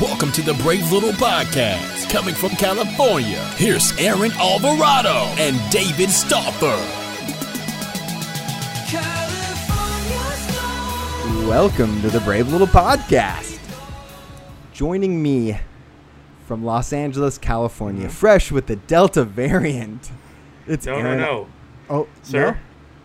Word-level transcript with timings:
Welcome 0.00 0.32
to 0.32 0.42
the 0.42 0.54
Brave 0.54 0.90
Little 0.90 1.12
Podcast. 1.12 2.10
Coming 2.10 2.34
from 2.34 2.50
California, 2.50 3.38
here's 3.56 3.96
Aaron 3.98 4.32
Alvarado 4.32 5.26
and 5.38 5.56
David 5.70 6.10
Stauffer. 6.10 6.66
Welcome 11.48 12.00
to 12.02 12.10
the 12.10 12.20
Brave 12.20 12.48
Little 12.50 12.66
Podcast. 12.66 13.60
Joining 14.72 15.22
me 15.22 15.58
from 16.46 16.64
Los 16.64 16.92
Angeles, 16.92 17.38
California, 17.38 18.06
mm-hmm. 18.06 18.10
fresh 18.10 18.50
with 18.50 18.66
the 18.66 18.76
Delta 18.76 19.24
variant. 19.24 20.10
It's 20.66 20.86
No, 20.86 20.94
Aaron. 20.96 21.18
no, 21.18 21.24
no. 21.24 21.48
Oh, 21.90 22.08
Sir, 22.22 22.52
no? 22.52 22.56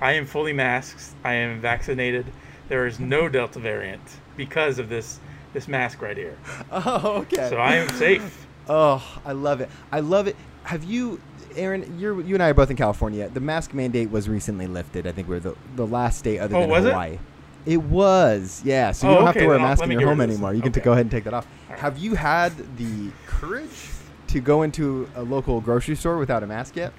I 0.01 0.13
am 0.13 0.25
fully 0.25 0.53
masked. 0.53 1.13
I 1.23 1.33
am 1.33 1.61
vaccinated. 1.61 2.25
There 2.67 2.87
is 2.87 2.99
no 2.99 3.29
Delta 3.29 3.59
variant 3.59 4.01
because 4.35 4.79
of 4.79 4.89
this 4.89 5.19
this 5.53 5.67
mask 5.67 6.01
right 6.01 6.17
here. 6.17 6.37
Oh, 6.71 7.17
okay. 7.21 7.49
So 7.49 7.57
I 7.57 7.75
am 7.75 7.89
safe. 7.89 8.47
Oh, 8.67 9.03
I 9.25 9.31
love 9.31 9.61
it. 9.61 9.69
I 9.91 9.99
love 10.01 10.27
it. 10.27 10.35
Have 10.63 10.83
you, 10.83 11.19
Aaron? 11.55 11.97
You're, 11.99 12.21
you 12.21 12.35
and 12.35 12.43
I 12.43 12.49
are 12.49 12.53
both 12.53 12.69
in 12.69 12.77
California. 12.77 13.27
The 13.29 13.39
mask 13.39 13.73
mandate 13.73 14.11
was 14.11 14.29
recently 14.29 14.67
lifted. 14.67 15.07
I 15.07 15.11
think 15.11 15.27
we're 15.27 15.39
the, 15.39 15.55
the 15.75 15.87
last 15.87 16.19
state 16.19 16.39
other 16.39 16.55
Oh, 16.55 16.61
than 16.61 16.69
was 16.69 16.85
it? 16.85 16.89
Hawaii. 16.91 17.17
It? 17.65 17.81
was, 17.81 18.61
yeah. 18.63 18.91
So 18.91 19.07
you 19.07 19.13
Oh, 19.13 19.15
don't 19.17 19.25
have 19.27 19.35
okay, 19.35 19.45
to 19.45 19.47
wear 19.47 19.57
a 19.57 19.59
mask 19.59 19.83
in 19.83 19.91
your 19.91 20.07
home 20.07 20.21
anymore. 20.21 20.53
You 20.53 20.61
can 20.61 20.71
t- 20.71 20.79
go 20.81 20.91
ahead 20.93 21.01
and 21.05 21.11
take 21.11 21.23
that 21.25 21.33
off. 21.33 21.47
Right. 21.69 21.79
Have 21.79 21.97
you 21.97 22.15
had 22.15 22.53
the 22.77 23.09
courage 23.25 23.89
to 24.27 24.39
go 24.39 24.61
into 24.61 25.09
a 25.15 25.23
local 25.23 25.59
grocery 25.61 25.95
store 25.95 26.17
without 26.17 26.43
a 26.43 26.47
mask 26.47 26.75
yet? 26.75 26.93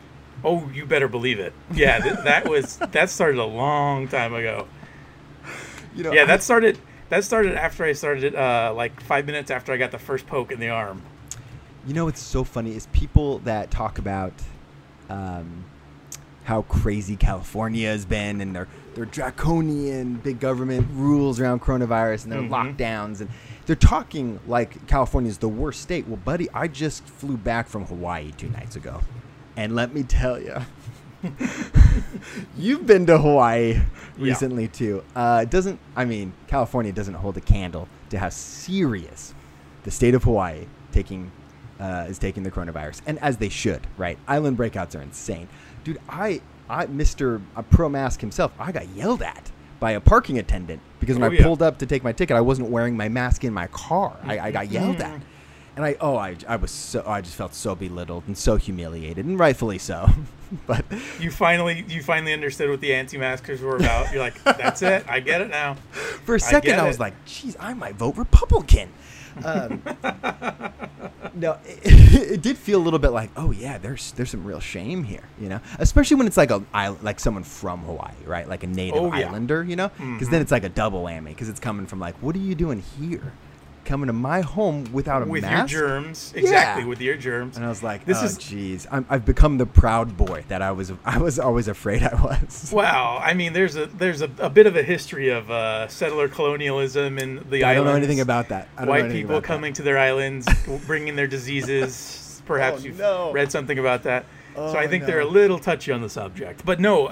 Oh, 0.45 0.69
you 0.75 0.87
better 0.87 1.07
believe 1.09 1.39
it. 1.39 1.53
Yeah, 1.73 1.99
th- 2.01 2.25
that 2.25 2.49
was 2.49 2.77
that 2.79 3.11
started 3.11 3.39
a 3.39 3.45
long 3.45 4.09
time 4.09 4.35
ago. 4.35 4.67
You 5.95 6.05
know, 6.05 6.13
Yeah, 6.13 6.25
that 6.27 6.43
started 6.43 6.79
that 7.11 7.25
started 7.25 7.55
after 7.55 7.85
I 7.85 7.93
started 7.93 8.35
uh, 8.35 8.73
like 8.75 9.01
five 9.03 9.27
minutes 9.27 9.51
after 9.51 9.73
I 9.73 9.77
got 9.77 9.91
the 9.91 9.99
first 9.99 10.27
poke 10.27 10.51
in 10.51 10.59
the 10.61 10.71
arm. 10.71 11.03
You 11.87 11.95
know 11.95 12.07
what's 12.07 12.21
so 12.23 12.45
funny 12.45 12.75
is 12.75 12.87
people 12.89 13.39
that 13.41 13.71
talk 13.71 13.99
about 13.99 14.33
um, 15.09 15.65
how 16.45 16.63
crazy 16.63 17.17
California 17.17 17.89
has 17.89 18.05
been 18.05 18.41
and 18.41 18.55
their 18.57 18.69
their 18.95 19.05
draconian 19.05 20.15
big 20.15 20.41
government 20.41 20.89
rules 20.93 21.39
around 21.39 21.61
coronavirus 21.63 22.25
and 22.25 22.33
their 22.33 22.41
Mhm. 22.43 22.77
lockdowns 22.77 23.21
and 23.21 23.31
they're 23.67 23.77
talking 23.77 24.41
like 24.49 24.85
California 24.89 25.31
is 25.31 25.39
the 25.39 25.49
worst 25.49 25.81
state. 25.81 26.09
Well, 26.09 26.17
buddy, 26.17 26.49
I 26.53 26.67
just 26.67 27.05
flew 27.05 27.37
back 27.37 27.69
from 27.69 27.85
Hawaii 27.87 28.33
two 28.37 28.49
nights 28.49 28.75
ago, 28.75 29.01
and 29.57 29.77
let 29.77 29.95
me 29.95 30.03
tell 30.03 30.41
you. 30.41 30.57
You've 32.57 32.87
been 32.87 33.07
to 33.07 33.19
Hawaii 33.19 33.73
Yeah. 33.75 33.83
recently 34.19 34.69
too. 34.69 35.03
Uh, 35.15 35.41
it 35.43 35.51
doesn't 35.51 35.79
I 35.97 36.05
mean 36.05 36.33
California 36.47 36.93
doesn't 36.93 37.15
hold 37.15 37.37
a 37.37 37.41
candle 37.41 37.89
to 38.11 38.19
how 38.19 38.29
serious 38.29 39.35
the 39.85 39.91
state 39.91 40.15
of 40.15 40.25
Hawaii 40.25 40.67
taking 40.93 41.31
uh, 41.79 42.05
is 42.09 42.19
taking 42.19 42.43
the 42.43 42.51
coronavirus, 42.51 43.01
and 43.07 43.19
as 43.21 43.39
they 43.39 43.49
should, 43.49 43.87
right? 43.97 44.19
Island 44.29 44.59
breakouts 44.59 44.95
are 44.95 45.01
insane, 45.01 45.49
dude. 45.83 45.99
I, 46.11 46.43
I, 46.69 46.85
Mister 46.87 47.41
Pro 47.71 47.89
Mask 47.89 48.21
himself, 48.21 48.53
I 48.59 48.71
got 48.71 48.87
yelled 48.91 49.23
at 49.23 49.51
by 49.79 49.93
a 49.93 50.01
parking 50.01 50.39
attendant 50.39 50.83
because 51.01 51.17
when 51.17 51.31
Oh, 51.31 51.33
I 51.33 51.39
yeah. 51.39 51.43
pulled 51.43 51.63
up 51.63 51.79
to 51.79 51.87
take 51.87 52.05
my 52.05 52.13
ticket, 52.13 52.37
I 52.37 52.43
wasn't 52.43 52.69
wearing 52.69 52.99
my 52.99 53.09
mask 53.09 53.45
in 53.45 53.55
my 53.55 53.67
car. 53.69 54.15
I, 54.25 54.39
I 54.39 54.51
got 54.51 54.71
yelled 54.71 54.97
Mm-hmm. 54.99 55.15
at, 55.15 55.23
and 55.77 55.85
I, 55.87 55.97
oh, 56.03 56.17
I, 56.19 56.37
I 56.47 56.57
was 56.57 56.71
so, 56.71 57.03
I 57.07 57.23
just 57.23 57.35
felt 57.37 57.55
so 57.55 57.75
belittled 57.75 58.25
and 58.27 58.37
so 58.37 58.57
humiliated, 58.57 59.25
and 59.25 59.39
rightfully 59.39 59.79
so. 59.79 60.07
but 60.67 60.85
You 61.19 61.31
finally 61.31 61.85
you 61.89 62.03
finally 62.03 62.33
understood 62.33 62.71
what 62.71 62.81
the 62.81 62.93
anti-maskers 62.95 63.61
were 63.61 63.77
about. 63.77 64.13
You're 64.13 64.23
like, 64.23 64.43
that's 64.45 64.83
it. 64.83 65.05
I 65.09 65.21
get 65.21 65.41
it 65.41 65.49
now. 65.51 65.75
For 66.25 66.35
a 66.35 66.41
second, 66.41 66.71
get 66.73 66.79
I, 66.81 66.87
was 66.87 66.97
it. 66.97 67.01
like, 67.01 67.25
"Geez, 67.25 67.57
I 67.61 67.75
might 67.75 67.95
vote 67.97 68.17
Republican." 68.17 68.91
Um, 69.45 69.81
no, 71.35 71.53
it, 71.65 71.79
it 72.33 72.43
did 72.43 72.59
feel 72.59 72.81
a 72.81 72.83
little 72.85 72.99
bit 72.99 73.11
like, 73.11 73.31
"Oh 73.37 73.51
yeah, 73.53 73.79
there's 73.79 74.13
there's 74.13 74.31
some 74.31 74.45
real 74.45 74.61
shame 74.61 75.05
here," 75.05 75.23
you 75.41 75.49
know, 75.49 75.61
especially 75.79 76.17
when 76.17 76.27
it's 76.27 76.37
like 76.37 76.51
a 76.51 76.63
like 77.03 77.21
someone 77.21 77.45
from 77.45 77.81
Hawaii, 77.81 78.13
right? 78.27 78.49
Like 78.49 78.63
a 78.65 78.67
native 78.67 79.01
Oh, 79.01 79.07
yeah. 79.15 79.29
islander, 79.29 79.63
you 79.65 79.77
know, 79.77 79.89
because 79.99 80.29
then 80.29 80.43
it's 80.43 80.51
like 80.53 80.65
a 80.65 80.69
double 80.69 81.05
whammy 81.05 81.27
because 81.27 81.49
it's 81.49 81.61
coming 81.61 81.87
from 81.87 82.01
like, 82.01 82.17
"What 82.17 82.35
are 82.35 82.41
you 82.41 82.55
doing 82.55 82.83
here? 82.99 83.33
Coming 83.91 84.07
to 84.07 84.13
my 84.13 84.41
home 84.43 84.85
without 84.93 85.23
a 85.23 85.27
mask, 85.27 85.33
with 85.33 85.43
mask?" 85.43 85.73
your 85.73 85.89
germs. 85.89 86.33
Exactly, 86.37 86.83
Yeah. 86.85 86.89
with 86.89 87.01
your 87.01 87.17
germs. 87.17 87.57
And 87.57 87.67
I 87.67 87.69
was 87.69 87.83
like, 87.83 88.05
This 88.05 88.19
"Oh, 88.23 88.25
is- 88.27 88.39
jeez, 88.39 88.87
I'm, 88.91 89.05
I've 89.11 89.25
become 89.25 89.59
the 89.59 89.67
proud 89.67 90.17
boy 90.17 90.45
that 90.49 90.63
I 90.63 90.71
was. 90.71 90.93
I 91.05 91.19
was 91.19 91.39
always 91.41 91.67
afraid 91.67 92.03
I 92.05 92.15
was." 92.15 92.71
Wow, 92.81 93.21
I 93.23 93.35
mean, 93.35 93.53
there's 93.53 93.75
a 93.75 93.87
there's 93.87 94.23
a, 94.23 94.31
a 94.39 94.49
bit 94.49 94.67
of 94.67 94.77
a 94.77 94.83
history 94.85 95.29
of 95.29 95.51
uh, 95.51 95.89
settler 95.89 96.29
colonialism 96.29 97.19
in 97.19 97.45
the 97.51 97.65
I 97.65 97.71
islands. 97.73 97.79
don't 97.79 97.87
know 97.87 97.97
anything 97.97 98.21
about 98.21 98.49
that. 98.51 98.69
I 98.77 98.83
don't 98.83 98.89
White 98.91 99.11
people 99.11 99.33
about 99.37 99.43
that. 99.43 99.47
coming 99.49 99.73
to 99.75 99.83
their 99.83 99.99
islands, 99.99 100.47
bringing 100.87 101.17
their 101.17 101.27
diseases. 101.27 102.43
Perhaps 102.47 102.83
Oh, 102.83 102.85
you've 102.85 102.99
no. 102.99 103.33
read 103.33 103.51
something 103.53 103.79
about 103.79 104.05
that. 104.05 104.25
Oh, 104.57 104.73
so 104.73 104.79
I 104.79 104.85
Oh, 104.85 104.89
think 104.89 105.05
they're 105.07 105.21
a 105.21 105.25
little 105.25 105.59
touchy 105.59 105.93
on 105.93 106.01
the 106.01 106.09
subject. 106.09 106.65
But 106.65 106.81
no, 106.81 107.09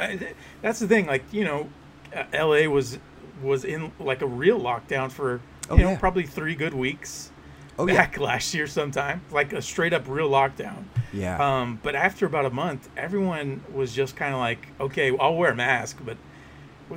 that's 0.63 0.79
the 0.79 0.89
thing. 0.89 1.07
Like 1.07 1.25
you 1.33 1.45
know, 1.45 1.69
uh, 2.15 2.25
L.A. 2.33 2.67
was 2.69 2.99
was 3.43 3.65
in 3.65 3.93
like 4.01 4.23
a 4.23 4.27
real 4.27 4.61
lockdown 4.61 5.11
for 5.11 5.41
Oh, 5.71 5.77
you 5.77 5.83
know 5.85 5.91
yeah. 5.91 5.99
probably 5.99 6.25
three 6.25 6.55
good 6.55 6.75
weeks. 6.75 7.31
Oh, 7.79 7.87
yeah. 7.87 7.95
back 7.95 8.19
last 8.19 8.55
year 8.55 8.67
sometime, 8.67 9.21
like 9.31 9.53
a 9.53 9.63
straight 9.63 9.93
up 9.93 10.05
real 10.09 10.29
lockdown. 10.29 10.85
Yeah. 11.13 11.39
Um, 11.61 11.79
but 11.83 11.95
after 11.95 12.27
about 12.27 12.45
a 12.45 12.51
month, 12.51 12.89
everyone 12.97 13.63
was 13.73 13.93
just 13.95 14.17
kind 14.17 14.35
of 14.35 14.41
like, 14.41 14.67
okay, 14.81 15.17
I'll 15.17 15.37
wear 15.37 15.53
a 15.53 15.55
mask, 15.55 15.99
but 16.05 16.17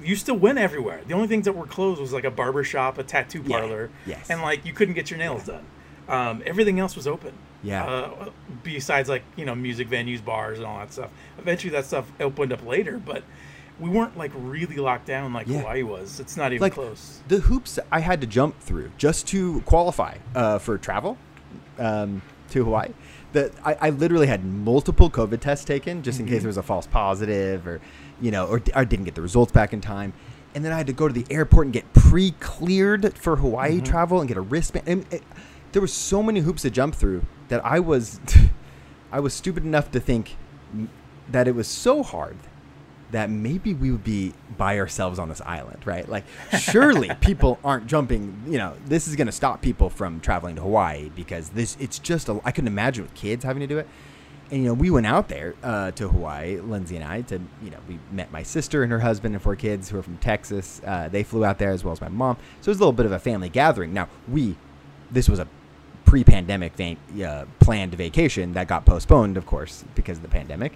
you 0.04 0.16
still 0.16 0.38
went 0.38 0.58
everywhere. 0.58 1.02
The 1.06 1.14
only 1.14 1.28
things 1.28 1.46
that 1.46 1.54
were 1.54 1.68
closed 1.68 2.02
was 2.02 2.14
like 2.14 2.24
a 2.24 2.32
barber 2.32 2.64
shop, 2.64 2.98
a 2.98 3.04
tattoo 3.04 3.44
Yeah. 3.46 3.58
parlor, 3.60 3.90
Yes. 4.08 4.30
and 4.30 4.42
like 4.42 4.66
you 4.66 4.74
couldn't 4.74 4.96
get 4.96 5.12
your 5.12 5.20
nails 5.20 5.46
done. 5.46 5.66
Um, 6.10 6.42
everything 6.46 6.80
else 6.80 6.96
was 6.96 7.08
open. 7.08 7.34
Yeah. 7.64 7.86
Uh, 7.86 8.30
besides 8.64 9.08
like 9.08 9.22
you 9.36 9.46
know 9.46 9.54
music 9.54 9.88
venues, 9.88 10.24
bars, 10.24 10.58
and 10.58 10.66
all 10.66 10.80
that 10.80 10.92
stuff. 10.92 11.12
Eventually, 11.38 11.72
that 11.74 11.86
stuff 11.86 12.12
opened 12.20 12.52
up 12.52 12.66
later, 12.66 12.98
but 12.98 13.24
we 13.82 13.90
weren't 13.90 14.16
like 14.18 14.32
really 14.36 14.78
locked 14.78 15.06
down 15.08 15.34
like 15.34 15.48
Yeah. 15.48 15.60
Hawaii 15.60 15.84
was. 15.84 16.20
It's 16.22 16.38
not 16.38 16.52
even 16.54 16.62
like 16.62 16.74
close. 16.76 17.20
the 17.28 17.40
hoops 17.40 17.78
I 17.92 18.00
had 18.00 18.22
to 18.22 18.28
jump 18.28 18.58
through 18.62 18.92
just 18.98 19.28
to 19.30 19.62
qualify 19.62 20.18
uh, 20.36 20.60
for 20.60 20.78
travel 20.78 21.18
um, 21.80 22.22
to 22.52 22.64
Hawaii. 22.64 22.90
That 23.34 23.52
I, 23.66 23.74
I 23.82 23.90
literally 23.90 24.28
had 24.28 24.46
multiple 24.46 25.10
COVID 25.10 25.40
tests 25.40 25.66
taken 25.66 26.04
just 26.04 26.20
in 26.20 26.26
Mm-hmm. 26.26 26.34
case 26.36 26.42
there 26.44 26.50
was 26.50 26.58
a 26.58 26.64
false 26.64 26.86
positive 26.88 27.66
or 27.68 27.82
you 28.22 28.30
know 28.32 28.46
or 28.46 28.62
I 28.76 28.84
didn't 28.86 29.06
get 29.06 29.16
the 29.16 29.22
results 29.22 29.52
back 29.52 29.74
in 29.74 29.82
time. 29.82 30.14
And 30.54 30.66
then 30.66 30.74
I 30.74 30.78
had 30.78 30.88
to 30.88 30.94
go 30.94 31.08
to 31.08 31.14
the 31.14 31.26
airport 31.34 31.68
and 31.68 31.74
get 31.74 31.92
pre-cleared 31.94 33.18
for 33.18 33.38
Hawaii 33.38 33.78
Mm-hmm. 33.78 33.86
travel 33.86 34.20
and 34.20 34.28
get 34.28 34.38
a 34.38 34.42
wristband. 34.42 34.88
And 34.88 35.06
it, 35.14 35.24
there 35.72 35.82
were 35.82 35.88
so 35.88 36.22
many 36.22 36.42
hoops 36.42 36.64
to 36.64 36.70
jump 36.70 36.94
through 36.96 37.26
that 37.48 37.66
I 37.66 37.80
was 37.80 38.20
I 39.12 39.20
was 39.22 39.34
stupid 39.34 39.64
enough 39.64 39.92
to 39.92 40.00
think 40.00 40.36
that 41.30 41.48
it 41.48 41.56
was 41.56 41.68
so 41.68 42.04
hard 42.04 42.38
that 43.12 43.30
maybe 43.30 43.74
we 43.74 43.92
would 43.92 44.04
be 44.04 44.34
by 44.58 44.80
ourselves 44.80 45.20
on 45.20 45.30
this 45.30 45.42
island, 45.42 45.86
right? 45.86 46.08
Like, 46.08 46.26
surely 46.60 47.12
people 47.22 47.60
aren't 47.64 47.88
jumping. 47.88 48.44
You 48.48 48.58
know, 48.58 48.76
this 48.86 49.08
is 49.08 49.16
going 49.16 49.28
to 49.28 49.34
stop 49.34 49.62
people 49.62 49.90
from 49.90 50.20
traveling 50.20 50.56
to 50.56 50.62
Hawaii 50.62 51.10
because 51.10 51.50
this. 51.50 51.78
It's 51.80 52.00
just. 52.00 52.30
A, 52.30 52.40
I 52.44 52.52
couldn't 52.52 52.68
imagine 52.68 53.04
with 53.04 53.14
kids 53.14 53.44
having 53.44 53.62
to 53.62 53.68
do 53.68 53.78
it. 53.78 53.88
And 54.52 54.64
you 54.64 54.68
know, 54.68 54.74
we 54.74 54.90
went 54.90 55.06
out 55.06 55.30
there 55.30 55.56
uh, 55.64 55.92
to 55.92 56.10
Hawaii, 56.10 56.60
Lindsay 56.60 56.98
and 56.98 57.06
I. 57.06 57.22
To 57.22 57.40
you 57.64 57.72
know, 57.72 57.80
we 57.88 58.00
met 58.12 58.32
my 58.32 58.44
sister 58.44 58.84
and 58.84 58.92
her 58.92 59.00
husband 59.00 59.34
and 59.34 59.42
four 59.42 59.56
kids 59.56 59.90
who 59.90 59.98
are 59.98 60.04
from 60.04 60.18
Texas. 60.18 60.82
Uh, 60.86 61.08
they 61.10 61.24
flew 61.24 61.46
out 61.46 61.58
there 61.58 61.72
as 61.72 61.84
well 61.84 61.94
as 61.94 62.02
my 62.02 62.10
mom. 62.10 62.36
So 62.60 62.70
it 62.70 62.72
was 62.72 62.78
a 62.78 62.82
little 62.82 62.94
bit 62.94 63.06
of 63.06 63.14
a 63.14 63.20
family 63.20 63.48
gathering. 63.50 63.94
Now 63.94 64.10
we, 64.28 64.58
this 65.10 65.30
was 65.30 65.40
a 65.40 65.48
pre-pandemic 66.04 66.74
va- 66.76 67.26
uh, 67.26 67.46
planned 67.60 67.96
vacation 67.96 68.52
that 68.54 68.68
got 68.68 68.86
postponed, 68.86 69.38
of 69.38 69.46
course, 69.46 69.86
because 69.96 70.18
of 70.18 70.24
the 70.24 70.30
pandemic. 70.30 70.74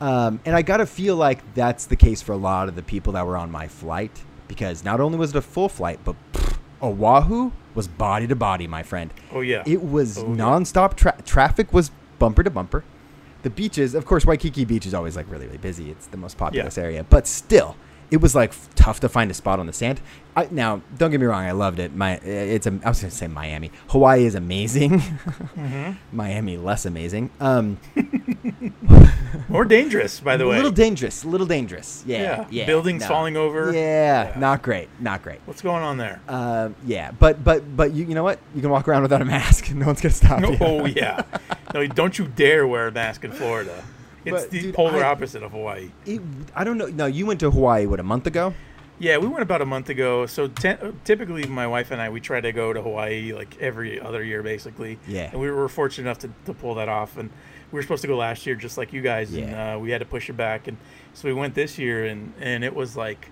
Um, 0.00 0.40
and 0.44 0.54
I 0.54 0.62
got 0.62 0.78
to 0.78 0.86
feel 0.86 1.16
like 1.16 1.54
that's 1.54 1.86
the 1.86 1.96
case 1.96 2.20
for 2.22 2.32
a 2.32 2.36
lot 2.36 2.68
of 2.68 2.76
the 2.76 2.82
people 2.82 3.14
that 3.14 3.26
were 3.26 3.36
on 3.36 3.50
my 3.50 3.66
flight 3.68 4.24
because 4.48 4.84
not 4.84 5.00
only 5.00 5.18
was 5.18 5.30
it 5.30 5.36
a 5.36 5.42
full 5.42 5.68
flight, 5.68 5.98
but 6.04 6.14
pff, 6.32 6.58
Oahu 6.82 7.50
was 7.74 7.88
body 7.88 8.26
to 8.26 8.36
body, 8.36 8.66
my 8.66 8.82
friend. 8.82 9.12
Oh 9.32 9.40
yeah, 9.40 9.62
It 9.66 9.82
was 9.82 10.18
Oh, 10.18 10.24
nonstop. 10.26 10.94
Tra- 10.94 11.16
traffic 11.24 11.72
was 11.72 11.90
bumper 12.18 12.42
to 12.42 12.50
bumper. 12.50 12.84
The 13.42 13.50
beaches, 13.50 13.94
of 13.94 14.04
course, 14.06 14.26
Waikiki 14.26 14.64
Beach 14.64 14.86
is 14.86 14.94
always 14.94 15.16
like 15.16 15.30
really, 15.30 15.46
really 15.46 15.58
busy. 15.58 15.90
It's 15.90 16.06
the 16.06 16.16
most 16.16 16.36
populous 16.36 16.76
area, 16.78 17.04
but 17.08 17.26
still, 17.26 17.76
it 18.10 18.18
was 18.18 18.34
like 18.34 18.52
tough 18.74 19.00
to 19.00 19.08
find 19.08 19.30
a 19.30 19.34
spot 19.34 19.58
on 19.58 19.66
the 19.66 19.72
sand. 19.72 20.00
I, 20.36 20.48
now, 20.50 20.82
don't 20.98 21.10
get 21.10 21.18
me 21.18 21.26
wrong, 21.26 21.44
I 21.44 21.52
loved 21.52 21.78
it. 21.78 21.94
My, 21.94 22.16
it's 22.16 22.66
a, 22.66 22.78
I 22.84 22.90
was 22.90 23.00
going 23.00 23.10
to 23.10 23.16
say 23.16 23.26
Miami. 23.26 23.70
Hawaii 23.88 24.24
is 24.26 24.34
amazing. 24.34 25.00
Mm-hmm. 25.56 25.92
Miami 26.16 26.58
less 26.58 26.84
amazing. 26.84 27.30
Um, 27.40 27.78
more 29.48 29.64
dangerous 29.64 30.20
by 30.20 30.36
the 30.36 30.46
way. 30.46 30.54
a 30.54 30.56
little 30.58 30.70
dangerous. 30.70 31.24
A 31.24 31.28
little 31.28 31.46
dangerous. 31.46 32.04
Yeah, 32.06 32.46
yeah. 32.50 32.66
buildings 32.66 33.02
no. 33.02 33.08
falling 33.08 33.36
over. 33.36 33.72
Yeah, 33.72 34.28
Yeah. 34.28 34.38
not 34.38 34.62
great. 34.62 34.88
Not 35.00 35.22
great. 35.22 35.40
What's 35.46 35.62
going 35.62 35.82
on 35.82 35.96
there? 35.96 36.20
Um, 36.28 36.74
yeah, 36.84 37.10
but 37.12 37.42
but 37.42 37.76
but 37.76 37.92
you 37.92 38.04
you 38.04 38.14
know 38.14 38.22
what? 38.22 38.38
You 38.54 38.60
can 38.60 38.70
walk 38.70 38.86
around 38.86 39.02
without 39.02 39.22
a 39.22 39.24
mask. 39.24 39.70
No 39.76 39.86
one's 39.86 40.00
gonna 40.00 40.14
stop 40.14 40.40
you. 40.40 40.56
Oh 40.60 40.84
yeah. 40.86 41.22
No, 41.74 41.86
don't 41.86 42.18
you 42.18 42.26
dare 42.28 42.66
wear 42.66 42.88
a 42.88 42.92
mask 42.92 43.24
in 43.24 43.32
Florida. 43.32 43.82
It's 44.26 44.42
But, 44.42 44.50
the 44.50 44.60
dude, 44.60 44.74
polar 44.74 45.02
I- 45.04 45.08
opposite 45.08 45.42
of 45.42 45.52
Hawaii. 45.52 45.90
It, 46.04 46.20
I 46.54 46.64
don't 46.64 46.76
know. 46.78 46.86
No, 46.86 47.06
you 47.06 47.24
went 47.26 47.40
to 47.40 47.50
Hawaii 47.50 47.86
what 47.86 48.00
a 48.00 48.02
month 48.02 48.26
ago. 48.26 48.52
Yeah, 48.98 49.18
we 49.18 49.26
went 49.26 49.42
about 49.42 49.60
a 49.62 49.66
month 49.66 49.88
ago. 49.90 50.24
So 50.26 50.48
typically, 50.48 51.44
my 51.46 51.66
wife 51.66 51.90
and 51.90 52.00
I 52.00 52.08
we 52.08 52.20
try 52.20 52.40
to 52.40 52.50
go 52.52 52.72
to 52.72 52.80
Hawaii 52.82 53.32
like 53.34 53.56
every 53.60 54.00
other 54.00 54.24
year, 54.24 54.42
basically. 54.42 54.98
Yeah. 55.06 55.30
And 55.30 55.40
we 55.40 55.50
were 55.50 55.68
fortunate 55.68 56.04
enough 56.08 56.18
to, 56.20 56.30
to 56.46 56.54
pull 56.54 56.74
that 56.76 56.88
off, 56.88 57.16
and 57.18 57.28
we 57.70 57.76
were 57.76 57.82
supposed 57.82 58.02
to 58.02 58.08
go 58.08 58.16
last 58.16 58.46
year, 58.46 58.56
just 58.56 58.78
like 58.78 58.92
you 58.92 59.02
guys, 59.02 59.34
and 59.34 59.54
uh, 59.54 59.78
we 59.78 59.90
had 59.90 59.98
to 59.98 60.06
push 60.06 60.30
it 60.30 60.36
back, 60.36 60.66
and 60.66 60.76
so 61.14 61.28
we 61.28 61.34
went 61.34 61.54
this 61.54 61.78
year, 61.78 62.06
and 62.06 62.32
and 62.40 62.64
it 62.64 62.74
was 62.74 62.96
like 62.96 63.30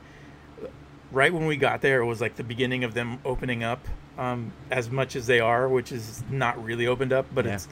right 1.13 1.33
when 1.33 1.47
we 1.47 1.57
got 1.57 1.81
there, 1.81 2.01
it 2.03 2.07
was 2.07 2.21
like 2.21 2.37
the 2.37 2.45
beginning 2.45 2.85
of 2.85 2.93
them 2.95 3.19
opening 3.25 3.63
up 3.63 3.87
um, 4.19 4.53
as 4.71 4.91
much 4.91 5.17
as 5.17 5.27
they 5.27 5.41
are, 5.41 5.69
which 5.69 5.93
is 5.93 6.23
not 6.31 6.63
really 6.63 6.87
opened 6.87 7.13
up, 7.13 7.27
but 7.35 7.45
Yeah. 7.47 7.55
it's 7.55 7.69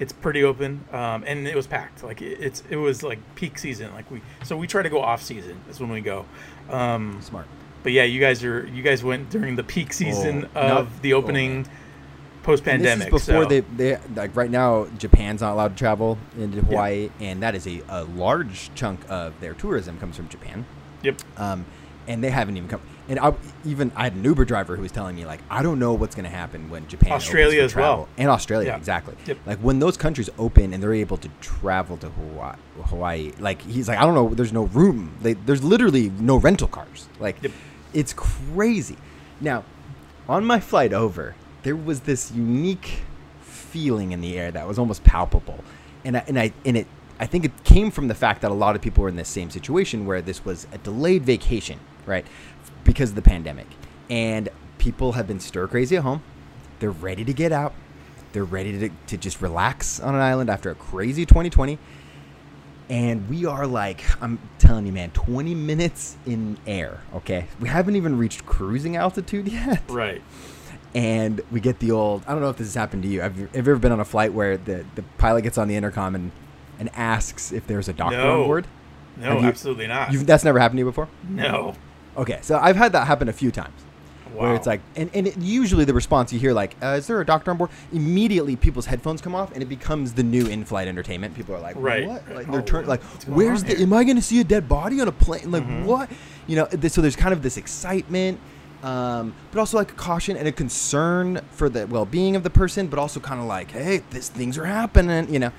it's 0.00 0.12
pretty 0.12 0.42
open, 0.42 0.84
um, 0.92 1.24
and 1.26 1.46
it 1.46 1.54
was 1.54 1.66
packed. 1.66 2.02
Like 2.02 2.20
it, 2.22 2.38
it's 2.40 2.62
it 2.68 2.76
was 2.76 3.02
like 3.02 3.18
peak 3.36 3.58
season. 3.58 3.92
Like 3.94 4.10
we 4.10 4.20
so 4.44 4.56
we 4.56 4.66
try 4.66 4.82
to 4.82 4.90
go 4.90 5.00
off 5.00 5.22
season. 5.22 5.60
That's 5.66 5.80
when 5.80 5.90
we 5.90 6.00
go. 6.00 6.24
Um, 6.70 7.20
Smart. 7.22 7.46
but 7.82 7.92
yeah, 7.92 8.02
you 8.04 8.20
guys 8.20 8.42
are 8.44 8.66
you 8.66 8.82
guys 8.82 9.04
went 9.04 9.30
during 9.30 9.56
the 9.56 9.62
peak 9.64 9.92
season 9.92 10.48
Oh, 10.56 10.60
of 10.60 10.90
not- 10.90 11.02
the 11.02 11.12
oh, 11.14 11.18
opening 11.18 11.62
man. 11.62 11.70
post 12.42 12.64
pandemic. 12.64 13.10
Before 13.10 13.20
so. 13.20 13.44
they, 13.46 13.60
they 13.60 13.98
like 14.16 14.34
right 14.34 14.50
now 14.50 14.86
Japan's 14.98 15.40
not 15.42 15.52
allowed 15.52 15.68
to 15.68 15.76
travel 15.76 16.18
into 16.38 16.60
Hawaii, 16.62 17.10
and 17.20 17.42
that 17.42 17.54
is 17.54 17.66
a, 17.66 17.82
a 17.88 18.04
large 18.04 18.74
chunk 18.74 19.00
of 19.08 19.38
their 19.40 19.54
tourism 19.54 19.98
comes 20.00 20.16
from 20.16 20.28
Japan. 20.28 20.64
Yep. 21.02 21.20
Um, 21.36 21.66
and 22.06 22.22
they 22.22 22.30
haven't 22.30 22.56
even 22.56 22.68
come. 22.68 22.80
And 23.08 23.18
I, 23.18 23.34
even 23.66 23.92
I 23.94 24.04
had 24.04 24.14
an 24.14 24.24
Uber 24.24 24.44
driver 24.46 24.76
who 24.76 24.82
was 24.82 24.92
telling 24.92 25.14
me 25.16 25.26
like, 25.26 25.40
I 25.50 25.62
don't 25.62 25.78
know 25.78 25.92
what's 25.92 26.14
going 26.14 26.24
to 26.24 26.30
happen 26.34 26.70
when 26.70 26.88
Japan 26.88 27.12
Australia 27.12 27.62
as 27.62 27.74
well. 27.76 28.08
and 28.16 28.28
Australia 28.30 28.68
Yeah. 28.68 28.76
exactly. 28.78 29.14
Yep. 29.26 29.38
Like 29.44 29.58
when 29.58 29.78
those 29.78 29.96
countries 29.98 30.30
open 30.38 30.72
and 30.72 30.82
they're 30.82 30.94
able 30.94 31.18
to 31.18 31.28
travel 31.42 31.96
to 31.98 32.08
Hawaii, 32.08 32.56
Hawaii. 32.84 33.32
Like 33.38 33.60
he's 33.62 33.88
like, 33.88 33.98
I 33.98 34.02
don't 34.02 34.14
know. 34.14 34.34
There's 34.34 34.52
no 34.52 34.64
room. 34.64 35.12
They, 35.20 35.34
there's 35.34 35.62
literally 35.62 36.10
no 36.18 36.36
rental 36.36 36.68
cars. 36.68 37.08
Like 37.20 37.42
Yep. 37.42 37.52
it's 37.92 38.14
crazy. 38.14 38.96
Now, 39.40 39.64
on 40.28 40.44
my 40.46 40.60
flight 40.60 40.92
over, 40.94 41.34
there 41.62 41.76
was 41.76 42.00
this 42.00 42.32
unique 42.32 43.00
feeling 43.42 44.12
in 44.12 44.20
the 44.20 44.38
air 44.38 44.50
that 44.50 44.66
was 44.66 44.78
almost 44.78 45.04
palpable, 45.04 45.62
and 46.04 46.16
I, 46.16 46.24
and 46.28 46.38
I 46.38 46.52
and 46.64 46.76
it 46.76 46.86
I 47.20 47.26
think 47.26 47.44
it 47.44 47.64
came 47.64 47.90
from 47.90 48.08
the 48.08 48.14
fact 48.14 48.40
that 48.42 48.50
a 48.50 48.54
lot 48.54 48.76
of 48.76 48.82
people 48.82 49.02
were 49.02 49.08
in 49.08 49.16
this 49.16 49.28
same 49.28 49.50
situation 49.50 50.06
where 50.06 50.22
this 50.22 50.44
was 50.44 50.66
a 50.72 50.78
delayed 50.78 51.24
vacation, 51.24 51.78
right, 52.06 52.26
because 52.84 53.10
of 53.10 53.16
the 53.16 53.22
pandemic, 53.22 53.66
and 54.10 54.48
people 54.78 55.12
have 55.12 55.26
been 55.26 55.40
stir 55.40 55.66
crazy 55.66 55.96
at 55.96 56.02
home. 56.02 56.22
They're 56.80 56.90
ready 56.90 57.24
to 57.24 57.32
get 57.32 57.52
out. 57.52 57.72
They're 58.32 58.44
ready 58.44 58.78
to, 58.80 58.90
to 59.06 59.16
just 59.16 59.40
relax 59.40 60.00
on 60.00 60.14
an 60.14 60.20
island 60.20 60.50
after 60.50 60.70
a 60.70 60.74
crazy 60.74 61.24
2020. 61.24 61.78
And 62.90 63.28
we 63.30 63.46
are 63.46 63.66
like, 63.66 64.02
I'm 64.22 64.38
telling 64.58 64.84
you, 64.86 64.92
man, 64.92 65.10
20 65.12 65.54
minutes 65.54 66.16
in 66.26 66.58
air, 66.66 67.00
okay? 67.14 67.46
We 67.60 67.68
haven't 67.68 67.96
even 67.96 68.18
reached 68.18 68.44
cruising 68.44 68.96
altitude 68.96 69.48
yet 69.52 69.82
Right. 69.88 70.20
and 70.94 71.40
we 71.50 71.60
get 71.60 71.78
the 71.78 71.92
old 71.92 72.24
I 72.26 72.32
don't 72.32 72.42
know 72.42 72.50
if 72.50 72.56
this 72.58 72.66
has 72.66 72.74
happened 72.74 73.04
to 73.04 73.08
you. 73.08 73.22
Have 73.22 73.38
you, 73.38 73.46
have 73.46 73.54
you 73.66 73.72
ever 73.72 73.76
been 73.78 73.92
on 73.92 74.00
a 74.00 74.04
flight 74.04 74.34
where 74.34 74.58
the, 74.58 74.84
the 74.96 75.02
pilot 75.16 75.42
gets 75.42 75.56
on 75.56 75.68
the 75.68 75.76
intercom 75.76 76.14
and, 76.14 76.30
and 76.78 76.90
asks 76.94 77.52
if 77.52 77.66
there's 77.66 77.88
a 77.88 77.94
doctor 77.94 78.18
No. 78.18 78.40
on 78.42 78.46
board? 78.46 78.66
No, 79.16 79.38
you- 79.40 79.46
absolutely 79.46 79.86
not. 79.86 80.12
You've, 80.12 80.26
that's 80.26 80.44
never 80.44 80.58
happened 80.58 80.76
to 80.78 80.80
you 80.80 80.86
before? 80.86 81.08
no. 81.26 81.74
Okay, 82.16 82.38
so 82.42 82.58
I've 82.58 82.76
had 82.76 82.92
that 82.92 83.06
happen 83.06 83.28
a 83.28 83.32
few 83.32 83.50
times. 83.50 83.74
Where 84.34 84.56
it's 84.56 84.66
like, 84.66 84.80
and, 84.96 85.08
and 85.14 85.28
it, 85.28 85.36
usually 85.38 85.84
the 85.84 85.94
response 85.94 86.32
you 86.32 86.40
hear, 86.40 86.52
like, 86.52 86.74
uh, 86.82 86.96
is 86.98 87.06
there 87.06 87.20
a 87.20 87.24
doctor 87.26 87.52
on 87.52 87.56
board? 87.56 87.70
Immediately 87.92 88.56
people's 88.56 88.86
headphones 88.86 89.20
come 89.20 89.32
off 89.32 89.52
and 89.52 89.62
it 89.62 89.66
becomes 89.66 90.12
the 90.14 90.24
new 90.24 90.46
in 90.46 90.64
flight 90.64 90.88
entertainment. 90.88 91.36
People 91.36 91.54
are 91.54 91.60
like, 91.60 91.76
Right. 91.78 92.04
what? 92.08 92.28
Like, 92.34 92.48
Oh, 92.48 92.52
they're 92.52 92.62
turn, 92.62 92.86
like, 92.86 93.00
where's 93.28 93.62
the, 93.62 93.74
here? 93.76 93.84
am 93.86 93.92
I 93.92 94.02
going 94.02 94.16
to 94.16 94.22
see 94.22 94.40
a 94.40 94.44
dead 94.44 94.68
body 94.68 95.00
on 95.00 95.06
a 95.06 95.12
plane? 95.12 95.52
Like, 95.52 95.62
Mhm. 95.64 95.84
what? 95.84 96.10
You 96.48 96.56
know, 96.56 96.66
th- 96.66 96.92
so 96.92 97.00
there's 97.00 97.14
kind 97.14 97.32
of 97.32 97.42
this 97.42 97.56
excitement, 97.56 98.40
um, 98.82 99.34
but 99.52 99.60
also 99.60 99.76
like 99.76 99.92
a 99.92 99.94
caution 99.94 100.36
and 100.36 100.48
a 100.48 100.52
concern 100.52 101.40
for 101.52 101.68
the 101.68 101.86
well 101.86 102.04
being 102.04 102.34
of 102.34 102.42
the 102.42 102.50
person, 102.50 102.88
but 102.88 102.98
also 102.98 103.20
kind 103.20 103.40
of 103.40 103.46
like, 103.46 103.70
hey, 103.70 104.02
this 104.10 104.28
things 104.30 104.58
are 104.58 104.64
happening, 104.66 105.32
you 105.32 105.38
know. 105.38 105.52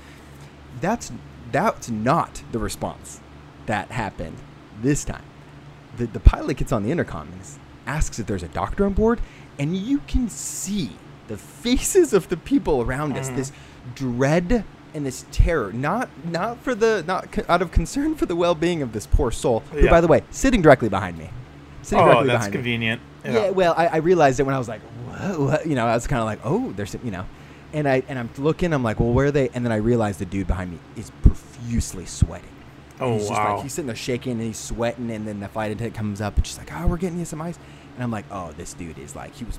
That's 0.82 1.10
that's 1.50 1.88
not 1.88 2.42
the 2.52 2.58
response 2.58 3.20
that 3.64 3.90
happened 3.90 4.36
this 4.82 5.02
time. 5.04 5.22
The, 5.96 6.06
the 6.06 6.20
pilot 6.20 6.56
gets 6.58 6.72
on 6.72 6.82
the 6.82 6.90
intercom 6.90 7.28
and 7.32 7.40
asks 7.86 8.18
if 8.18 8.26
there's 8.26 8.42
a 8.42 8.48
doctor 8.48 8.84
on 8.84 8.92
board, 8.92 9.20
and 9.58 9.76
you 9.76 9.98
can 10.06 10.28
see 10.28 10.90
the 11.28 11.36
faces 11.36 12.12
of 12.12 12.28
the 12.28 12.36
people 12.36 12.82
around 12.82 13.16
us, 13.16 13.30
Mhm. 13.30 13.36
this 13.36 13.52
dread 13.94 14.64
and 14.94 15.04
this 15.06 15.24
terror, 15.30 15.72
not 15.72 16.08
not 16.30 16.58
for 16.62 16.74
the 16.74 17.04
not 17.06 17.30
co- 17.32 17.44
out 17.48 17.62
of 17.62 17.70
concern 17.70 18.14
for 18.14 18.26
the 18.26 18.36
well-being 18.36 18.82
of 18.82 18.92
this 18.92 19.06
poor 19.06 19.30
soul, 19.30 19.62
who, 19.72 19.80
Yeah. 19.84 19.90
by 19.90 20.00
the 20.00 20.06
way, 20.06 20.22
sitting 20.30 20.62
directly 20.62 20.88
behind 20.88 21.18
me. 21.18 21.30
Sitting 21.82 22.02
Oh, 22.02 22.06
directly 22.06 22.26
that's 22.28 22.38
behind 22.38 22.52
me. 22.52 22.56
convenient. 22.58 23.00
Yeah. 23.24 23.50
well, 23.50 23.74
I, 23.76 23.86
I 23.88 23.96
realized 23.96 24.38
it 24.40 24.44
when 24.44 24.54
I 24.54 24.58
was 24.58 24.68
like, 24.68 24.80
what, 25.08 25.40
what? 25.40 25.66
You 25.68 25.74
know, 25.74 25.86
I 25.86 25.94
was 25.94 26.06
kind 26.06 26.20
of 26.20 26.26
like, 26.26 26.40
oh, 26.44 26.72
there's, 26.76 26.94
you 27.04 27.10
know, 27.10 27.24
and 27.72 27.88
I 27.88 28.02
and 28.08 28.18
I'm 28.18 28.30
looking, 28.38 28.72
I'm 28.72 28.82
like, 28.84 29.00
well, 29.00 29.12
where 29.12 29.26
are 29.26 29.30
they? 29.30 29.48
And 29.50 29.64
then 29.64 29.72
I 29.72 29.76
realized 29.76 30.18
the 30.20 30.24
dude 30.26 30.46
behind 30.46 30.70
me 30.70 30.78
is 30.96 31.10
profusely 31.22 32.06
sweating. 32.06 32.48
Oh 33.00 33.14
he's 33.14 33.28
just 33.28 33.32
wow. 33.32 33.54
like 33.54 33.62
he's 33.62 33.72
sitting 33.72 33.86
there 33.86 33.96
shaking 33.96 34.32
and 34.32 34.42
he's 34.42 34.58
sweating, 34.58 35.10
and 35.10 35.26
then 35.26 35.40
the 35.40 35.48
flight 35.48 35.70
attendant 35.70 35.94
comes 35.94 36.20
up 36.20 36.36
and 36.36 36.46
she's 36.46 36.58
like, 36.58 36.72
oh, 36.72 36.86
we're 36.86 36.96
getting 36.96 37.18
you 37.18 37.24
some 37.24 37.42
ice, 37.42 37.58
and 37.94 38.02
I'm 38.02 38.10
like, 38.10 38.24
oh, 38.30 38.52
this 38.52 38.74
dude 38.74 38.98
is 38.98 39.14
like, 39.14 39.34
he 39.34 39.44
was, 39.44 39.58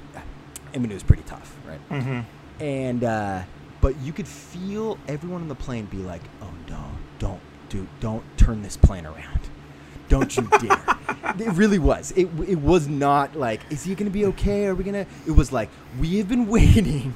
I 0.73 0.77
mean, 0.77 0.91
it 0.91 0.95
was 0.95 1.03
pretty 1.03 1.23
tough, 1.23 1.55
right? 1.67 1.79
hmm 2.01 2.21
And 2.59 3.03
uh, 3.03 3.43
but 3.81 3.99
you 4.01 4.11
could 4.11 4.27
feel 4.27 4.97
everyone 5.07 5.41
on 5.41 5.47
the 5.47 5.55
plane 5.55 5.85
be 5.85 5.97
like, 5.97 6.23
"Oh 6.41 6.51
no, 6.69 6.83
don't 7.19 7.39
do, 7.69 7.87
don't 7.99 8.23
turn 8.37 8.61
this 8.61 8.75
plane 8.75 9.05
around, 9.05 9.39
don't 10.09 10.35
you 10.35 10.49
dare!" 10.59 10.83
it 11.39 11.53
really 11.53 11.79
was. 11.79 12.11
It 12.15 12.27
it 12.47 12.59
was 12.59 12.87
not 12.87 13.35
like, 13.35 13.61
"Is 13.69 13.83
he 13.83 13.95
gonna 13.95 14.09
be 14.09 14.25
okay? 14.25 14.65
Are 14.65 14.75
we 14.75 14.83
gonna?" 14.83 15.05
It 15.27 15.31
was 15.31 15.51
like, 15.51 15.69
"We 15.99 16.17
have 16.17 16.27
been 16.27 16.47
waiting." 16.47 17.13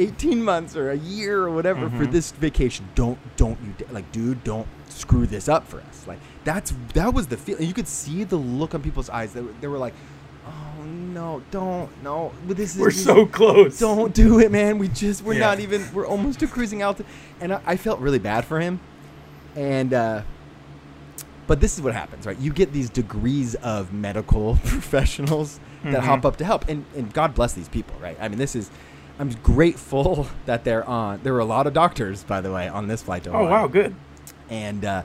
18 0.00 0.42
months 0.42 0.74
or 0.76 0.90
a 0.90 0.96
year 0.96 1.42
or 1.42 1.50
whatever 1.50 1.88
for 1.90 2.06
Mhm. 2.06 2.12
this 2.12 2.32
vacation 2.32 2.88
don't 2.94 3.18
don't 3.36 3.58
you 3.64 3.86
like 3.90 4.10
dude 4.12 4.42
don't 4.44 4.66
screw 4.88 5.26
this 5.26 5.48
up 5.48 5.66
for 5.68 5.80
us 5.80 6.06
like 6.06 6.18
that's 6.44 6.72
that 6.94 7.12
was 7.14 7.26
the 7.28 7.36
feel 7.36 7.60
you 7.60 7.74
could 7.74 7.86
see 7.88 8.24
the 8.24 8.36
look 8.36 8.74
on 8.74 8.82
people's 8.82 9.10
eyes 9.10 9.32
they 9.32 9.40
were, 9.40 9.52
they 9.60 9.66
were 9.68 9.78
like 9.78 9.94
oh 10.46 10.82
no 10.84 11.42
don't 11.50 11.88
no 12.02 12.32
but 12.48 12.56
this 12.56 12.74
is 12.74 12.80
We're 12.80 12.90
so 12.90 13.26
close. 13.26 13.78
don't 13.78 14.14
do 14.14 14.38
it, 14.40 14.50
man. 14.50 14.78
We 14.78 14.88
just 14.88 15.22
we're 15.22 15.34
Yeah. 15.34 15.40
not 15.48 15.60
even 15.60 15.84
we're 15.92 16.06
almost 16.06 16.40
to 16.40 16.46
cruising 16.46 16.80
altitude, 16.82 17.06
and 17.40 17.52
I, 17.54 17.60
I 17.66 17.76
felt 17.76 18.00
really 18.00 18.18
bad 18.18 18.44
for 18.44 18.58
him. 18.60 18.80
And 19.54 19.92
uh, 19.92 20.22
but 21.46 21.60
this 21.60 21.74
is 21.76 21.82
what 21.82 21.94
happens, 21.94 22.26
right? 22.26 22.38
You 22.38 22.52
get 22.52 22.72
these 22.72 22.88
degrees 22.88 23.54
of 23.56 23.92
medical 23.92 24.56
professionals 24.64 25.58
that 25.84 26.00
Mhm. 26.02 26.04
hop 26.04 26.24
up 26.24 26.36
to 26.38 26.44
help, 26.44 26.68
and 26.68 26.84
and 26.96 27.12
God 27.12 27.34
bless 27.34 27.52
these 27.52 27.68
people, 27.68 27.94
right? 28.00 28.16
I 28.20 28.28
mean, 28.28 28.38
this 28.38 28.54
is. 28.56 28.70
I'm 29.20 29.30
grateful 29.42 30.26
that 30.46 30.64
they're 30.64 30.84
on. 30.88 31.20
There 31.22 31.32
were 31.32 31.40
a 31.40 31.44
lot 31.44 31.66
of 31.66 31.74
doctors, 31.74 32.24
by 32.24 32.40
the 32.40 32.50
way, 32.52 32.66
on 32.68 32.88
this 32.88 33.02
flight 33.02 33.22
to 33.24 33.32
Oh 33.32 33.44
wow, 33.44 33.66
good. 33.68 33.94
And 34.48 34.84
uh, 34.84 35.02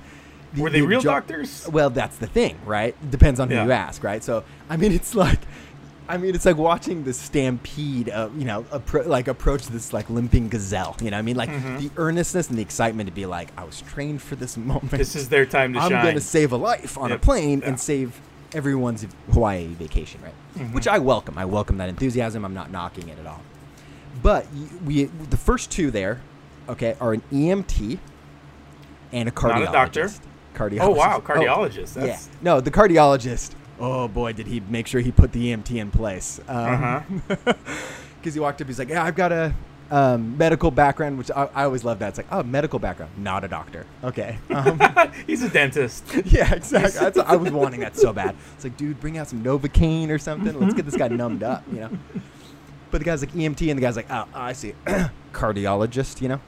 the- 0.54 0.62
Were 0.62 0.70
they 0.70 0.80
the 0.80 0.88
real 0.88 1.02
jo- 1.02 1.12
doctors? 1.12 1.68
well, 1.72 1.90
that's 1.90 2.18
the 2.18 2.28
thing, 2.28 2.58
right? 2.66 2.96
Depends 3.12 3.40
on 3.40 3.50
who 3.50 3.56
Yeah. 3.56 3.66
you 3.66 3.72
ask, 3.74 4.04
right? 4.04 4.24
So, 4.24 4.44
I 4.70 4.78
mean, 4.78 4.92
it's 5.00 5.14
like, 5.16 5.40
I 6.08 6.18
mean, 6.18 6.34
it's 6.36 6.46
like 6.46 6.56
watching 6.58 7.04
the 7.04 7.14
stampede, 7.14 8.10
of, 8.10 8.38
you 8.38 8.46
know, 8.46 8.64
appro- 8.72 9.06
like 9.08 9.28
approach 9.28 9.66
this 9.68 9.92
like 9.92 10.10
limping 10.10 10.50
gazelle. 10.50 10.96
You 11.02 11.12
know, 11.12 11.18
what 11.18 11.20
I 11.20 11.24
mean, 11.24 11.36
like 11.36 11.50
Mhm. 11.50 11.80
the 11.80 11.92
earnestness 11.98 12.48
and 12.50 12.58
the 12.58 12.62
excitement 12.62 13.08
to 13.10 13.14
be 13.14 13.26
like, 13.26 13.50
I 13.58 13.64
was 13.66 13.82
trained 13.82 14.22
for 14.22 14.36
this 14.36 14.56
moment. 14.72 14.92
This 14.92 15.16
is 15.16 15.30
their 15.30 15.46
time 15.46 15.74
to 15.74 15.80
I'm 15.80 15.92
shine. 15.92 16.06
gonna 16.06 16.22
save 16.22 16.52
a 16.54 16.58
life 16.58 16.98
on 16.98 17.12
a 17.12 17.20
plane 17.20 17.60
Yeah. 17.60 17.68
and 17.70 17.80
save 17.80 18.20
everyone's 18.54 19.06
Hawaii 19.34 19.66
vacation, 19.68 20.22
right? 20.24 20.34
Mhm. 20.58 20.74
Which 20.74 20.88
I 20.88 21.00
welcome. 21.00 21.38
I 21.38 21.44
welcome 21.46 21.78
that 21.80 21.90
enthusiasm. 21.90 22.46
I'm 22.46 22.54
not 22.54 22.72
knocking 22.72 23.10
it 23.10 23.20
at 23.20 23.26
all. 23.28 23.42
But 24.26 24.48
we, 24.84 25.04
the 25.04 25.38
first 25.38 25.70
two 25.70 25.92
there, 25.92 26.20
okay, 26.68 26.98
are 27.00 27.14
an 27.14 27.22
EMT 27.32 28.00
and 29.12 29.30
a 29.30 29.32
cardiologist. 29.32 29.60
Not 29.60 29.62
a 29.62 29.72
doctor? 29.72 30.10
Cardiologist. 30.56 30.80
oh 30.82 30.90
wow, 30.90 31.18
Oh, 31.18 31.22
cardiologist. 31.22 32.04
yeah. 32.04 32.20
No, 32.42 32.60
the 32.60 32.72
cardiologist. 32.72 33.52
Oh 33.80 34.08
boy, 34.08 34.34
did 34.34 34.48
he 34.48 34.62
make 34.62 34.88
sure 34.88 35.00
he 35.00 35.12
put 35.12 35.32
the 35.32 35.54
EMT 35.54 35.76
in 35.76 35.92
place. 35.92 36.40
uh-huh. 36.48 37.02
Because 38.18 38.34
he 38.34 38.40
walked 38.40 38.60
up, 38.62 38.68
he's 38.68 38.80
like, 38.80 38.90
"Yeah, 38.90 39.04
I've 39.04 39.16
got 39.16 39.32
a 39.32 39.54
um, 39.92 40.36
medical 40.36 40.72
background," 40.72 41.20
which 41.20 41.30
I, 41.30 41.48
I 41.54 41.64
always 41.66 41.84
love. 41.84 42.00
That 42.00 42.08
it's 42.08 42.18
like, 42.18 42.26
"Oh, 42.32 42.42
medical 42.42 42.80
background, 42.80 43.12
not 43.20 43.44
a 43.44 43.48
doctor." 43.48 43.86
Okay. 44.04 44.40
Um, 44.50 44.82
He's 45.28 45.44
a 45.44 45.50
dentist. 45.50 46.04
yeah, 46.26 46.52
exactly. 46.52 47.00
That's, 47.00 47.20
I 47.20 47.36
was 47.36 47.52
wanting 47.52 47.82
that 47.82 47.96
so 47.96 48.12
bad. 48.12 48.36
It's 48.56 48.64
like, 48.64 48.76
dude, 48.76 49.00
bring 49.00 49.20
out 49.20 49.28
some 49.28 49.44
Novocaine 49.44 50.10
or 50.10 50.18
something. 50.18 50.60
Let's 50.60 50.74
get 50.74 50.86
this 50.86 50.98
guy 50.98 51.10
numbed 51.10 51.44
up, 51.44 51.64
you 51.72 51.82
know. 51.82 51.90
But 52.96 53.00
the 53.00 53.04
guy's 53.08 53.22
like 53.22 53.34
EMT, 53.34 53.70
and 53.70 53.78
the 53.78 53.82
guy's 53.82 53.98
like, 53.98 54.10
oh, 54.10 54.26
I 54.34 54.54
see, 54.54 54.74
cardiologist, 55.34 56.22
you 56.22 56.30
know. 56.30 56.40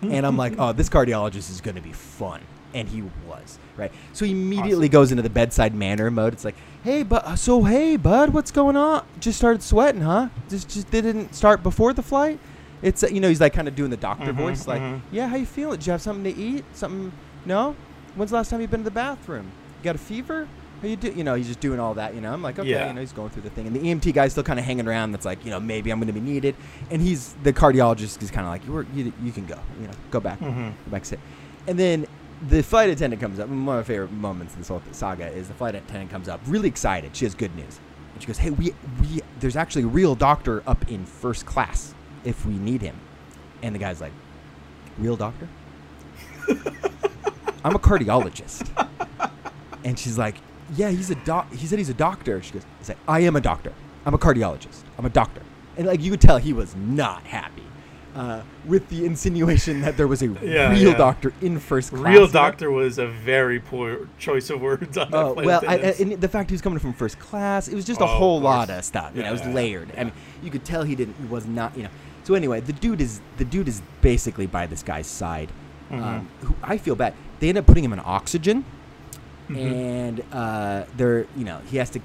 and 0.00 0.24
I'm 0.26 0.38
like, 0.38 0.54
oh, 0.58 0.72
this 0.72 0.88
cardiologist 0.88 1.50
is 1.50 1.60
going 1.60 1.74
to 1.74 1.82
be 1.82 1.92
fun, 1.92 2.40
and 2.72 2.88
he 2.88 3.02
was 3.28 3.58
right. 3.76 3.92
So 4.14 4.24
he 4.24 4.30
immediately 4.32 4.86
Awesome. 4.86 4.92
goes 4.92 5.10
into 5.12 5.22
the 5.22 5.28
bedside 5.28 5.74
manner 5.74 6.10
mode. 6.10 6.32
It's 6.32 6.46
like, 6.46 6.54
hey, 6.82 7.02
but 7.02 7.36
so 7.36 7.62
hey, 7.64 7.96
bud, 7.98 8.30
what's 8.30 8.50
going 8.50 8.74
on? 8.74 9.04
Just 9.20 9.36
started 9.36 9.62
sweating, 9.62 10.00
huh? 10.00 10.30
Just 10.48 10.70
just 10.70 10.90
didn't 10.90 11.34
start 11.34 11.62
before 11.62 11.92
the 11.92 12.02
flight. 12.02 12.38
It's 12.80 13.04
uh, 13.04 13.08
you 13.08 13.20
know 13.20 13.28
he's 13.28 13.42
like 13.42 13.52
kind 13.52 13.68
of 13.68 13.76
doing 13.76 13.90
the 13.90 13.98
doctor 13.98 14.32
Mhm, 14.32 14.36
voice, 14.36 14.66
like, 14.66 14.80
mhm. 14.80 15.02
yeah, 15.10 15.28
how 15.28 15.36
you 15.36 15.44
feeling? 15.44 15.76
Did 15.78 15.86
you 15.88 15.92
have 15.92 16.00
something 16.00 16.24
to 16.34 16.40
eat? 16.40 16.64
Something? 16.72 17.12
No. 17.44 17.76
When's 18.14 18.30
the 18.30 18.36
last 18.38 18.48
time 18.48 18.62
you've 18.62 18.70
been 18.70 18.80
to 18.80 18.84
the 18.84 18.90
bathroom? 18.90 19.44
You 19.80 19.84
got 19.84 19.94
a 19.96 19.98
fever? 19.98 20.48
You 20.82 20.96
do? 20.96 21.12
You 21.12 21.22
know, 21.24 21.34
he's 21.34 21.46
just 21.46 21.60
doing 21.60 21.78
all 21.78 21.94
that. 21.94 22.14
You 22.14 22.20
know, 22.20 22.32
I'm 22.32 22.42
like, 22.42 22.58
okay, 22.58 22.68
Yeah. 22.68 22.88
you 22.88 22.92
know, 22.94 23.00
he's 23.00 23.12
going 23.12 23.30
through 23.30 23.42
the 23.42 23.50
thing, 23.50 23.66
and 23.68 23.76
the 23.76 23.80
EMT 23.80 24.12
guy's 24.12 24.32
still 24.32 24.42
kind 24.42 24.58
of 24.58 24.64
hanging 24.64 24.86
around. 24.88 25.12
That's 25.12 25.24
like, 25.24 25.44
you 25.44 25.50
know, 25.50 25.60
maybe 25.60 25.90
I'm 25.90 25.98
going 26.00 26.08
to 26.08 26.12
be 26.12 26.20
needed, 26.20 26.56
and 26.90 27.00
he's 27.00 27.34
the 27.44 27.52
cardiologist 27.52 28.20
is 28.22 28.30
kind 28.30 28.46
of 28.46 28.52
like, 28.52 28.66
you 28.66 28.72
were, 28.72 28.86
you, 28.94 29.12
you 29.22 29.30
can 29.32 29.46
go, 29.46 29.58
you 29.80 29.86
know, 29.86 29.92
go 30.10 30.18
back, 30.20 30.40
Mhm. 30.40 30.72
go 30.84 30.90
back 30.90 31.04
sit, 31.04 31.20
and 31.68 31.78
then 31.78 32.06
the 32.48 32.62
flight 32.62 32.90
attendant 32.90 33.22
comes 33.22 33.38
up. 33.38 33.48
One 33.48 33.58
of 33.58 33.64
my 33.64 33.82
favorite 33.84 34.10
moments 34.10 34.54
in 34.54 34.60
this 34.60 34.68
whole 34.68 34.82
saga 34.90 35.28
is 35.28 35.46
the 35.48 35.54
flight 35.54 35.74
attendant 35.76 36.10
comes 36.10 36.28
up, 36.28 36.40
really 36.46 36.68
excited. 36.68 37.14
She 37.14 37.24
has 37.24 37.34
good 37.36 37.54
news, 37.54 37.78
and 38.14 38.20
she 38.20 38.26
goes, 38.26 38.38
"Hey, 38.38 38.50
we, 38.50 38.74
we, 39.00 39.22
there's 39.38 39.54
actually 39.56 39.84
a 39.84 39.86
real 39.88 40.16
doctor 40.16 40.62
up 40.66 40.90
in 40.90 41.04
first 41.06 41.46
class 41.46 41.94
if 42.24 42.44
we 42.44 42.54
need 42.54 42.82
him," 42.82 42.96
and 43.62 43.72
the 43.72 43.78
guy's 43.78 44.00
like, 44.00 44.12
"Real 44.98 45.14
doctor?" 45.16 45.48
I'm 47.64 47.76
a 47.76 47.78
cardiologist. 47.78 48.68
And 49.84 49.98
she's 49.98 50.18
like, 50.18 50.36
"Yeah, 50.76 50.90
he's 50.90 51.10
a 51.10 51.14
doc." 51.16 51.52
He 51.52 51.66
said 51.66 51.78
he's 51.78 51.88
a 51.90 51.94
doctor. 51.94 52.42
She 52.42 52.52
goes, 52.52 52.62
"He's 52.78 52.88
like, 52.88 52.98
I 53.08 53.20
am 53.20 53.36
a 53.36 53.40
doctor. 53.40 53.72
I'm 54.06 54.14
a 54.14 54.18
cardiologist. 54.18 54.82
I'm 54.98 55.04
a 55.06 55.10
doctor." 55.10 55.42
And 55.76 55.86
like 55.86 56.00
you 56.00 56.10
could 56.10 56.20
tell, 56.20 56.38
he 56.38 56.52
was 56.52 56.74
not 56.76 57.22
happy 57.24 57.62
uh, 58.14 58.42
with 58.66 58.86
the 58.90 59.06
insinuation 59.06 59.80
that 59.80 59.96
there 59.96 60.06
was 60.06 60.20
a 60.22 60.26
Yeah, 60.42 60.70
real 60.70 60.90
yeah. 60.90 60.96
doctor 60.98 61.32
in 61.40 61.58
first 61.58 61.90
class. 61.92 62.02
Real 62.14 62.26
doctor 62.26 62.70
was 62.70 62.98
a 62.98 63.06
very 63.06 63.58
poor 63.58 64.06
choice 64.18 64.50
of 64.50 64.60
words 64.60 64.98
on 64.98 65.10
that 65.10 65.16
Oh 65.16 65.32
well, 65.32 65.62
I, 65.66 65.76
attendant's. 65.76 66.00
and 66.00 66.20
the 66.20 66.28
fact 66.28 66.50
he 66.50 66.54
was 66.54 66.60
coming 66.60 66.78
from 66.78 66.92
first 66.92 67.18
class, 67.18 67.68
it 67.68 67.74
was 67.74 67.84
just 67.86 68.00
Oh, 68.02 68.04
a 68.04 68.08
whole 68.08 68.40
lot 68.40 68.68
of 68.68 68.84
stuff. 68.84 69.12
You 69.14 69.22
know, 69.22 69.28
it 69.30 69.32
was 69.32 69.46
layered. 69.46 69.90
I 69.96 70.04
mean, 70.04 70.12
you 70.42 70.50
could 70.50 70.64
tell 70.64 70.82
he 70.82 70.94
didn't. 70.94 71.16
He 71.16 71.26
was 71.26 71.46
not. 71.46 71.74
You 71.76 71.84
know. 71.84 71.90
So 72.24 72.34
anyway, 72.34 72.60
the 72.60 72.72
dude 72.74 73.00
is 73.00 73.20
the 73.38 73.44
dude 73.46 73.66
is 73.68 73.80
basically 74.02 74.46
by 74.46 74.66
this 74.66 74.82
guy's 74.82 75.06
side. 75.06 75.50
Mm-hmm. 75.90 76.04
Um, 76.04 76.28
who 76.42 76.54
I 76.62 76.76
feel 76.78 76.94
bad. 76.94 77.14
They 77.40 77.48
end 77.48 77.58
up 77.58 77.66
putting 77.66 77.84
him 77.84 77.92
on 77.92 78.00
oxygen, 78.04 78.64
Mhm. 79.48 79.56
and 79.56 80.24
uh, 80.32 80.84
they're 80.96 81.26
you 81.36 81.44
know 81.44 81.60
he 81.70 81.76
has 81.78 81.90
to. 81.90 82.00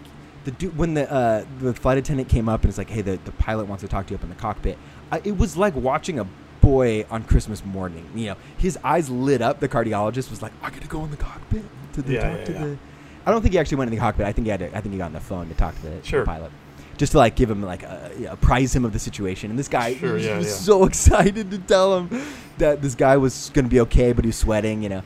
The 0.45 0.51
dude 0.51 0.77
when 0.77 0.93
the 0.93 1.11
uh, 1.11 1.45
the 1.59 1.73
flight 1.73 1.97
attendant 1.97 2.29
came 2.29 2.47
up 2.49 2.61
and 2.61 2.69
it's 2.69 2.77
like, 2.77 2.89
hey, 2.89 3.01
the, 3.01 3.19
the 3.25 3.31
pilot 3.33 3.67
wants 3.67 3.81
to 3.83 3.87
talk 3.89 4.07
to 4.07 4.11
you 4.11 4.17
up 4.17 4.23
in 4.23 4.29
the 4.29 4.35
cockpit. 4.35 4.77
I, 5.11 5.21
it 5.23 5.37
was 5.37 5.57
like 5.57 5.75
watching 5.75 6.19
a 6.19 6.27
boy 6.61 7.05
on 7.11 7.23
Christmas 7.23 7.63
morning. 7.65 8.09
You 8.15 8.27
know, 8.27 8.35
his 8.57 8.77
eyes 8.83 9.09
lit 9.09 9.41
up. 9.41 9.59
The 9.59 9.67
cardiologist 9.69 10.29
was 10.29 10.41
like, 10.41 10.53
I 10.63 10.69
got 10.69 10.81
to 10.81 10.87
go 10.87 11.03
in 11.03 11.11
the 11.11 11.17
cockpit 11.17 11.63
to 11.93 12.01
the, 12.01 12.13
Yeah, 12.13 12.21
talk 12.29 12.39
yeah, 12.39 12.45
to 12.45 12.51
yeah. 12.53 12.59
the. 12.59 12.77
I 13.25 13.31
don't 13.31 13.41
think 13.41 13.53
he 13.53 13.59
actually 13.59 13.77
went 13.77 13.89
in 13.89 13.95
the 13.95 13.99
cockpit. 14.01 14.25
I 14.25 14.31
think 14.31 14.45
he 14.45 14.51
had. 14.51 14.59
To, 14.61 14.67
I 14.77 14.79
think 14.81 14.93
he 14.93 14.97
got 14.97 15.07
on 15.07 15.13
the 15.13 15.19
phone 15.19 15.49
to 15.49 15.53
talk 15.53 15.75
to 15.75 15.81
the, 15.81 15.89
the 15.89 16.03
Sure. 16.07 16.23
pilot, 16.25 16.49
just 16.97 17.11
to 17.11 17.17
like 17.17 17.35
give 17.35 17.49
him 17.51 17.61
like 17.61 17.83
a, 17.83 18.11
you 18.17 18.25
know, 18.25 18.31
apprise 18.31 18.73
him 18.73 18.85
of 18.85 18.93
the 18.93 18.99
situation. 18.99 19.49
And 19.49 19.59
this 19.59 19.67
guy 19.67 19.95
Sure, 19.95 20.13
was, 20.13 20.25
yeah, 20.25 20.41
so 20.43 20.85
excited 20.91 21.51
to 21.51 21.57
tell 21.57 21.97
him 21.99 22.21
that 22.57 22.81
this 22.81 22.95
guy 22.95 23.17
was 23.17 23.51
going 23.53 23.65
to 23.65 23.69
be 23.69 23.81
okay, 23.81 24.13
but 24.13 24.23
he 24.23 24.29
was 24.29 24.37
sweating. 24.37 24.81
You 24.81 24.89
know. 24.89 25.01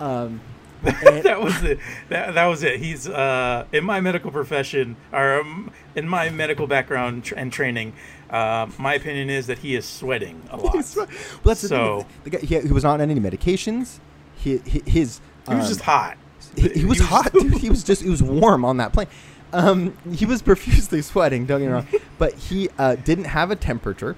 Um, 0.00 0.40
that 1.22 1.40
was 1.40 1.62
it. 1.62 1.78
That, 2.08 2.34
that 2.34 2.46
was 2.46 2.62
it. 2.62 2.80
He's 2.80 3.08
uh, 3.08 3.66
in 3.72 3.84
my 3.84 4.00
medical 4.00 4.30
profession, 4.30 4.96
or 5.12 5.40
um, 5.40 5.70
in 5.94 6.08
my 6.08 6.30
medical 6.30 6.66
background 6.66 7.24
tr- 7.24 7.34
and 7.36 7.52
training. 7.52 7.92
Uh, 8.30 8.66
my 8.78 8.94
opinion 8.94 9.28
is 9.30 9.46
that 9.46 9.58
he 9.58 9.74
is 9.76 9.84
sweating 9.84 10.42
a 10.50 10.56
lot. 10.58 10.74
Well, 10.94 11.06
that's 11.44 11.60
the 11.62 11.68
So- 11.68 12.00
thing. 12.00 12.06
The 12.24 12.30
guy, 12.30 12.38
he, 12.38 12.60
he 12.60 12.72
was 12.72 12.84
not 12.84 13.00
on 13.00 13.10
any 13.10 13.20
medications. 13.20 13.98
He, 14.36 14.58
he 14.66 14.82
his 14.86 15.20
He 15.48 15.54
was 15.54 15.64
um, 15.64 15.68
just 15.68 15.80
hot. 15.82 16.16
He, 16.56 16.68
he 16.70 16.84
was 16.84 16.98
hot, 16.98 17.32
dude. 17.32 17.54
He 17.54 17.70
was 17.70 17.84
just 17.84 18.02
he 18.02 18.10
was 18.10 18.22
warm 18.22 18.64
on 18.64 18.78
that 18.78 18.92
plane. 18.92 19.08
Um, 19.52 19.96
he 20.12 20.24
was 20.24 20.40
profusely 20.42 21.02
sweating. 21.02 21.44
Don't 21.46 21.60
get 21.60 21.66
me 21.66 21.72
wrong, 21.72 21.86
but 22.18 22.34
he 22.34 22.70
uh, 22.78 22.96
didn't 22.96 23.24
have 23.26 23.50
a 23.50 23.56
temperature. 23.56 24.16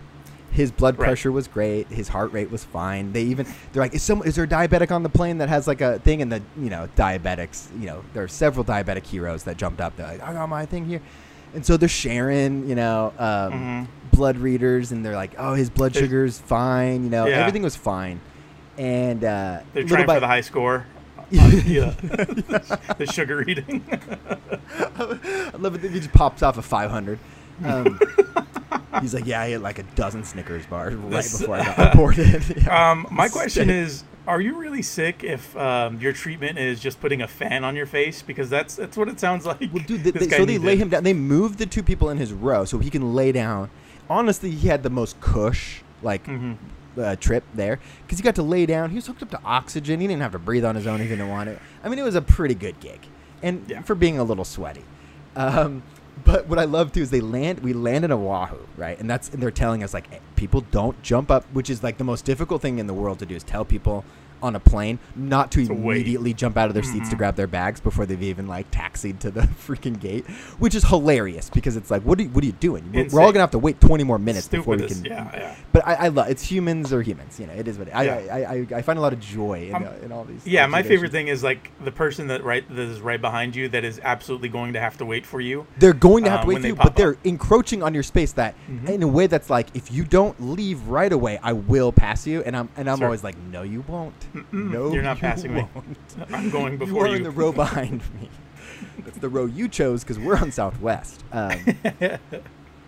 His 0.54 0.70
blood 0.70 0.96
Right. 0.98 1.06
pressure 1.08 1.30
was 1.32 1.48
great. 1.48 1.88
His 1.88 2.06
heart 2.08 2.32
rate 2.32 2.50
was 2.50 2.62
fine. 2.64 3.12
They 3.12 3.22
even 3.24 3.44
they're 3.72 3.82
like, 3.82 3.92
is 3.94 4.02
some 4.02 4.22
is 4.22 4.36
there 4.36 4.44
a 4.44 4.48
diabetic 4.48 4.90
on 4.92 5.02
the 5.02 5.08
plane 5.08 5.38
that 5.38 5.48
has 5.48 5.66
like 5.66 5.80
a 5.80 5.98
thing? 5.98 6.22
And 6.22 6.30
the 6.30 6.40
you 6.56 6.70
know 6.70 6.88
diabetics, 6.96 7.68
you 7.80 7.86
know, 7.86 8.04
there 8.14 8.22
are 8.22 8.28
several 8.28 8.64
diabetic 8.64 9.04
heroes 9.04 9.42
that 9.44 9.56
jumped 9.56 9.80
up. 9.80 9.96
They're 9.96 10.06
like, 10.06 10.22
I 10.22 10.32
got 10.32 10.48
my 10.48 10.64
thing 10.64 10.86
here, 10.86 11.00
and 11.54 11.66
so 11.66 11.76
they're 11.76 11.88
sharing, 11.88 12.68
you 12.68 12.76
know, 12.76 13.12
um, 13.18 13.52
Mhm. 13.52 13.86
blood 14.12 14.36
readers, 14.38 14.92
and 14.92 15.04
they're 15.04 15.16
like, 15.16 15.34
oh, 15.38 15.54
his 15.54 15.70
blood 15.70 15.92
sugar's 15.94 16.38
fine. 16.38 17.02
You 17.02 17.10
know, 17.10 17.26
Yeah. 17.26 17.38
everything 17.40 17.62
was 17.62 17.74
fine. 17.74 18.20
And 18.78 19.24
uh, 19.24 19.60
They're 19.72 19.82
trying 19.84 20.06
by 20.06 20.14
for 20.14 20.20
the 20.20 20.26
high 20.28 20.40
score. 20.40 20.86
uh, 21.18 21.30
the 22.98 23.08
sugar 23.12 23.42
eating. 23.48 23.82
I 24.98 25.50
love 25.58 25.74
it 25.74 25.82
that 25.82 25.90
he 25.90 25.98
just 25.98 26.12
pops 26.12 26.42
off 26.44 26.58
a 26.58 26.62
500. 26.62 27.18
Um, 27.62 27.98
he's 29.00 29.14
like, 29.14 29.26
yeah, 29.26 29.40
I 29.40 29.50
had 29.50 29.60
like 29.62 29.78
a 29.78 29.82
dozen 29.94 30.24
Snickers 30.24 30.66
bars 30.66 30.94
right 30.94 31.10
This- 31.10 31.38
before 31.40 31.56
I 31.56 31.64
got 31.76 31.92
boarded. 31.96 32.42
Yeah. 32.64 32.90
Um, 32.92 33.06
my 33.10 33.28
question 33.28 33.64
Steak. 33.66 33.76
is: 33.76 34.04
Are 34.26 34.40
you 34.40 34.56
really 34.56 34.82
sick 34.82 35.22
if 35.24 35.56
um, 35.56 36.00
your 36.00 36.12
treatment 36.12 36.58
is 36.58 36.80
just 36.80 37.00
putting 37.00 37.22
a 37.22 37.28
fan 37.28 37.64
on 37.64 37.76
your 37.76 37.86
face? 37.86 38.22
Because 38.22 38.48
that's 38.50 38.74
that's 38.76 38.96
what 38.96 39.08
it 39.08 39.20
sounds 39.20 39.44
like. 39.46 39.60
well, 39.72 39.84
dude, 39.86 40.02
they, 40.04 40.10
this 40.10 40.24
they, 40.24 40.28
guy 40.28 40.36
so 40.38 40.44
they 40.44 40.58
lay 40.58 40.76
him 40.76 40.88
down. 40.88 41.04
They 41.04 41.12
moved 41.14 41.58
the 41.58 41.66
two 41.66 41.82
people 41.82 42.10
in 42.10 42.18
his 42.18 42.32
row 42.32 42.64
so 42.64 42.78
he 42.78 42.90
can 42.90 43.14
lay 43.14 43.32
down. 43.32 43.70
Honestly, 44.08 44.50
he 44.50 44.68
had 44.68 44.82
the 44.82 44.90
most 44.90 45.20
cush 45.20 45.82
like 46.02 46.26
Mhm. 46.26 46.56
uh, 46.98 47.16
trip 47.16 47.42
there 47.54 47.80
because 48.02 48.18
he 48.18 48.22
got 48.24 48.34
to 48.34 48.42
lay 48.42 48.66
down. 48.66 48.90
He 48.90 48.96
was 48.96 49.06
hooked 49.06 49.22
up 49.22 49.30
to 49.30 49.40
oxygen. 49.44 50.00
He 50.00 50.06
didn't 50.06 50.22
have 50.22 50.32
to 50.32 50.38
breathe 50.38 50.64
on 50.64 50.74
his 50.74 50.86
own 50.86 50.96
if 51.00 51.04
he 51.08 51.16
didn't 51.16 51.28
want 51.30 51.48
it. 51.48 51.58
I 51.82 51.88
mean, 51.88 51.98
it 51.98 52.02
was 52.02 52.14
a 52.14 52.22
pretty 52.22 52.54
good 52.54 52.78
gig, 52.80 53.00
and 53.42 53.64
Yeah. 53.68 53.80
for 53.82 53.94
being 53.94 54.18
a 54.18 54.24
little 54.24 54.44
sweaty. 54.44 54.84
Um, 55.36 55.82
but 56.24 56.46
what 56.48 56.58
I 56.58 56.64
love 56.64 56.92
too 56.92 57.02
is 57.02 57.10
they 57.10 57.20
land. 57.20 57.60
We 57.60 57.72
land 57.72 58.04
in 58.04 58.12
Oahu, 58.12 58.58
right? 58.76 58.98
And 58.98 59.08
that's 59.08 59.28
and 59.30 59.42
they're 59.42 59.50
telling 59.50 59.82
us 59.82 59.92
like, 59.94 60.12
"Eh, 60.12 60.18
people 60.36 60.62
don't 60.70 61.00
jump 61.02 61.30
up, 61.30 61.44
which 61.52 61.70
is 61.70 61.82
like 61.82 61.98
the 61.98 62.04
most 62.04 62.24
difficult 62.24 62.62
thing 62.62 62.78
in 62.78 62.86
the 62.86 62.94
world 62.94 63.18
to 63.20 63.26
do 63.26 63.34
is 63.34 63.42
tell 63.42 63.64
people 63.64 64.04
on 64.44 64.54
a 64.54 64.60
plane 64.60 64.98
not 65.16 65.50
to 65.52 65.64
To 65.66 65.72
wait. 65.74 65.96
immediately 65.96 66.34
jump 66.34 66.56
out 66.58 66.68
of 66.68 66.74
their 66.74 66.82
seats 66.82 67.08
to 67.08 67.14
Mhm. 67.14 67.18
grab 67.18 67.36
their 67.36 67.46
bags 67.46 67.80
before 67.80 68.04
they've 68.06 68.22
even 68.22 68.46
like 68.46 68.70
taxied 68.70 69.18
to 69.20 69.30
the 69.30 69.40
freaking 69.66 69.98
gate, 69.98 70.26
which 70.58 70.74
is 70.74 70.84
hilarious 70.84 71.48
because 71.50 71.76
it's 71.76 71.90
like, 71.90 72.02
what 72.02 72.18
are 72.18 72.22
you, 72.22 72.28
what 72.28 72.44
are 72.44 72.46
you 72.46 72.52
doing? 72.52 72.84
We're, 72.92 73.08
we're 73.08 73.20
all 73.22 73.32
gonna 73.32 73.40
have 73.40 73.50
to 73.52 73.58
wait 73.58 73.80
20 73.80 74.04
more 74.04 74.18
minutes 74.18 74.46
before 74.48 74.76
we 74.76 74.86
can. 74.86 75.04
Yeah, 75.04 75.30
yeah. 75.34 75.54
But 75.72 75.86
I, 75.86 75.94
I 75.94 76.08
love 76.08 76.28
it's 76.28 76.42
humans 76.42 76.92
or 76.92 77.00
humans. 77.02 77.40
You 77.40 77.46
know, 77.46 77.54
it 77.54 77.66
is 77.66 77.78
what 77.78 77.88
it, 77.88 77.92
I, 77.92 78.02
Yeah. 78.04 78.34
I, 78.34 78.38
I 78.54 78.66
I 78.78 78.82
find 78.82 78.98
a 78.98 79.02
lot 79.02 79.12
of 79.14 79.20
joy 79.20 79.70
in, 79.70 79.74
uh, 79.74 79.92
in 80.02 80.12
all 80.12 80.24
these. 80.24 80.46
Yeah, 80.46 80.66
my 80.66 80.82
favorite 80.82 81.10
thing 81.10 81.28
is 81.28 81.42
like 81.42 81.70
the 81.82 81.92
person 81.92 82.26
that 82.28 82.44
right 82.44 82.68
that 82.68 82.78
is 82.78 83.00
right 83.00 83.20
behind 83.20 83.56
you 83.56 83.68
that 83.70 83.84
is 83.84 83.98
absolutely 84.04 84.50
going 84.50 84.74
to 84.74 84.80
have 84.80 84.98
to 84.98 85.06
wait 85.06 85.24
for 85.24 85.40
you. 85.40 85.66
They're 85.78 85.92
going 85.94 86.24
to 86.24 86.30
have 86.30 86.42
to 86.42 86.46
wait 86.48 86.60
for 86.60 86.66
you, 86.68 86.74
but 86.76 86.96
they're 86.96 87.16
encroaching 87.24 87.82
on 87.82 87.94
your 87.94 88.02
space. 88.02 88.32
That 88.32 88.54
Mhm. 88.70 88.88
in 88.88 89.02
a 89.02 89.08
way 89.08 89.26
that's 89.26 89.48
like, 89.50 89.68
if 89.74 89.90
you 89.92 90.04
don't 90.04 90.38
leave 90.40 90.86
right 90.88 91.12
away, 91.12 91.38
I 91.42 91.52
will 91.54 91.92
pass 91.92 92.26
you. 92.26 92.42
And 92.42 92.56
I'm 92.56 92.68
and 92.76 92.88
I'm 92.90 92.98
Sure. 92.98 93.06
always 93.06 93.22
like, 93.24 93.36
no, 93.50 93.62
you 93.62 93.84
won't. 93.88 94.14
Mm-mm, 94.34 94.70
No, 94.70 94.92
you're 94.92 95.02
not 95.02 95.16
you 95.16 95.20
passing 95.20 95.54
me. 95.54 95.66
won't. 95.74 95.96
I'm 96.32 96.50
going 96.50 96.76
before 96.76 96.92
you. 96.92 97.00
Are 97.02 97.06
you. 97.06 97.12
Are 97.12 97.16
in 97.16 97.22
the 97.22 97.30
row 97.30 97.52
behind 97.52 98.02
me. 98.20 98.28
That's 98.98 99.18
the 99.18 99.28
row 99.28 99.46
you 99.46 99.68
chose 99.68 100.02
because 100.02 100.18
we're 100.18 100.36
on 100.36 100.50
Southwest. 100.50 101.22
Um, 101.32 101.58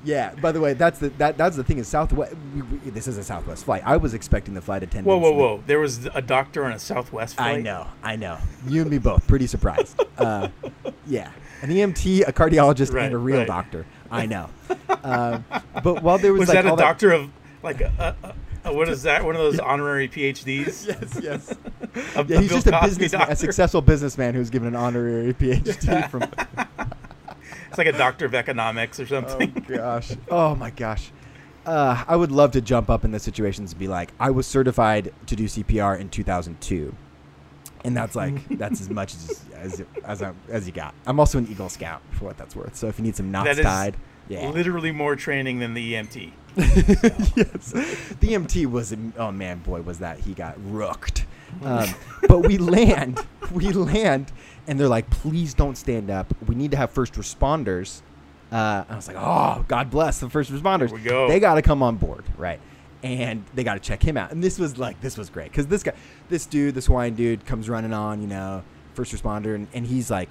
yeah. 0.04 0.34
By 0.34 0.52
the 0.52 0.60
way, 0.60 0.72
that's 0.74 0.98
the 0.98 1.10
that 1.10 1.36
that's 1.36 1.56
the 1.56 1.64
thing 1.64 1.78
is 1.78 1.88
Southwest. 1.88 2.34
We, 2.54 2.62
we, 2.62 2.90
this 2.90 3.06
is 3.06 3.18
a 3.18 3.24
Southwest 3.24 3.64
flight. 3.64 3.82
I 3.84 3.96
was 3.96 4.14
expecting 4.14 4.54
the 4.54 4.60
flight 4.60 4.82
attendant. 4.82 5.06
Whoa, 5.06 5.18
whoa, 5.18 5.32
whoa! 5.32 5.62
There 5.66 5.78
was 5.78 6.06
a 6.06 6.22
doctor 6.22 6.64
on 6.64 6.72
a 6.72 6.78
Southwest 6.78 7.36
flight. 7.36 7.58
I 7.58 7.60
know, 7.60 7.86
I 8.02 8.16
know. 8.16 8.38
You 8.66 8.82
and 8.82 8.90
me 8.90 8.98
both. 8.98 9.26
Pretty 9.26 9.46
surprised. 9.46 10.00
Uh, 10.16 10.48
yeah, 11.06 11.30
an 11.60 11.68
EMT, 11.68 12.26
a 12.26 12.32
cardiologist, 12.32 12.90
Right, 12.90 13.04
and 13.04 13.14
a 13.14 13.18
real 13.18 13.40
right. 13.40 13.46
doctor. 13.46 13.84
I 14.10 14.24
know. 14.24 14.48
Um, 15.04 15.44
but 15.84 16.02
while 16.02 16.16
there 16.16 16.32
was, 16.32 16.40
Was 16.40 16.48
like 16.48 16.64
that 16.64 16.72
a 16.72 16.74
doctor 16.74 17.12
of 17.12 17.28
like 17.62 17.82
a, 17.82 18.16
a, 18.22 18.34
what 18.73 18.88
is 18.88 19.02
that? 19.04 19.25
One 19.25 19.35
of 19.35 19.40
those 19.40 19.58
honorary 19.58 20.08
PhDs? 20.08 20.87
Yes, 20.87 21.20
yes. 21.23 21.54
A- 22.16 22.25
Yeah, 22.25 22.40
he's 22.40 22.49
Bill 22.49 22.58
just 22.58 22.66
a 22.66 22.70
Cosby 22.73 23.04
business, 23.04 23.28
a 23.30 23.37
successful 23.37 23.80
businessman 23.80 24.35
who's 24.35 24.50
given 24.50 24.68
an 24.68 24.76
honorary 24.76 25.32
PhD 25.40 26.11
from. 26.11 26.23
It's 27.68 27.78
like 27.78 27.87
a 27.87 27.92
doctor 27.92 28.25
of 28.26 28.35
economics 28.35 28.99
or 29.00 29.04
Oh 29.04 29.06
something. 29.06 29.50
gosh. 29.68 30.12
Oh 30.30 30.54
my 30.54 30.70
gosh. 30.70 31.11
Uh, 31.64 32.04
I 32.06 32.14
would 32.16 32.30
love 32.30 32.52
to 32.52 32.61
jump 32.61 32.88
up 32.90 33.04
in 33.04 33.11
the 33.11 33.18
situations 33.18 33.73
and 33.73 33.78
be 33.78 33.88
like, 33.88 34.12
I 34.20 34.30
was 34.30 34.46
certified 34.46 35.12
to 35.26 35.35
do 35.37 35.44
CPR 35.46 35.99
in 35.99 36.08
2002, 36.11 36.94
and 37.85 37.96
that's 37.96 38.14
like 38.14 38.46
that's 38.50 38.80
as 38.80 38.88
much 38.88 39.14
as 39.14 39.44
as 39.56 39.82
as, 40.04 40.23
I, 40.23 40.32
as 40.49 40.66
you 40.66 40.73
got. 40.73 40.94
I'm 41.06 41.18
also 41.18 41.38
an 41.38 41.49
Eagle 41.50 41.68
Scout 41.68 42.02
for 42.12 42.26
what 42.26 42.38
that's 42.38 42.54
worth. 42.54 42.76
So 42.76 42.87
if 42.87 42.99
you 42.99 43.04
need 43.04 43.16
some 43.16 43.32
knots 43.32 43.58
tied, 43.61 43.96
yeah. 44.28 44.49
Literally 44.50 44.92
more 44.92 45.16
training 45.16 45.58
than 45.58 45.75
the 45.75 45.94
EMT. 45.94 46.30
yes. 47.36 47.72
The 47.72 48.28
EMT 48.28 48.66
was 48.70 48.94
oh 49.18 49.30
man, 49.30 49.58
boy, 49.58 49.82
was 49.82 49.98
that 49.98 50.20
he 50.20 50.34
got 50.34 50.54
rooked. 50.70 51.26
Um, 51.62 51.88
but 52.28 52.40
we 52.40 52.58
land, 52.58 53.25
we 53.52 53.70
land, 53.72 54.32
and 54.66 54.78
they're 54.78 54.88
like, 54.88 55.08
please 55.08 55.54
don't 55.54 55.76
stand 55.76 56.10
up. 56.10 56.34
We 56.46 56.54
need 56.54 56.72
to 56.72 56.76
have 56.76 56.90
first 56.90 57.14
responders. 57.14 58.02
Uh, 58.52 58.84
I 58.88 58.94
was 58.94 59.08
like, 59.08 59.16
oh, 59.18 59.64
God 59.66 59.88
bless 59.88 60.18
the 60.18 60.28
first 60.28 60.52
responders. 60.52 60.88
Here 60.88 60.96
we 60.96 61.02
go. 61.02 61.28
They 61.28 61.40
got 61.40 61.54
to 61.54 61.62
come 61.62 61.82
on 61.82 61.96
board, 61.96 62.25
right? 62.36 62.60
And 63.02 63.44
they 63.54 63.64
got 63.64 63.75
to 63.75 63.80
check 63.80 64.02
him 64.02 64.16
out. 64.16 64.32
And 64.32 64.42
this 64.42 64.58
was 64.58 64.76
like, 64.76 65.00
this 65.00 65.16
was 65.16 65.30
great 65.30 65.50
because 65.50 65.68
this 65.68 65.82
guy, 65.82 65.92
this 66.28 66.46
dude, 66.46 66.75
this 66.75 66.86
Hawaiian 66.86 67.14
dude, 67.14 67.46
comes 67.46 67.70
running 67.70 67.92
on, 67.92 68.20
you 68.20 68.26
know, 68.26 68.62
first 68.94 69.14
responder, 69.14 69.54
and, 69.54 69.68
and 69.72 69.86
he's 69.86 70.10
like 70.10 70.28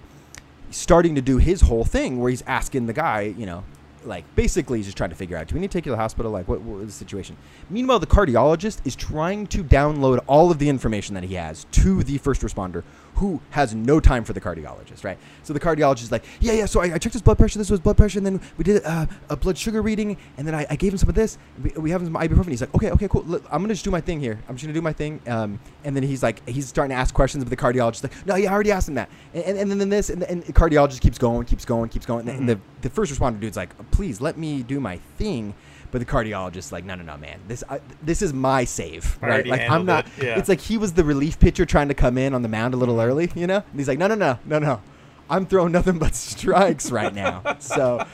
starting 0.69 1.15
to 1.15 1.21
do 1.21 1.37
his 1.37 1.61
whole 1.61 1.85
thing 1.85 2.19
where 2.19 2.29
he's 2.29 2.43
asking 2.43 2.87
the 2.87 2.93
guy, 2.93 3.21
you 3.21 3.45
know, 3.45 3.63
like 4.05 4.23
basically 4.35 4.79
he's 4.79 4.85
just 4.85 4.97
trying 4.97 5.09
to 5.09 5.15
figure 5.15 5.37
out 5.37 5.47
do 5.47 5.55
we 5.55 5.61
need 5.61 5.71
to 5.71 5.77
take 5.77 5.85
you 5.85 5.91
to 5.91 5.95
the 5.95 6.01
hospital? 6.01 6.31
Like 6.31 6.47
what, 6.47 6.61
what 6.61 6.77
was 6.79 6.87
the 6.87 6.91
situation? 6.91 7.37
Meanwhile 7.69 7.99
the 7.99 8.07
cardiologist 8.07 8.79
is 8.85 8.95
trying 8.95 9.47
to 9.47 9.63
download 9.63 10.23
all 10.27 10.51
of 10.51 10.59
the 10.59 10.69
information 10.69 11.15
that 11.15 11.23
he 11.23 11.35
has 11.35 11.65
to 11.71 12.03
the 12.03 12.17
first 12.17 12.41
responder 12.41 12.83
who 13.15 13.41
has 13.51 13.73
no 13.73 13.99
time 13.99 14.23
for 14.23 14.33
the 14.33 14.41
cardiologist 14.41 15.03
right? 15.03 15.17
So 15.43 15.53
the 15.53 15.59
cardiologist 15.59 16.03
is 16.03 16.11
like 16.11 16.25
yeah 16.39 16.53
yeah 16.53 16.65
so 16.65 16.81
i, 16.81 16.85
I 16.85 16.97
checked 16.97 17.13
his 17.13 17.21
blood 17.21 17.37
pressure 17.37 17.57
this 17.59 17.69
was 17.69 17.79
blood 17.79 17.97
pressure 17.97 18.19
and 18.19 18.25
then 18.25 18.41
we 18.57 18.63
did 18.63 18.83
uh, 18.83 19.05
a 19.29 19.35
blood 19.35 19.57
sugar 19.57 19.81
reading 19.81 20.17
and 20.37 20.47
then 20.47 20.55
I, 20.55 20.65
I 20.69 20.75
gave 20.75 20.91
him 20.93 20.97
some 20.97 21.09
of 21.09 21.15
this 21.15 21.37
we, 21.61 21.69
we 21.71 21.91
have 21.91 22.01
him 22.01 22.07
some 22.07 22.15
ibuprofen. 22.15 22.49
He's 22.49 22.61
like 22.61 22.73
okay 22.75 22.91
okay 22.91 23.07
cool 23.07 23.23
Look, 23.23 23.43
i'm 23.51 23.61
gonna 23.61 23.73
just 23.73 23.85
do 23.85 23.91
my 23.91 24.01
thing 24.01 24.19
here 24.19 24.39
i'm 24.47 24.55
just 24.55 24.65
gonna 24.65 24.73
do 24.73 24.81
my 24.81 24.93
thing 24.93 25.21
um, 25.27 25.59
and 25.83 25.95
then 25.95 26.03
he's 26.03 26.23
like 26.23 26.47
he's 26.47 26.67
starting 26.67 26.95
to 26.95 26.99
ask 26.99 27.13
questions 27.13 27.43
but 27.43 27.49
the 27.49 27.57
cardiologist 27.57 27.95
is 27.95 28.03
like 28.03 28.25
no 28.25 28.35
yeah 28.35 28.49
i 28.49 28.53
already 28.53 28.71
asked 28.71 28.87
him 28.87 28.95
that 28.95 29.09
and, 29.33 29.43
and, 29.43 29.71
and 29.71 29.81
then 29.81 29.89
this 29.89 30.09
and, 30.09 30.23
and 30.23 30.43
the 30.43 30.53
cardiologist 30.53 31.01
keeps 31.01 31.17
going 31.17 31.45
keeps 31.45 31.65
going 31.65 31.89
keeps 31.89 32.05
going 32.05 32.27
and, 32.27 32.49
the, 32.49 32.59
the 32.81 32.89
first 32.89 33.13
responder 33.13 33.39
dude's 33.39 33.57
like 33.57 33.69
please 33.91 34.21
let 34.21 34.37
me 34.37 34.63
do 34.63 34.79
my 34.79 34.97
thing 35.17 35.53
but 35.95 36.05
the 36.05 36.11
cardiologist 36.11 36.73
like 36.73 36.83
no 36.83 36.93
no 36.93 37.03
no 37.03 37.15
man 37.15 37.39
this 37.47 37.63
I, 37.69 37.79
this 38.03 38.21
is 38.21 38.33
my 38.33 38.65
save 38.65 39.17
right 39.21 39.47
like 39.47 39.61
i'm 39.61 39.85
not 39.85 40.05
it, 40.17 40.25
yeah. 40.25 40.37
it's 40.37 40.49
like 40.49 40.59
he 40.59 40.77
was 40.77 40.91
the 40.91 41.05
relief 41.05 41.39
pitcher 41.39 41.65
trying 41.65 41.87
to 41.87 41.93
come 41.93 42.17
in 42.17 42.33
on 42.33 42.41
the 42.41 42.49
mound 42.49 42.73
a 42.73 42.77
little 42.77 42.99
early 42.99 43.31
you 43.33 43.47
know 43.47 43.63
and 43.71 43.79
he's 43.79 43.87
like 43.87 43.97
no 43.97 44.07
no 44.07 44.15
no 44.15 44.37
no 44.45 44.59
no 44.59 44.81
i'm 45.29 45.45
throwing 45.45 45.71
nothing 45.71 45.97
but 45.97 46.13
strikes 46.15 46.91
right 46.91 47.15
now 47.15 47.55
so 47.59 48.05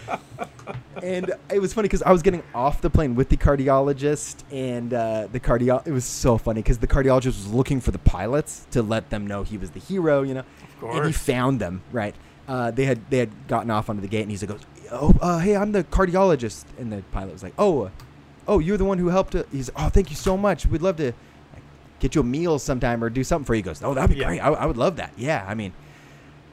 and 1.01 1.33
it 1.51 1.59
was 1.59 1.73
funny 1.73 1.87
because 1.87 2.03
I 2.03 2.11
was 2.11 2.21
getting 2.21 2.43
off 2.53 2.81
the 2.81 2.89
plane 2.89 3.15
with 3.15 3.29
the 3.29 3.37
cardiologist, 3.37 4.43
and 4.51 4.93
uh, 4.93 5.27
the 5.31 5.39
cardio. 5.39 5.85
It 5.85 5.91
was 5.91 6.05
so 6.05 6.37
funny 6.37 6.61
because 6.61 6.77
the 6.77 6.87
cardiologist 6.87 7.25
was 7.25 7.47
looking 7.47 7.81
for 7.81 7.91
the 7.91 7.99
pilots 7.99 8.67
to 8.71 8.81
let 8.83 9.09
them 9.09 9.25
know 9.25 9.43
he 9.43 9.57
was 9.57 9.71
the 9.71 9.79
hero, 9.79 10.21
you 10.21 10.35
know. 10.35 10.43
Of 10.81 10.95
And 10.95 11.05
he 11.07 11.11
found 11.11 11.59
them. 11.59 11.81
Right. 11.91 12.15
Uh, 12.51 12.69
they 12.71 12.83
had 12.85 12.99
they 13.09 13.19
had 13.19 13.31
gotten 13.47 13.69
off 13.71 13.89
onto 13.89 14.01
the 14.01 14.07
gate, 14.09 14.23
and 14.23 14.31
he's 14.31 14.43
like, 14.43 14.59
"Oh, 14.91 15.13
uh, 15.21 15.39
hey, 15.39 15.55
I'm 15.55 15.71
the 15.71 15.83
cardiologist." 15.85 16.65
And 16.77 16.91
the 16.91 17.01
pilot 17.13 17.31
was 17.31 17.43
like, 17.43 17.53
"Oh, 17.57 17.89
oh, 18.47 18.59
you're 18.59 18.77
the 18.77 18.83
one 18.85 18.97
who 18.97 19.07
helped." 19.07 19.33
Uh, 19.35 19.43
he's, 19.53 19.69
"Oh, 19.77 19.87
thank 19.89 20.09
you 20.09 20.15
so 20.17 20.35
much. 20.35 20.65
We'd 20.65 20.81
love 20.81 20.97
to 20.97 21.13
get 22.01 22.13
you 22.15 22.21
a 22.21 22.23
meal 22.25 22.59
sometime 22.59 23.01
or 23.03 23.09
do 23.09 23.23
something 23.23 23.45
for 23.45 23.53
you." 23.55 23.59
He 23.59 23.63
goes, 23.63 23.81
"Oh, 23.81 23.93
that'd 23.93 24.09
be 24.13 24.19
Yeah. 24.21 24.27
great. 24.27 24.39
I, 24.41 24.49
I 24.49 24.65
would 24.65 24.75
love 24.77 24.97
that. 24.97 25.13
Yeah, 25.17 25.45
I 25.47 25.53
mean." 25.55 25.71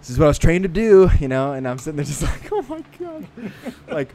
This 0.00 0.10
is 0.10 0.18
what 0.20 0.26
I 0.26 0.28
was 0.28 0.38
trained 0.38 0.62
to 0.62 0.68
do, 0.68 1.10
you 1.18 1.26
know, 1.26 1.54
and 1.54 1.66
I'm 1.66 1.76
sitting 1.78 1.96
there 1.96 2.04
just 2.04 2.22
like, 2.32 2.52
oh 2.52 2.62
my 2.68 2.84
god, 3.00 3.26
like 3.90 4.14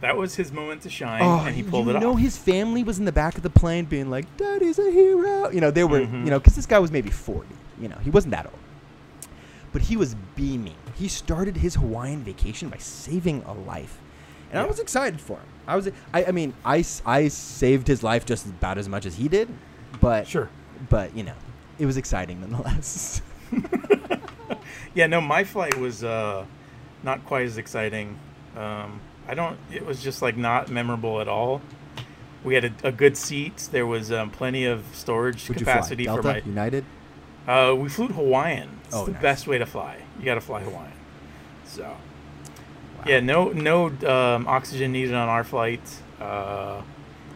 That 0.00 0.16
was 0.16 0.34
his 0.34 0.50
moment 0.50 0.82
to 0.82 0.90
shine, 0.90 1.22
Oh, 1.22 1.44
and 1.46 1.54
he 1.54 1.62
pulled 1.62 1.88
it 1.88 1.94
off. 1.94 2.02
you 2.02 2.08
know 2.08 2.16
his 2.16 2.36
family 2.36 2.82
was 2.82 2.98
in 2.98 3.04
the 3.04 3.12
back 3.12 3.36
of 3.36 3.44
the 3.44 3.48
plane 3.48 3.84
being 3.84 4.10
like, 4.10 4.26
"Daddy's 4.36 4.80
a 4.80 4.90
hero." 4.90 5.50
You 5.50 5.60
know, 5.60 5.70
they 5.70 5.84
were, 5.84 6.00
Mhm. 6.00 6.24
you 6.24 6.30
know, 6.30 6.40
because 6.40 6.56
this 6.56 6.66
guy 6.66 6.80
was 6.80 6.90
maybe 6.90 7.10
forty. 7.10 7.54
You 7.80 7.86
know, 7.88 7.96
he 8.02 8.10
wasn't 8.10 8.32
that 8.32 8.46
old, 8.46 8.58
but 9.72 9.82
he 9.82 9.96
was 9.96 10.16
beaming. 10.34 10.74
He 10.94 11.08
started 11.08 11.56
his 11.58 11.74
Hawaiian 11.74 12.22
vacation 12.22 12.68
by 12.68 12.78
saving 12.78 13.42
a 13.44 13.52
life, 13.52 13.98
and 14.50 14.58
I 14.60 14.64
was 14.64 14.78
excited 14.78 15.20
for 15.20 15.34
him. 15.38 15.46
I 15.66 15.76
was, 15.76 15.90
I, 16.12 16.24
I 16.26 16.30
mean, 16.30 16.54
I, 16.64 16.84
I 17.04 17.28
saved 17.28 17.86
his 17.88 18.02
life 18.02 18.24
just 18.26 18.46
about 18.46 18.78
as 18.78 18.88
much 18.88 19.04
as 19.06 19.16
he 19.16 19.28
did, 19.28 19.48
but 20.00 20.26
Sure. 20.28 20.48
but 20.88 21.14
you 21.16 21.22
know, 21.24 21.34
it 21.78 21.86
was 21.86 21.96
exciting 21.96 22.40
nonetheless. 22.40 23.22
Yeah, 24.94 25.08
no, 25.08 25.20
my 25.20 25.42
flight 25.42 25.76
was 25.76 26.04
uh, 26.04 26.46
not 27.02 27.26
quite 27.26 27.46
as 27.46 27.58
exciting. 27.58 28.16
Um, 28.56 29.00
I 29.26 29.34
don't. 29.34 29.58
It 29.72 29.84
was 29.84 30.00
just 30.00 30.22
like 30.22 30.36
not 30.36 30.70
memorable 30.70 31.20
at 31.20 31.26
all. 31.26 31.62
We 32.44 32.54
had 32.54 32.66
a, 32.66 32.72
a 32.84 32.92
good 32.92 33.16
seat. 33.16 33.68
There 33.72 33.86
was 33.88 34.12
um, 34.12 34.30
plenty 34.30 34.66
of 34.66 34.84
storage 34.92 35.48
Would 35.48 35.58
capacity 35.58 36.04
Delta, 36.04 36.22
for 36.22 36.28
my. 36.28 36.38
United? 36.46 36.84
Uh, 37.48 37.74
we 37.76 37.88
flew 37.88 38.06
Hawaiian. 38.06 38.78
It's 38.84 38.94
Oh, 38.94 39.06
the 39.06 39.12
nice. 39.12 39.22
best 39.22 39.46
way 39.48 39.58
to 39.58 39.66
fly. 39.66 40.00
You 40.18 40.24
got 40.24 40.34
to 40.34 40.40
fly 40.40 40.60
Hawaiian. 40.62 40.92
So, 41.66 41.96
yeah, 43.06 43.20
no 43.20 43.50
no 43.50 43.86
um, 44.06 44.46
oxygen 44.46 44.92
needed 44.92 45.14
on 45.14 45.28
our 45.28 45.44
flight. 45.44 45.80
Uh, 46.20 46.82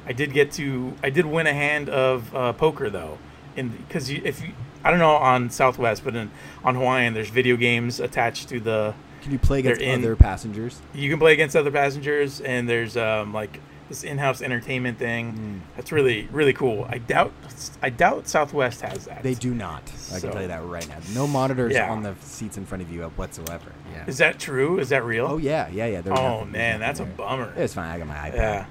I 0.06 0.12
did 0.12 0.32
get 0.32 0.52
to. 0.52 0.94
I 1.02 1.10
did 1.10 1.26
win 1.26 1.46
a 1.46 1.52
hand 1.52 1.88
of 1.88 2.34
uh, 2.34 2.52
poker 2.52 2.88
though, 2.88 3.18
in 3.56 3.68
because 3.68 4.08
if 4.10 4.40
you, 4.40 4.52
I 4.84 4.90
don't 4.90 5.00
know 5.00 5.16
on 5.16 5.50
Southwest, 5.50 6.04
but 6.04 6.14
in 6.14 6.30
on 6.64 6.74
Hawaiian, 6.76 7.14
there's 7.14 7.30
video 7.30 7.56
games 7.56 8.00
attached 8.00 8.48
to 8.50 8.60
the. 8.60 8.94
Can 9.22 9.32
you 9.32 9.38
play 9.38 9.58
against 9.58 9.82
in- 9.82 10.00
other 10.00 10.16
passengers? 10.16 10.80
You 10.94 11.10
can 11.10 11.18
play 11.18 11.32
against 11.32 11.56
other 11.56 11.70
passengers, 11.72 12.40
and 12.40 12.68
there's 12.68 12.96
um, 12.96 13.34
like 13.34 13.60
this 13.88 14.04
in-house 14.04 14.42
entertainment 14.42 14.98
thing. 14.98 15.32
Mm. 15.32 15.76
That's 15.76 15.92
really 15.92 16.28
really 16.32 16.52
cool. 16.52 16.86
I 16.90 16.98
doubt 16.98 17.32
I 17.82 17.90
doubt 17.90 18.28
Southwest 18.28 18.80
has 18.82 19.06
that. 19.06 19.22
They 19.22 19.34
do 19.34 19.54
not. 19.54 19.82
I 20.14 20.20
can 20.20 20.30
tell 20.32 20.42
you 20.42 20.48
that 20.48 20.64
right 20.64 20.88
now. 20.88 20.98
No 21.14 21.26
monitors 21.26 21.72
Yeah. 21.72 21.90
on 21.90 22.02
the 22.02 22.14
seats 22.20 22.56
in 22.56 22.66
front 22.66 22.82
of 22.82 22.90
you 22.92 23.02
whatsoever. 23.02 23.72
Yeah. 23.92 24.04
Is 24.06 24.18
that 24.18 24.38
true? 24.38 24.78
Is 24.78 24.90
that 24.90 25.04
real? 25.04 25.26
Oh 25.26 25.36
yeah, 25.38 25.68
yeah, 25.68 25.86
yeah. 25.86 26.00
there- 26.02 26.12
Oh 26.12 26.38
nothing- 26.40 26.52
man, 26.52 26.80
nothing 26.80 26.80
that's 26.80 27.00
a 27.00 27.04
bummer. 27.04 27.52
It's 27.56 27.74
fine. 27.74 27.88
I 27.90 27.98
got 27.98 28.06
my 28.08 28.14
iPad. 28.14 28.34
Yeah. 28.34 28.66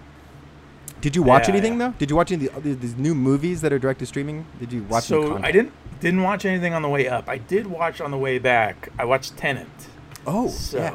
Did 1.02 1.15
you 1.15 1.22
watch 1.24 1.48
Yeah, 1.48 1.54
anything 1.54 1.80
yeah. 1.80 1.89
though? 1.89 1.94
Did 2.00 2.10
you 2.10 2.15
watch 2.15 2.32
any 2.32 2.50
of 2.50 2.63
the, 2.63 2.74
these 2.74 2.96
new 2.96 3.13
movies 3.13 3.62
that 3.62 3.72
are 3.72 3.78
direct 3.80 4.00
to 4.00 4.06
streaming? 4.06 4.46
Did 4.60 4.74
you 4.74 4.84
watch? 4.84 5.04
so 5.06 5.22
content? 5.24 5.46
I 5.46 5.52
didn't 5.52 5.74
didn't 6.00 6.22
watch 6.24 6.46
anything 6.46 6.74
on 6.74 6.82
the 6.84 6.89
way 6.89 7.08
up. 7.08 7.28
I 7.28 7.38
did 7.38 7.68
watch 7.68 8.02
on 8.02 8.12
the 8.12 8.18
way 8.18 8.38
back. 8.39 8.89
I 9.00 9.06
watched 9.06 9.36
Tenet. 9.38 9.68
Oh, 10.26 10.48
so 10.50 10.78
yeah. 10.78 10.94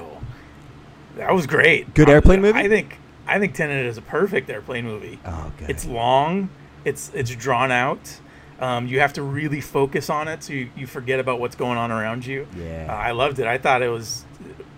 that 1.16 1.34
was 1.34 1.46
great. 1.46 1.94
Good 1.94 2.08
I- 2.08 2.12
airplane 2.12 2.40
movie? 2.40 2.58
I 2.58 2.68
think 2.68 2.98
I 3.26 3.38
think 3.38 3.54
Tenet 3.54 3.86
is 3.86 3.98
a 3.98 4.02
perfect 4.02 4.50
airplane 4.50 4.84
movie. 4.84 5.18
Oh, 5.24 5.52
good. 5.58 5.70
It's 5.70 5.86
long. 5.86 6.50
It's 6.84 7.10
it's 7.14 7.34
drawn 7.34 7.70
out. 7.70 8.18
Um, 8.60 8.86
you 8.86 9.00
have 9.00 9.12
to 9.14 9.22
really 9.22 9.60
focus 9.60 10.08
on 10.08 10.28
it, 10.28 10.44
so 10.44 10.52
you, 10.52 10.70
you 10.76 10.86
forget 10.86 11.18
about 11.18 11.40
what's 11.40 11.56
going 11.56 11.78
on 11.78 11.90
around 11.90 12.24
you. 12.24 12.46
Yeah. 12.56 12.86
Uh, 12.88 12.92
I 12.94 13.10
loved 13.10 13.38
it. 13.40 13.46
I 13.46 13.58
thought 13.58 13.82
it 13.82 13.88
was 13.88 14.24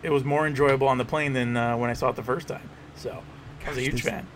it 0.02 0.10
was 0.10 0.24
more 0.24 0.46
enjoyable 0.46 0.88
on 0.88 0.98
the 0.98 1.04
plane 1.04 1.32
than 1.32 1.56
uh, 1.56 1.76
when 1.76 1.90
I 1.90 1.92
saw 1.94 2.08
it 2.10 2.16
the 2.16 2.22
first 2.22 2.48
time. 2.48 2.68
So 2.96 3.22
I 3.66 3.68
was 3.70 3.78
a 3.78 3.82
huge 3.82 4.02
fan. 4.02 4.26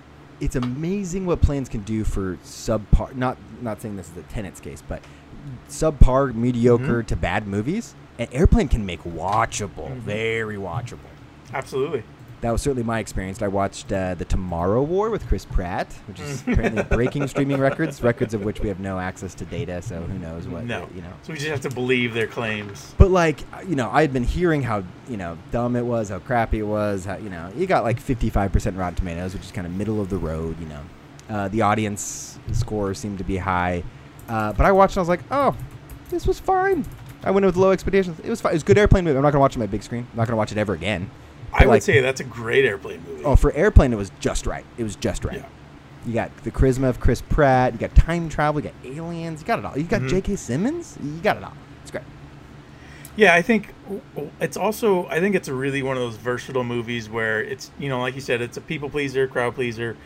it's 0.40 0.56
amazing 0.56 1.26
what 1.26 1.40
planes 1.42 1.68
can 1.68 1.80
do 1.82 2.04
for 2.04 2.36
subpar. 2.44 3.14
Not 3.14 3.36
not 3.62 3.80
saying 3.82 3.96
this 3.96 4.10
is 4.10 4.16
a 4.16 4.22
Tenet's 4.24 4.60
case, 4.60 4.82
but 4.86 5.02
subpar, 5.68 6.34
mediocre 6.34 6.84
Mm-hmm. 7.00 7.06
to 7.06 7.16
bad 7.16 7.46
movies. 7.46 7.94
An 8.18 8.28
airplane 8.32 8.68
can 8.68 8.84
make 8.84 9.02
watchable, 9.04 9.88
Mhm. 9.90 9.98
very 10.00 10.56
watchable. 10.56 10.98
Absolutely. 11.54 12.02
That 12.40 12.52
was 12.52 12.62
certainly 12.62 12.84
my 12.84 13.00
experience. 13.00 13.42
I 13.42 13.48
watched 13.48 13.92
uh, 13.92 14.14
the 14.14 14.24
Tomorrow 14.24 14.82
War 14.82 15.10
with 15.10 15.26
Chris 15.26 15.44
Pratt, 15.44 15.92
which 16.06 16.20
is 16.20 16.42
apparently 16.42 16.82
breaking 16.90 17.26
streaming 17.26 17.58
records, 17.58 18.00
records 18.00 18.32
of 18.32 18.44
which 18.44 18.60
we 18.60 18.68
have 18.68 18.78
no 18.78 19.00
access 19.00 19.34
to 19.36 19.44
data, 19.44 19.82
so 19.82 20.00
who 20.02 20.18
knows 20.20 20.46
what 20.46 20.64
no, 20.64 20.88
you 20.94 21.02
know. 21.02 21.12
So 21.22 21.32
we 21.32 21.38
just 21.38 21.50
have 21.50 21.60
to 21.62 21.70
believe 21.70 22.14
their 22.14 22.28
claims. 22.28 22.94
But 22.96 23.10
like, 23.10 23.40
you 23.66 23.74
know, 23.74 23.90
I 23.90 24.02
had 24.02 24.12
been 24.12 24.22
hearing 24.22 24.62
how 24.62 24.84
you 25.08 25.16
know 25.16 25.36
dumb 25.50 25.74
it 25.74 25.84
was, 25.84 26.10
how 26.10 26.20
crappy 26.20 26.60
it 26.60 26.64
was. 26.64 27.04
How 27.04 27.16
you 27.16 27.28
know, 27.28 27.50
you 27.56 27.66
got 27.66 27.82
like 27.82 28.00
55% 28.00 28.78
Rotten 28.78 28.94
Tomatoes, 28.94 29.34
which 29.34 29.42
is 29.42 29.50
kind 29.50 29.66
of 29.66 29.72
middle 29.72 30.00
of 30.00 30.08
the 30.08 30.18
road. 30.18 30.60
You 30.60 30.66
know, 30.66 30.80
uh, 31.28 31.48
the 31.48 31.62
audience 31.62 32.38
score 32.52 32.94
seemed 32.94 33.18
to 33.18 33.24
be 33.24 33.38
high, 33.38 33.82
uh, 34.28 34.52
but 34.52 34.64
I 34.64 34.70
watched 34.70 34.96
and 34.96 34.98
I 34.98 35.02
was 35.02 35.08
like, 35.08 35.24
oh, 35.32 35.56
this 36.08 36.24
was 36.24 36.38
fine. 36.38 36.84
I 37.24 37.32
went 37.32 37.42
in 37.44 37.48
with 37.48 37.56
low 37.56 37.72
expectations. 37.72 38.20
It 38.20 38.30
was 38.30 38.40
fine. 38.40 38.52
It 38.52 38.56
was 38.56 38.62
a 38.62 38.66
good 38.66 38.78
airplane 38.78 39.02
movie. 39.02 39.16
I'm 39.16 39.24
not 39.24 39.32
gonna 39.32 39.40
watch 39.40 39.54
it 39.54 39.56
on 39.56 39.60
my 39.60 39.66
big 39.66 39.82
screen. 39.82 40.06
I'm 40.12 40.16
not 40.16 40.28
gonna 40.28 40.36
watch 40.36 40.52
it 40.52 40.58
ever 40.58 40.72
again. 40.72 41.10
I 41.52 41.64
would 41.64 41.72
like, 41.72 41.82
say 41.82 42.00
that's 42.00 42.20
a 42.20 42.24
great 42.24 42.64
airplane 42.64 43.02
movie. 43.06 43.24
Oh, 43.24 43.36
for 43.36 43.52
airplane, 43.52 43.92
it 43.92 43.96
was 43.96 44.10
just 44.20 44.46
right. 44.46 44.64
It 44.76 44.82
was 44.84 44.96
just 44.96 45.24
right. 45.24 45.38
Yeah. 45.38 45.46
You 46.06 46.14
got 46.14 46.36
the 46.44 46.50
charisma 46.50 46.88
of 46.88 47.00
Chris 47.00 47.20
Pratt. 47.22 47.72
You 47.72 47.78
got 47.78 47.94
time 47.94 48.28
travel. 48.28 48.60
You 48.62 48.70
got 48.70 48.96
aliens. 48.96 49.40
You 49.40 49.46
got 49.46 49.58
it 49.58 49.64
all. 49.64 49.76
You 49.76 49.84
got 49.84 50.02
Mhm. 50.02 50.08
J.K. 50.10 50.36
Simmons. 50.36 50.96
You 51.02 51.20
got 51.20 51.36
it 51.36 51.42
all. 51.44 51.54
It's 51.82 51.90
great. 51.90 52.04
Yeah, 53.16 53.34
I 53.34 53.42
think 53.42 53.74
it's 54.40 54.56
also 54.56 55.06
I 55.08 55.18
think 55.20 55.34
it's 55.34 55.48
a 55.48 55.54
really 55.54 55.82
one 55.82 55.96
of 55.96 56.02
those 56.02 56.16
versatile 56.16 56.62
movies 56.64 57.10
where 57.10 57.42
it's 57.42 57.70
you 57.78 57.88
know 57.88 58.00
like 58.00 58.14
you 58.14 58.20
said 58.20 58.40
it's 58.40 58.56
a 58.56 58.60
people 58.60 58.88
pleaser, 58.88 59.26
crowd 59.26 59.54
pleaser, 59.56 59.96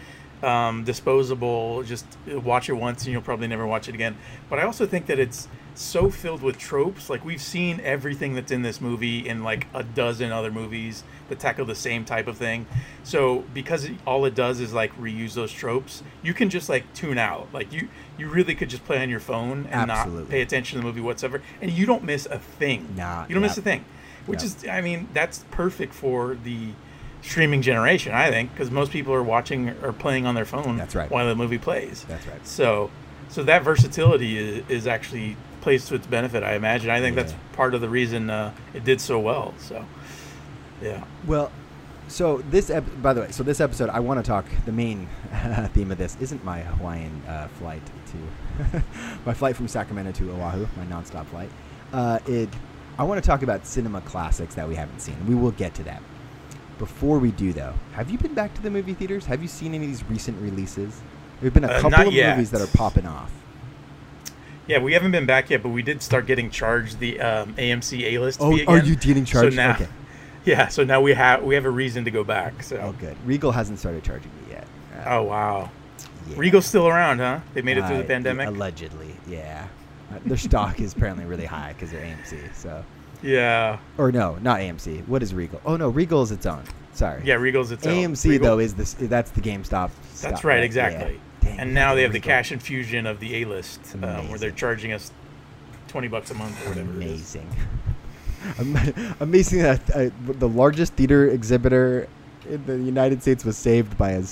um, 0.42 0.83
disposable. 0.85 1.83
Just 1.83 2.07
watch 2.26 2.68
it 2.70 2.72
once 2.74 3.05
and 3.05 3.12
you'll 3.12 3.20
probably 3.22 3.48
never 3.48 3.66
watch 3.66 3.87
it 3.88 3.94
again. 3.94 4.16
But 4.48 4.59
I 4.59 4.62
also 4.62 4.87
think 4.87 5.07
that 5.07 5.18
it's 5.18 5.46
so 5.74 6.11
filled 6.11 6.42
with 6.42 6.58
tropes. 6.58 7.08
Like 7.08 7.24
we've 7.24 7.40
seen 7.40 7.80
everything 7.82 8.35
that's 8.35 8.50
in 8.52 8.62
this 8.62 8.80
movie 8.80 9.26
in 9.28 9.42
like 9.42 9.66
a 9.74 9.82
dozen 9.82 10.32
other 10.32 10.50
movies 10.50 11.04
that 11.28 11.38
tackle 11.38 11.64
the 11.64 11.74
same 11.74 12.04
type 12.04 12.26
of 12.26 12.37
thing. 12.37 12.66
So 13.04 13.44
because 13.54 13.85
it, 13.85 13.92
all 14.06 14.24
it 14.24 14.35
does 14.35 14.61
is 14.61 14.72
like 14.72 14.94
reuse 14.98 15.35
those 15.35 15.52
tropes, 15.52 16.02
you 16.22 16.35
can 16.35 16.50
just 16.50 16.68
like 16.68 16.92
tune 16.94 17.18
out. 17.18 17.48
Like 17.52 17.72
you 17.72 17.88
you 18.18 18.28
really 18.28 18.54
could 18.54 18.70
just 18.70 18.85
play 18.85 19.02
on 19.02 19.08
your 19.08 19.20
phone 19.20 19.66
and 19.70 19.90
Absolutely. 19.90 20.22
not 20.22 20.30
pay 20.30 20.42
attention 20.42 20.76
to 20.76 20.82
the 20.82 20.87
movie 20.87 21.00
whatsoever, 21.00 21.42
and 21.61 21.70
you 21.70 21.87
don't 21.87 22.04
miss 22.04 22.26
a 22.26 22.38
thing. 22.38 22.94
Nah, 22.96 23.26
you 23.28 23.35
don't 23.35 23.42
miss 23.42 23.56
a 23.58 23.62
thing, 23.62 23.85
which 24.26 24.42
Yep. 24.42 24.46
is 24.46 24.68
I 24.68 24.80
mean 24.80 25.08
that's 25.14 25.44
perfect 25.50 25.94
for 25.94 26.37
the 26.44 26.70
streaming 27.22 27.62
generation, 27.62 28.12
I 28.12 28.30
think, 28.30 28.52
because 28.52 28.70
most 28.70 28.90
people 28.90 29.14
are 29.14 29.22
watching 29.22 29.70
or 29.82 29.92
playing 29.92 30.26
on 30.26 30.35
their 30.35 30.44
phone. 30.44 30.76
That's 30.76 30.94
right. 30.94 31.11
While 31.11 31.26
the 31.28 31.37
movie 31.37 31.58
plays. 31.58 32.04
That's 32.08 32.26
right. 32.26 32.44
So, 32.46 32.90
so 33.28 33.44
that 33.44 33.62
versatility 33.62 34.37
is, 34.38 34.64
is 34.68 34.87
actually 34.88 35.37
plays 35.62 35.87
to 35.87 35.94
its 35.94 36.07
benefit. 36.07 36.42
I 36.42 36.55
imagine. 36.55 36.90
I 36.90 37.01
think 37.01 37.16
that's 37.16 37.35
part 37.55 37.75
of 37.75 37.81
the 37.81 37.88
reason 37.88 38.29
uh, 38.29 38.53
it 38.75 38.85
did 38.85 39.01
so 39.01 39.18
well. 39.18 39.55
So, 39.59 39.83
yeah. 40.83 41.05
Well, 41.27 41.51
so 42.09 42.38
this 42.51 42.68
ep- 42.68 42.85
by 43.01 43.14
the 43.14 43.22
way, 43.22 43.31
so 43.31 43.42
this 43.42 43.61
episode 43.61 43.88
I 43.88 44.01
want 44.01 44.22
to 44.22 44.29
talk. 44.29 44.44
The 44.66 44.72
main 44.72 45.09
theme 45.72 45.90
of 45.90 45.96
this 45.98 46.16
isn't 46.20 46.44
my 46.44 46.61
Hawaiian 46.61 47.22
uh, 47.27 47.48
flight 47.59 47.83
to 47.87 48.83
my 49.25 49.33
flight 49.33 49.57
from 49.57 49.68
Sacramento 49.68 50.12
to 50.12 50.33
Oahu, 50.33 50.66
my 50.77 50.85
nonstop 50.87 51.27
flight. 51.27 51.48
Uh, 51.92 52.18
it 52.27 52.48
I 52.98 53.05
want 53.05 53.22
to 53.22 53.27
talk 53.27 53.42
about 53.42 53.66
cinema 53.66 54.03
classics 54.03 54.55
that 54.57 54.68
we 54.68 54.75
haven't 54.75 55.01
seen. 55.01 55.16
We 55.27 55.35
will 55.35 55.53
get 55.53 55.75
to 55.77 55.85
that. 55.85 56.03
Before 56.79 57.18
we 57.18 57.31
do 57.31 57.53
though, 57.53 57.75
have 57.92 58.11
you 58.11 58.18
been 58.18 58.35
back 58.35 58.53
to 58.55 58.62
the 58.62 58.70
movie 58.70 58.94
theaters? 58.94 59.25
Have 59.27 59.40
you 59.40 59.48
seen 59.48 59.75
any 59.75 59.85
of 59.87 59.90
these 59.92 60.05
recent 60.11 60.40
releases? 60.42 61.01
There 61.40 61.46
have 61.51 61.55
been 61.55 61.64
a 61.64 61.68
Uh, 61.68 61.81
couple 61.81 62.09
of 62.09 62.12
yet. 62.14 62.37
movies 62.37 62.51
that 62.51 62.61
are 62.61 62.66
popping 62.77 63.07
off. 63.07 63.33
Yeah, 64.66 64.79
we 64.79 64.92
haven't 64.92 65.11
been 65.11 65.27
back 65.27 65.51
yet, 65.51 65.62
but 65.62 65.70
we 65.70 65.83
did 65.83 66.03
start 66.03 66.27
getting 66.27 66.51
charged 66.51 66.98
the 67.01 67.20
um, 67.20 67.55
AMC 67.55 68.01
A 68.12 68.18
list. 68.18 68.40
Oh, 68.40 68.57
are 68.66 68.79
you 68.79 68.96
getting 68.96 69.25
charged? 69.25 69.55
So 69.55 69.57
now, 69.57 69.72
okay. 69.72 69.88
yeah. 70.44 70.68
So 70.68 70.85
now 70.85 71.01
we 71.01 71.12
have 71.14 71.42
we 71.42 71.55
have 71.57 71.64
a 71.64 71.70
reason 71.70 72.05
to 72.05 72.11
go 72.11 72.22
back. 72.25 72.62
So. 72.62 72.77
Oh, 72.77 72.92
good. 72.92 73.16
Regal 73.25 73.51
hasn't 73.53 73.79
started 73.79 74.05
charging 74.05 74.31
me 74.42 74.53
yet. 74.53 74.66
Uh, 74.98 75.03
Oh 75.16 75.22
wow. 75.25 75.70
yeah. 76.29 76.37
Regal's 76.37 76.66
still 76.66 76.87
around, 76.87 77.18
huh? 77.18 77.40
They 77.55 77.62
made 77.62 77.77
it 77.79 77.87
through 77.87 77.96
Uh, 77.96 78.03
the 78.03 78.05
pandemic. 78.05 78.48
Allegedly, 78.48 79.16
yeah. 79.27 79.66
Their 80.27 80.37
stock 80.37 80.79
is 80.81 80.92
apparently 80.92 81.25
really 81.25 81.46
high 81.46 81.72
because 81.72 81.90
they're 81.90 82.05
AMC. 82.05 82.55
So, 82.55 82.85
yeah. 83.22 83.79
or 83.96 84.12
no, 84.12 84.37
not 84.42 84.61
AMC. 84.61 85.09
What 85.09 85.22
is 85.22 85.33
Regal? 85.35 85.61
Oh 85.64 85.77
no, 85.77 85.88
Regal 85.88 86.22
is 86.22 86.31
its 86.31 86.46
own. 86.46 86.62
Sorry. 86.92 87.22
Yeah, 87.25 87.35
Regal's 87.35 87.70
its 87.72 87.87
own. 87.87 87.94
AMC 87.94 88.40
though 88.40 88.59
is 88.59 88.75
this. 88.75 88.94
That's 88.94 89.31
the 89.31 89.40
GameStop. 89.40 89.90
That's 89.90 90.18
stock, 90.20 90.44
right, 90.44 90.62
exactly. 90.62 91.14
Yeah. 91.14 91.18
Dang, 91.42 91.59
and 91.61 91.74
now 91.74 91.94
they 91.94 92.02
have 92.02 92.12
the 92.12 92.20
cash 92.20 92.52
infusion 92.52 93.07
of 93.07 93.20
the 93.20 93.42
A 93.42 93.44
list, 93.44 93.81
um, 94.02 94.28
where 94.28 94.38
they're 94.38 94.50
charging 94.50 94.92
us 94.92 95.11
twenty 95.88 96.09
bucks 96.09 96.31
a 96.31 96.35
month 96.35 96.64
or 96.64 96.70
whatever. 96.70 96.90
Amazing. 96.90 97.48
Amazing 99.20 99.61
that 99.62 99.90
uh, 99.94 100.11
the 100.26 100.48
largest 100.48 100.94
theater 100.94 101.28
exhibitor 101.28 102.09
in 102.48 102.64
the 102.66 102.76
United 102.78 103.22
States 103.22 103.44
was 103.44 103.57
saved 103.57 103.96
by 103.96 104.11
a 104.12 104.22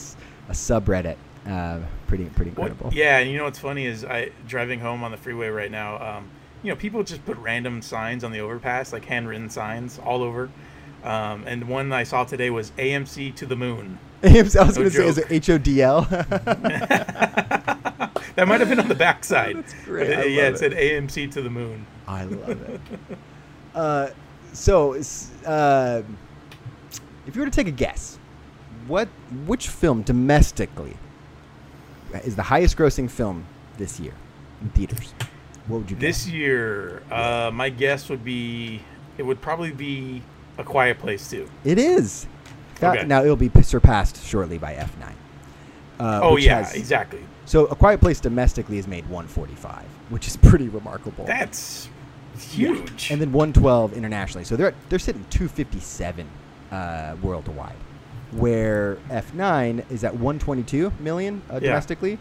subreddit. 0.51 1.17
Uh, 1.47 1.79
pretty 2.07 2.25
pretty 2.27 2.51
What- 2.53 2.71
incredible. 2.73 2.91
yeah, 2.93 3.19
and 3.19 3.31
you 3.31 3.39
know 3.39 3.45
what's 3.45 3.59
funny 3.59 3.87
is 3.87 4.05
I 4.05 4.31
driving 4.47 4.81
home 4.81 5.03
on 5.05 5.11
the 5.11 5.17
freeway 5.17 5.49
right 5.49 5.71
now. 5.71 6.17
Um, 6.17 6.29
you 6.63 6.71
know, 6.71 6.77
people 6.77 7.03
just 7.03 7.25
put 7.25 7.39
random 7.39 7.81
signs 7.83 8.23
on 8.25 8.33
the 8.33 8.41
overpass, 8.41 8.93
like 8.93 9.05
handwritten 9.07 9.49
signs, 9.49 9.99
all 9.99 10.23
over. 10.23 10.51
Um, 11.03 11.45
and 11.47 11.67
one 11.69 11.91
I 11.93 12.03
saw 12.03 12.25
today 12.25 12.51
was 12.51 12.73
AMC 12.73 13.35
to 13.37 13.47
the 13.47 13.57
moon. 13.57 13.99
I 14.23 14.43
was 14.43 14.55
No 14.55 14.65
going 14.65 14.75
to 14.75 14.91
say, 14.91 15.07
is 15.07 15.19
it 15.19 15.27
H 15.31 15.51
O 15.51 15.59
D 15.59 15.83
L? 15.83 16.03
That 18.37 18.49
might 18.49 18.61
have 18.61 18.69
been 18.69 18.81
on 18.81 18.89
the 18.89 18.95
backside. 18.95 19.57
That's 19.57 19.75
great. 19.85 20.09
But, 20.09 20.19
uh, 20.21 20.23
yeah, 20.23 20.45
love 20.45 20.55
it 20.55 20.59
said 20.59 20.73
AMC 20.73 21.33
to 21.33 21.43
the 21.43 21.51
moon. 21.51 21.85
I 22.07 22.25
love 22.25 22.63
it. 22.63 22.81
uh, 23.75 24.11
so, 24.55 24.95
uh, 25.47 26.03
if 27.27 27.37
you 27.37 27.43
were 27.43 27.47
to 27.47 27.55
take 27.55 27.67
a 27.67 27.73
guess, 27.73 28.19
what 28.87 29.09
which 29.47 29.69
film 29.69 30.03
domestically 30.03 30.97
is 32.25 32.35
the 32.35 32.43
highest 32.43 32.77
grossing 32.77 33.11
film 33.11 33.45
this 33.77 34.01
year 34.01 34.15
in 34.63 34.71
theaters? 34.71 35.13
What 35.67 35.81
would 35.81 35.91
you 35.91 35.97
guess? 35.97 36.25
This 36.25 36.29
year, 36.29 37.03
uh, 37.11 37.51
my 37.53 37.69
guess 37.69 38.09
would 38.09 38.25
be 38.25 38.81
it 39.19 39.23
would 39.23 39.41
probably 39.43 39.73
be 39.73 40.23
A 40.57 40.65
Quiet 40.65 40.99
Place 40.99 41.29
too. 41.29 41.49
It 41.65 41.79
is. 41.79 42.27
That- 42.81 42.99
Okay. 42.99 43.07
Now 43.07 43.23
it'll 43.23 43.37
be 43.37 43.51
surpassed 43.63 44.25
shortly 44.25 44.59
by 44.59 44.75
F9. 44.75 45.13
Uh, 45.99 46.21
oh 46.23 46.37
yeah, 46.37 46.59
has- 46.63 46.75
exactly. 46.75 47.21
So 47.45 47.67
A 47.67 47.75
Quiet 47.75 48.01
Place 48.01 48.21
domestically 48.21 48.77
has 48.77 48.87
made 48.87 49.05
145, 49.09 49.85
which 50.09 50.27
is 50.29 50.37
pretty 50.49 50.69
remarkable. 50.69 51.25
That's 51.27 51.89
huge. 52.39 53.11
and 53.11 53.21
then 53.21 53.33
112 53.33 53.93
internationally. 53.93 54.45
So 54.45 54.57
they're 54.57 54.69
at, 54.69 54.75
they're 54.89 54.99
sitting 54.99 55.25
257 55.31 56.27
uh, 56.71 57.17
worldwide, 57.23 57.75
where 58.33 58.97
F9 59.11 59.91
is 59.91 60.05
at 60.05 60.15
122 60.15 60.93
million 61.01 61.43
uh, 61.51 61.55
Yeah. 61.55 61.61
domestically, 61.61 62.19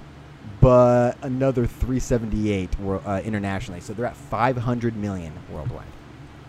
but 0.60 1.12
another 1.22 1.66
378 1.68 2.80
wor- 2.80 3.02
uh, 3.06 3.22
internationally. 3.22 3.80
So 3.82 3.94
they're 3.94 4.08
at 4.08 4.18
500 4.18 4.96
million 4.98 5.32
worldwide. 5.52 5.86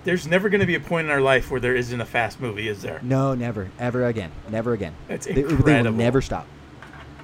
There's 0.05 0.27
never 0.27 0.49
going 0.49 0.61
to 0.61 0.67
be 0.67 0.75
a 0.75 0.81
point 0.81 1.07
in 1.07 1.11
our 1.11 1.21
life 1.21 1.51
where 1.51 1.61
there 1.61 1.75
isn't 1.77 2.01
a 2.01 2.07
fast 2.07 2.41
movie, 2.41 2.69
is 2.69 2.81
there? 2.83 3.01
No, 3.03 3.35
never, 3.35 3.71
ever 3.79 4.07
again, 4.07 4.31
never 4.51 4.73
again. 4.73 4.95
That's 5.09 5.27
They, 5.27 5.35
they 5.35 5.43
will 5.43 5.51
incredible. 5.53 5.93
never 5.93 6.23
stop. 6.23 6.47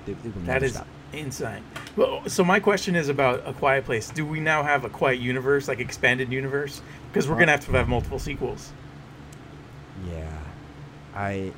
They, 0.05 0.12
they 0.12 0.29
will 0.29 0.41
That 0.43 0.47
never 0.47 0.65
is 0.67 0.73
stop. 0.75 0.87
insane. 1.12 1.62
Well, 1.97 2.29
so 2.29 2.45
my 2.45 2.61
question 2.61 2.95
is 2.95 3.09
about 3.09 3.43
A 3.47 3.55
Quiet 3.55 3.87
Place. 3.87 4.11
Do 4.11 4.27
we 4.27 4.41
now 4.41 4.62
have 4.62 4.85
a 4.85 4.91
Quiet 4.91 5.21
Universe, 5.21 5.69
like 5.69 5.81
expanded 5.81 6.31
universe? 6.31 6.83
Because 7.11 7.29
we're 7.29 7.37
going 7.37 7.47
to 7.47 7.53
have 7.53 7.65
to 7.65 7.73
have 7.73 7.89
multiple 7.89 8.19
sequels. 8.19 8.73
Yeah, 10.12 10.29
I. 11.15 11.53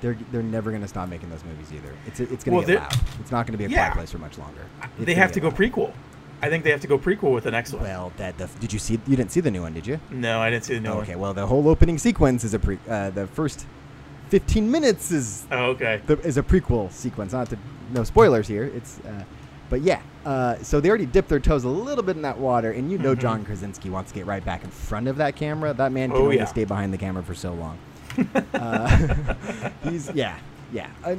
They're, 0.00 0.16
they're 0.32 0.42
never 0.42 0.72
gonna 0.72 0.88
stop 0.88 1.08
making 1.08 1.30
those 1.30 1.44
movies 1.44 1.72
either. 1.72 1.94
It's 2.06 2.18
it's 2.18 2.42
gonna 2.42 2.56
Well, 2.56 2.66
get 2.66 2.80
loud. 2.80 2.96
It's 3.20 3.30
not 3.30 3.46
gonna 3.46 3.56
be 3.56 3.66
a 3.66 3.68
Yeah. 3.68 3.84
quiet 3.90 3.94
place 3.94 4.10
for 4.10 4.18
much 4.18 4.36
longer. 4.36 4.62
It's 4.96 5.06
they 5.06 5.14
have 5.14 5.30
to 5.30 5.38
go 5.40 5.46
loud. 5.48 5.56
prequel. 5.56 5.92
I 6.42 6.48
think 6.48 6.64
they 6.64 6.70
have 6.70 6.80
to 6.80 6.88
go 6.88 6.98
prequel 6.98 7.32
with 7.32 7.44
the 7.44 7.50
next 7.52 7.72
one. 7.72 7.82
Well, 7.84 8.12
that 8.16 8.36
the, 8.36 8.48
did 8.60 8.72
you 8.72 8.78
see? 8.78 8.94
You 9.06 9.16
didn't 9.16 9.30
see 9.30 9.40
the 9.40 9.50
new 9.50 9.62
one, 9.62 9.72
did 9.72 9.86
you? 9.86 10.00
no, 10.10 10.40
I 10.40 10.50
didn't 10.50 10.64
see 10.64 10.74
the 10.74 10.80
new 10.80 10.88
Oh, 10.90 10.94
one. 10.96 11.02
okay. 11.04 11.14
Well, 11.16 11.32
the 11.34 11.46
whole 11.46 11.68
opening 11.68 11.98
sequence 11.98 12.42
is 12.44 12.52
a 12.54 12.58
pre. 12.58 12.78
Uh, 12.88 13.10
the 13.10 13.26
first 13.28 13.64
fifteen 14.28 14.70
minutes 14.70 15.10
is 15.12 15.46
Oh, 15.52 15.66
okay. 15.66 16.00
the, 16.06 16.18
is 16.20 16.36
a 16.38 16.42
prequel 16.42 16.90
sequence. 16.90 17.32
Not 17.32 17.48
to 17.50 17.58
no 17.92 18.02
spoilers 18.04 18.48
here. 18.48 18.64
It's. 18.64 18.98
Uh, 19.00 19.24
but 19.70 19.80
yeah, 19.80 20.02
uh, 20.26 20.56
so 20.62 20.80
they 20.80 20.88
already 20.90 21.06
dipped 21.06 21.30
their 21.30 21.40
toes 21.40 21.64
a 21.64 21.68
little 21.68 22.04
bit 22.04 22.16
in 22.16 22.22
that 22.22 22.36
water, 22.36 22.72
and 22.72 22.90
you 22.92 22.98
know 22.98 23.14
Mhm. 23.14 23.20
John 23.20 23.44
Krasinski 23.44 23.88
wants 23.88 24.10
to 24.12 24.14
get 24.18 24.26
right 24.26 24.44
back 24.44 24.64
in 24.64 24.70
front 24.70 25.08
of 25.08 25.16
that 25.16 25.34
camera. 25.34 25.72
That 25.72 25.92
man 25.92 26.10
can 26.10 26.18
Oh, 26.18 26.24
only 26.24 26.36
yeah. 26.36 26.44
stay 26.44 26.64
behind 26.64 26.92
the 26.92 26.98
camera 26.98 27.22
for 27.22 27.34
so 27.34 27.54
long. 27.54 27.78
uh, 28.54 29.14
he's 29.84 30.10
yeah, 30.12 30.36
yeah. 30.74 30.88
I, 31.06 31.14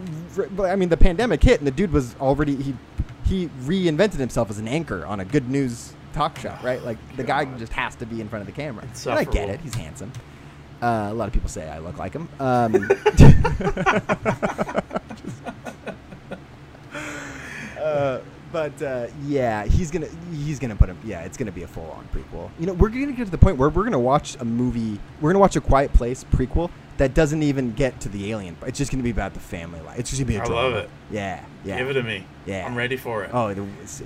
but, 0.55 0.69
I 0.69 0.75
mean, 0.75 0.89
the 0.89 0.97
pandemic 0.97 1.41
hit, 1.41 1.59
and 1.59 1.65
the 1.67 1.71
dude 1.71 1.91
was 1.91 2.15
already 2.21 2.55
he 2.62 2.75
he 3.25 3.47
reinvented 3.63 4.15
himself 4.15 4.49
as 4.49 4.59
an 4.59 4.67
anchor 4.67 5.05
on 5.05 5.19
a 5.19 5.25
good 5.25 5.49
news 5.49 5.93
talk 6.13 6.38
show, 6.38 6.55
right? 6.62 6.83
Like 6.83 6.97
the 7.15 7.23
guy 7.23 7.45
just 7.57 7.73
has 7.73 7.95
to 7.95 8.05
be 8.05 8.21
in 8.21 8.29
front 8.29 8.41
of 8.41 8.45
the 8.47 8.53
camera. 8.53 8.83
And 8.83 9.13
I 9.13 9.23
get 9.23 9.49
it. 9.49 9.59
He's 9.62 9.75
handsome. 9.75 10.12
Uh, 10.81 11.07
a 11.09 11.13
lot 11.13 11.27
of 11.27 11.33
people 11.33 11.49
say 11.49 11.69
I 11.69 11.79
look 11.79 11.97
like 11.97 12.13
him. 12.13 12.27
Um, 12.39 12.75
uh, 17.79 18.19
but 18.69 18.82
uh, 18.86 19.08
yeah, 19.26 19.65
he's 19.65 19.91
gonna 19.91 20.08
he's 20.32 20.60
gonna 20.60 20.76
put 20.76 20.89
him. 20.89 20.97
Yeah, 21.04 21.21
it's 21.21 21.38
gonna 21.38 21.52
be 21.52 21.63
a 21.63 21.67
full 21.67 21.89
on 21.91 22.08
prequel. 22.13 22.49
You 22.60 22.67
know, 22.67 22.73
we're 22.73 22.89
gonna 22.89 23.12
get 23.12 23.26
to 23.26 23.32
the 23.32 23.38
point 23.38 23.58
where 23.58 23.69
we're 23.69 23.84
gonna 23.84 23.99
watch 23.99 24.36
a 24.39 24.45
movie. 24.45 24.99
We're 25.19 25.32
gonna 25.32 25.39
watch 25.39 25.56
a 25.56 25.62
Quiet 25.62 25.91
Place 25.93 26.23
prequel 26.23 26.69
that 26.97 27.13
doesn't 27.13 27.43
even 27.43 27.73
get 27.73 27.99
to 28.02 28.10
the 28.10 28.32
alien. 28.32 28.56
It's 28.65 28.78
just 28.78 28.91
gonna 28.91 29.04
be 29.04 29.10
about 29.10 29.34
the 29.34 29.39
family 29.39 29.82
life. 29.82 29.99
It's 29.99 30.10
just 30.10 30.21
gonna 30.21 30.28
be 30.30 30.38
a 30.38 30.41
I 30.43 30.45
drama. 30.45 30.62
love 30.62 30.73
it. 30.76 30.89
Yeah, 31.12 31.43
yeah. 31.65 31.78
Give 31.78 31.89
it 31.89 31.93
to 31.93 32.04
me. 32.04 32.26
Yeah. 32.45 32.65
I'm 32.65 32.76
ready 32.76 32.97
for 32.97 33.23
it. 33.23 33.32
Oh, 33.34 33.47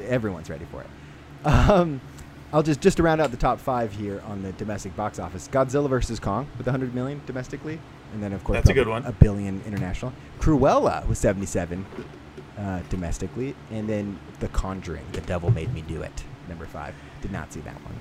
everyone's 0.08 0.50
ready 0.50 0.66
for 0.66 0.82
it. 0.82 0.88
Um, 1.46 2.02
I'll 2.52 2.64
just 2.64 2.82
just 2.82 2.98
to 2.98 3.04
round 3.04 3.22
out 3.22 3.32
the 3.32 3.38
top 3.38 3.60
five 3.60 3.92
here 3.92 4.22
on 4.26 4.42
the 4.42 4.54
domestic 4.54 4.96
box 4.96 5.20
office. 5.20 5.48
Godzilla 5.48 5.90
vs 5.90 6.20
Kong 6.20 6.48
with 6.58 6.66
100 6.66 6.96
million 6.96 7.22
domestically, 7.26 7.80
and 8.14 8.24
then 8.24 8.34
of 8.34 8.44
course 8.44 8.58
That's 8.58 8.70
a 8.70 8.74
good 8.74 8.88
one. 8.88 9.06
A 9.06 9.12
billion 9.12 9.62
international. 9.68 10.14
Cruella 10.40 11.06
with 11.08 11.18
77 11.18 11.86
uh, 12.58 12.82
domestically, 12.90 13.56
and 13.72 13.88
then 13.88 14.18
The 14.40 14.48
Conjuring, 14.50 15.06
The 15.12 15.22
Devil 15.22 15.52
Made 15.52 15.74
Me 15.74 15.82
Do 15.82 16.02
It, 16.02 16.24
number 16.50 16.66
five. 16.66 16.94
Did 17.22 17.32
not 17.32 17.52
see 17.54 17.60
that 17.62 17.76
one. 17.84 17.96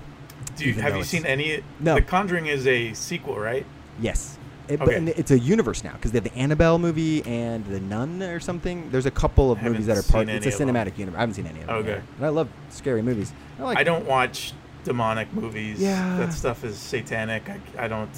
Do 0.57 0.65
even 0.65 0.83
have 0.83 0.97
you 0.97 1.05
seen 1.05 1.27
any? 1.27 1.63
No. 1.81 1.95
The 1.97 2.03
Conjuring 2.03 2.47
is 2.47 2.67
a 2.67 2.93
sequel, 2.95 3.39
right? 3.39 3.67
Yes. 4.01 4.39
It, 4.69 4.79
but, 4.79 4.89
Okay. 4.89 4.97
and 4.97 5.09
it's 5.11 5.31
a 5.31 5.39
universe 5.39 5.85
now 5.85 5.93
because 5.93 6.11
they 6.13 6.17
have 6.17 6.25
the 6.25 6.37
Annabelle 6.37 6.79
movie 6.79 7.23
and 7.25 7.65
the 7.67 7.79
Nun 7.79 8.23
or 8.23 8.41
something. 8.41 8.91
There's 8.91 9.07
a 9.07 9.11
couple 9.13 9.53
of 9.53 9.63
movies 9.63 9.87
that 9.87 9.97
are 9.97 10.03
part. 10.03 10.29
It's 10.29 10.45
a 10.45 10.49
any 10.49 10.53
of 10.53 10.59
them. 10.59 10.69
cinematic 10.69 10.99
universe. 10.99 11.19
I 11.19 11.21
haven't 11.21 11.35
seen 11.35 11.47
any 11.47 11.61
of 11.61 11.67
them. 11.67 11.77
Okay. 11.77 11.89
yet. 11.91 12.03
And 12.17 12.27
I 12.27 12.31
love 12.31 12.49
scary 12.71 13.03
movies. 13.03 13.33
I 13.61 13.63
like. 13.63 13.79
I 13.79 13.85
don't 13.85 14.07
watch 14.07 14.55
demonic 14.83 15.33
movies. 15.33 15.81
Yeah. 15.81 16.19
That 16.19 16.33
stuff 16.33 16.65
is 16.65 16.77
satanic. 16.77 17.49
I, 17.49 17.85
I 17.85 17.89
don't. 17.89 18.11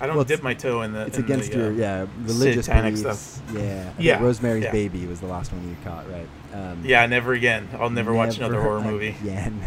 I 0.00 0.06
don't 0.06 0.16
Well, 0.16 0.24
dip 0.24 0.42
my 0.42 0.54
toe 0.54 0.82
in 0.82 0.92
the. 0.92 1.06
It's 1.06 1.18
in 1.18 1.24
against 1.24 1.52
the, 1.52 1.58
your 1.58 1.68
uh, 1.68 1.72
yeah 1.72 2.06
religious 2.22 2.66
satanic 2.66 2.94
beliefs. 2.96 3.18
stuff. 3.18 3.54
Yeah. 3.54 3.92
I 3.96 4.00
Yeah, 4.00 4.22
Rosemary's 4.22 4.64
yeah. 4.64 4.72
Baby 4.72 5.06
was 5.06 5.20
the 5.20 5.26
last 5.26 5.52
one 5.52 5.66
you 5.68 5.76
caught, 5.84 6.04
right? 6.10 6.26
Um, 6.52 6.82
Yeah, 6.84 7.06
never 7.06 7.32
again. 7.32 7.68
I'll 7.78 7.90
never, 7.90 8.12
watch 8.12 8.36
another 8.36 8.60
horror 8.60 8.80
movie. 8.82 9.16
again. 9.22 9.62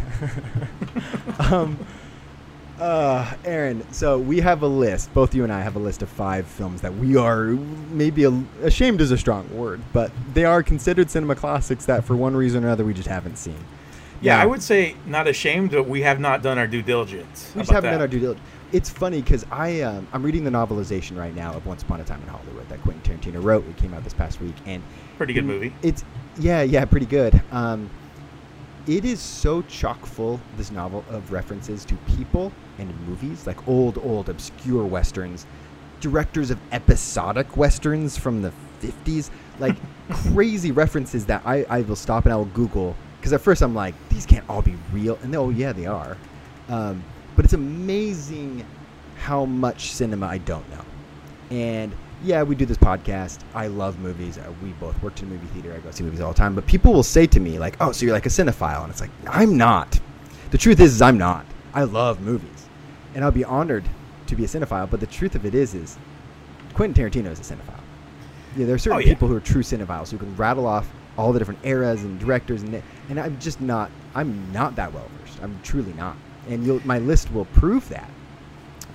um, 1.39 1.77
uh, 2.79 3.33
Aaron, 3.43 3.85
so 3.91 4.17
we 4.17 4.39
have 4.39 4.61
a 4.61 4.67
list. 4.67 5.13
Both 5.13 5.35
you 5.35 5.43
and 5.43 5.51
I 5.51 5.61
have 5.61 5.75
a 5.75 5.79
list 5.79 6.01
of 6.01 6.09
five 6.09 6.45
films 6.47 6.81
that 6.81 6.95
we 6.95 7.17
are 7.17 7.45
maybe 7.91 8.23
a, 8.23 8.43
ashamed 8.63 9.01
is 9.01 9.11
a 9.11 9.17
strong 9.17 9.49
word, 9.55 9.81
but 9.91 10.11
they 10.33 10.45
are 10.45 10.63
considered 10.63 11.09
cinema 11.09 11.35
classics 11.35 11.85
that, 11.85 12.05
for 12.05 12.15
one 12.15 12.35
reason 12.35 12.63
or 12.63 12.67
another, 12.67 12.85
we 12.85 12.93
just 12.93 13.09
haven't 13.09 13.37
seen. 13.37 13.57
Yeah, 14.21 14.37
Now- 14.37 14.43
I 14.43 14.45
would 14.45 14.63
say 14.63 14.95
not 15.05 15.27
ashamed, 15.27 15.71
but 15.71 15.87
we 15.87 16.01
have 16.01 16.19
not 16.19 16.41
done 16.41 16.57
our 16.57 16.67
due 16.67 16.81
diligence. 16.81 17.51
We 17.55 17.61
just 17.61 17.71
haven't 17.71 17.91
done 17.91 18.01
our 18.01 18.07
due 18.07 18.19
diligence. 18.19 18.45
It's 18.71 18.89
funny 18.89 19.21
because 19.21 19.45
I 19.51 19.81
um, 19.81 20.07
I'm 20.13 20.21
reading 20.21 20.43
the 20.43 20.51
novelization 20.51 21.17
right 21.17 21.35
now 21.35 21.53
of 21.53 21.65
Once 21.65 21.81
Upon 21.81 22.01
a 22.01 22.03
Time 22.03 22.21
in 22.21 22.27
Hollywood 22.27 22.69
that 22.69 22.81
Quentin 22.83 23.17
Tarantino 23.17 23.43
wrote. 23.43 23.67
It 23.67 23.77
came 23.77 23.93
out 23.93 24.03
this 24.03 24.13
past 24.13 24.39
week, 24.41 24.55
and 24.65 24.83
Pretty 25.17 25.33
good 25.33 25.45
movie. 25.45 25.73
It's 25.81 26.03
yeah, 26.37 26.61
yeah, 26.61 26.85
pretty 26.85 27.07
good. 27.07 27.41
Um, 27.51 27.89
it 28.87 29.05
is 29.05 29.19
so 29.19 29.63
chock 29.63 30.05
full 30.05 30.39
this 30.55 30.71
novel 30.71 31.03
of 31.09 31.31
references 31.31 31.83
to 31.85 31.95
people 32.15 32.51
and 32.77 32.93
movies, 33.07 33.47
like 33.47 33.67
old, 33.67 33.97
old 33.97 34.29
obscure 34.29 34.85
westerns, 34.85 35.47
directors 35.99 36.51
of 36.51 36.59
episodic 36.71 37.57
westerns 37.57 38.17
from 38.17 38.43
the 38.43 38.53
'50s, 38.81 39.31
like 39.57 39.75
crazy 40.09 40.71
references 40.71 41.25
that 41.25 41.41
I, 41.43 41.65
I 41.69 41.81
will 41.81 41.95
stop 41.95 42.25
and 42.25 42.33
I 42.33 42.35
will 42.35 42.45
Google 42.45 42.95
because 43.19 43.33
at 43.33 43.41
first 43.41 43.61
I'm 43.61 43.73
like, 43.75 43.95
these 44.09 44.25
can't 44.25 44.47
all 44.47 44.61
be 44.61 44.75
real, 44.93 45.17
and 45.23 45.35
oh 45.35 45.49
yeah, 45.49 45.73
they 45.73 45.87
are. 45.87 46.17
Um, 46.67 47.03
but 47.39 47.45
it's 47.45 47.53
amazing 47.53 48.65
how 49.15 49.45
much 49.45 49.91
cinema 49.93 50.25
I 50.27 50.39
don't 50.39 50.69
know. 50.69 50.83
And 51.51 51.95
yeah, 52.21 52.43
we 52.43 52.53
do 52.53 52.65
this 52.65 52.75
podcast. 52.75 53.39
I 53.55 53.67
love 53.67 53.97
movies. 53.97 54.37
Uh, 54.37 54.51
we 54.61 54.73
both 54.73 55.01
worked 55.01 55.21
in 55.21 55.29
a 55.29 55.31
movie 55.31 55.47
theater. 55.53 55.73
I 55.73 55.77
go 55.79 55.89
see 55.89 56.03
movies 56.03 56.19
all 56.19 56.33
the 56.33 56.37
time. 56.37 56.53
But 56.53 56.67
people 56.67 56.91
will 56.91 57.01
say 57.01 57.27
to 57.27 57.39
me, 57.39 57.57
like, 57.57 57.77
oh, 57.79 57.93
so 57.93 58.03
you're 58.03 58.13
like 58.13 58.25
a 58.25 58.29
cinephile. 58.29 58.81
And 58.81 58.91
it's 58.91 58.99
like, 58.99 59.09
I'm 59.25 59.55
not. 59.55 59.97
The 60.51 60.57
truth 60.57 60.81
is, 60.81 60.95
is 60.95 61.01
I'm 61.01 61.17
not. 61.17 61.45
I 61.73 61.83
love 61.83 62.19
movies. 62.19 62.67
And 63.15 63.23
I'll 63.23 63.31
be 63.31 63.45
honored 63.45 63.85
to 64.27 64.35
be 64.35 64.43
a 64.43 64.47
cinephile. 64.47 64.89
But 64.91 64.99
the 64.99 65.07
truth 65.07 65.33
of 65.33 65.45
it 65.45 65.55
is, 65.55 65.73
is 65.73 65.97
Quentin 66.73 67.09
Tarantino 67.09 67.31
is 67.31 67.39
a 67.39 67.55
cinephile. 67.55 67.79
Yeah, 68.57 68.65
there 68.65 68.75
are 68.75 68.77
certain 68.77 68.97
Oh, 68.97 68.99
yeah. 68.99 69.13
people 69.13 69.29
who 69.29 69.37
are 69.37 69.39
true 69.39 69.63
cinephiles 69.63 70.11
who 70.11 70.17
can 70.17 70.35
rattle 70.35 70.67
off 70.67 70.91
all 71.17 71.31
the 71.31 71.39
different 71.39 71.61
eras 71.63 72.03
and 72.03 72.19
directors, 72.19 72.63
and 72.63 72.83
and 73.07 73.17
I'm 73.17 73.39
just 73.39 73.61
not. 73.61 73.91
I'm 74.13 74.51
not 74.51 74.75
that 74.75 74.91
well 74.91 75.07
versed. 75.21 75.41
I'm 75.41 75.57
truly 75.63 75.93
not. 75.93 76.17
And 76.49 76.65
you'll, 76.65 76.81
my 76.85 76.97
list 76.99 77.31
will 77.31 77.45
prove 77.45 77.87
that. 77.89 78.09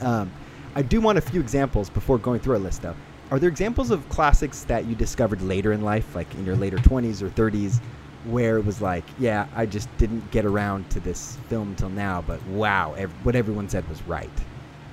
Um, 0.00 0.30
I 0.74 0.82
do 0.82 1.00
want 1.00 1.16
a 1.18 1.20
few 1.20 1.40
examples 1.40 1.88
before 1.88 2.18
going 2.18 2.40
through 2.40 2.54
our 2.54 2.60
list, 2.60 2.82
though. 2.82 2.96
Are 3.30 3.38
there 3.38 3.48
examples 3.48 3.90
of 3.90 4.06
classics 4.08 4.64
that 4.64 4.84
you 4.86 4.94
discovered 4.94 5.40
later 5.40 5.72
in 5.72 5.80
life, 5.82 6.14
like 6.14 6.32
in 6.34 6.44
your 6.44 6.56
later 6.56 6.76
20s 6.78 7.22
or 7.22 7.30
30s, 7.30 7.80
where 8.24 8.58
it 8.58 8.64
was 8.66 8.80
like, 8.82 9.04
yeah, 9.18 9.46
I 9.54 9.66
just 9.66 9.88
didn't 9.98 10.30
get 10.30 10.44
around 10.44 10.90
to 10.90 11.00
this 11.00 11.38
film 11.48 11.74
till 11.76 11.90
now, 11.90 12.22
but 12.26 12.44
wow, 12.46 12.94
ev- 12.94 13.12
what 13.22 13.36
everyone 13.36 13.68
said 13.68 13.88
was 13.88 14.02
right? 14.02 14.30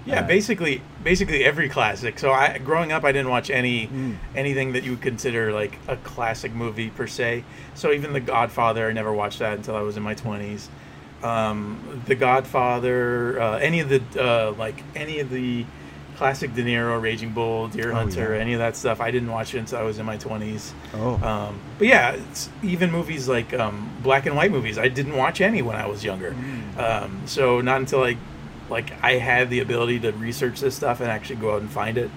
Yeah, 0.06 0.22
Uh, 0.22 0.28
basically, 0.28 0.82
basically 1.04 1.44
every 1.44 1.70
classic. 1.70 2.18
So 2.20 2.32
I, 2.32 2.58
growing 2.58 2.92
up, 2.92 3.04
I 3.04 3.12
didn't 3.12 3.30
watch 3.30 3.50
any 3.52 3.88
Mm. 3.88 4.16
anything 4.36 4.74
that 4.74 4.84
you 4.84 4.92
would 4.92 5.02
consider 5.02 5.52
like 5.54 5.78
a 5.88 5.96
classic 5.98 6.54
movie 6.54 6.90
per 6.90 7.06
se. 7.08 7.44
So 7.76 7.92
even 7.92 8.12
The 8.14 8.20
Godfather, 8.20 8.90
I 8.90 8.94
never 8.94 9.14
watched 9.14 9.40
that 9.40 9.58
until 9.58 9.76
I 9.76 9.82
was 9.82 9.98
in 9.98 10.04
my 10.04 10.16
twenties. 10.16 10.70
Um, 11.24 12.02
the 12.08 12.16
Godfather, 12.16 13.40
uh, 13.40 13.58
any 13.60 13.80
of 13.80 13.90
the 13.90 14.02
uh, 14.20 14.52
like 14.54 14.84
any 14.96 15.20
of 15.20 15.30
the 15.30 15.66
classic 16.18 16.54
De 16.54 16.64
Niro, 16.64 17.02
Raging 17.02 17.32
Bull, 17.32 17.68
Deer 17.68 17.92
Oh, 17.92 17.96
Hunter, 17.96 18.36
yeah. 18.36 18.42
any 18.42 18.54
of 18.54 18.60
that 18.60 18.76
stuff, 18.76 19.02
I 19.02 19.10
didn't 19.12 19.32
watch 19.32 19.56
it 19.56 19.60
until 19.60 19.80
I 19.80 19.84
was 19.84 19.98
in 19.98 20.06
my 20.06 20.18
twenties. 20.18 20.74
Oh, 20.94 21.16
Um, 21.24 21.60
but 21.80 21.88
yeah, 21.88 22.12
it's, 22.12 22.50
even 22.64 22.92
movies 22.92 23.28
like 23.28 23.54
um, 23.54 23.90
black 24.04 24.26
and 24.28 24.36
white 24.36 24.52
movies, 24.52 24.78
I 24.78 24.88
didn't 24.88 25.16
watch 25.18 25.42
any 25.42 25.62
when 25.64 25.76
I 25.76 25.88
was 25.88 26.04
younger. 26.04 26.36
Um, 26.78 27.22
so 27.26 27.62
not 27.62 27.80
until 27.80 28.04
I, 28.04 28.18
like, 28.70 28.94
I 29.04 29.14
had 29.14 29.50
the 29.50 29.60
ability 29.62 30.00
to 30.02 30.12
research 30.12 30.60
this 30.60 30.76
stuff 30.76 31.02
and 31.02 31.10
actually 31.10 31.38
go 31.38 31.56
out 31.56 31.62
and 31.62 31.70
find 31.72 31.98
it, 31.98 32.12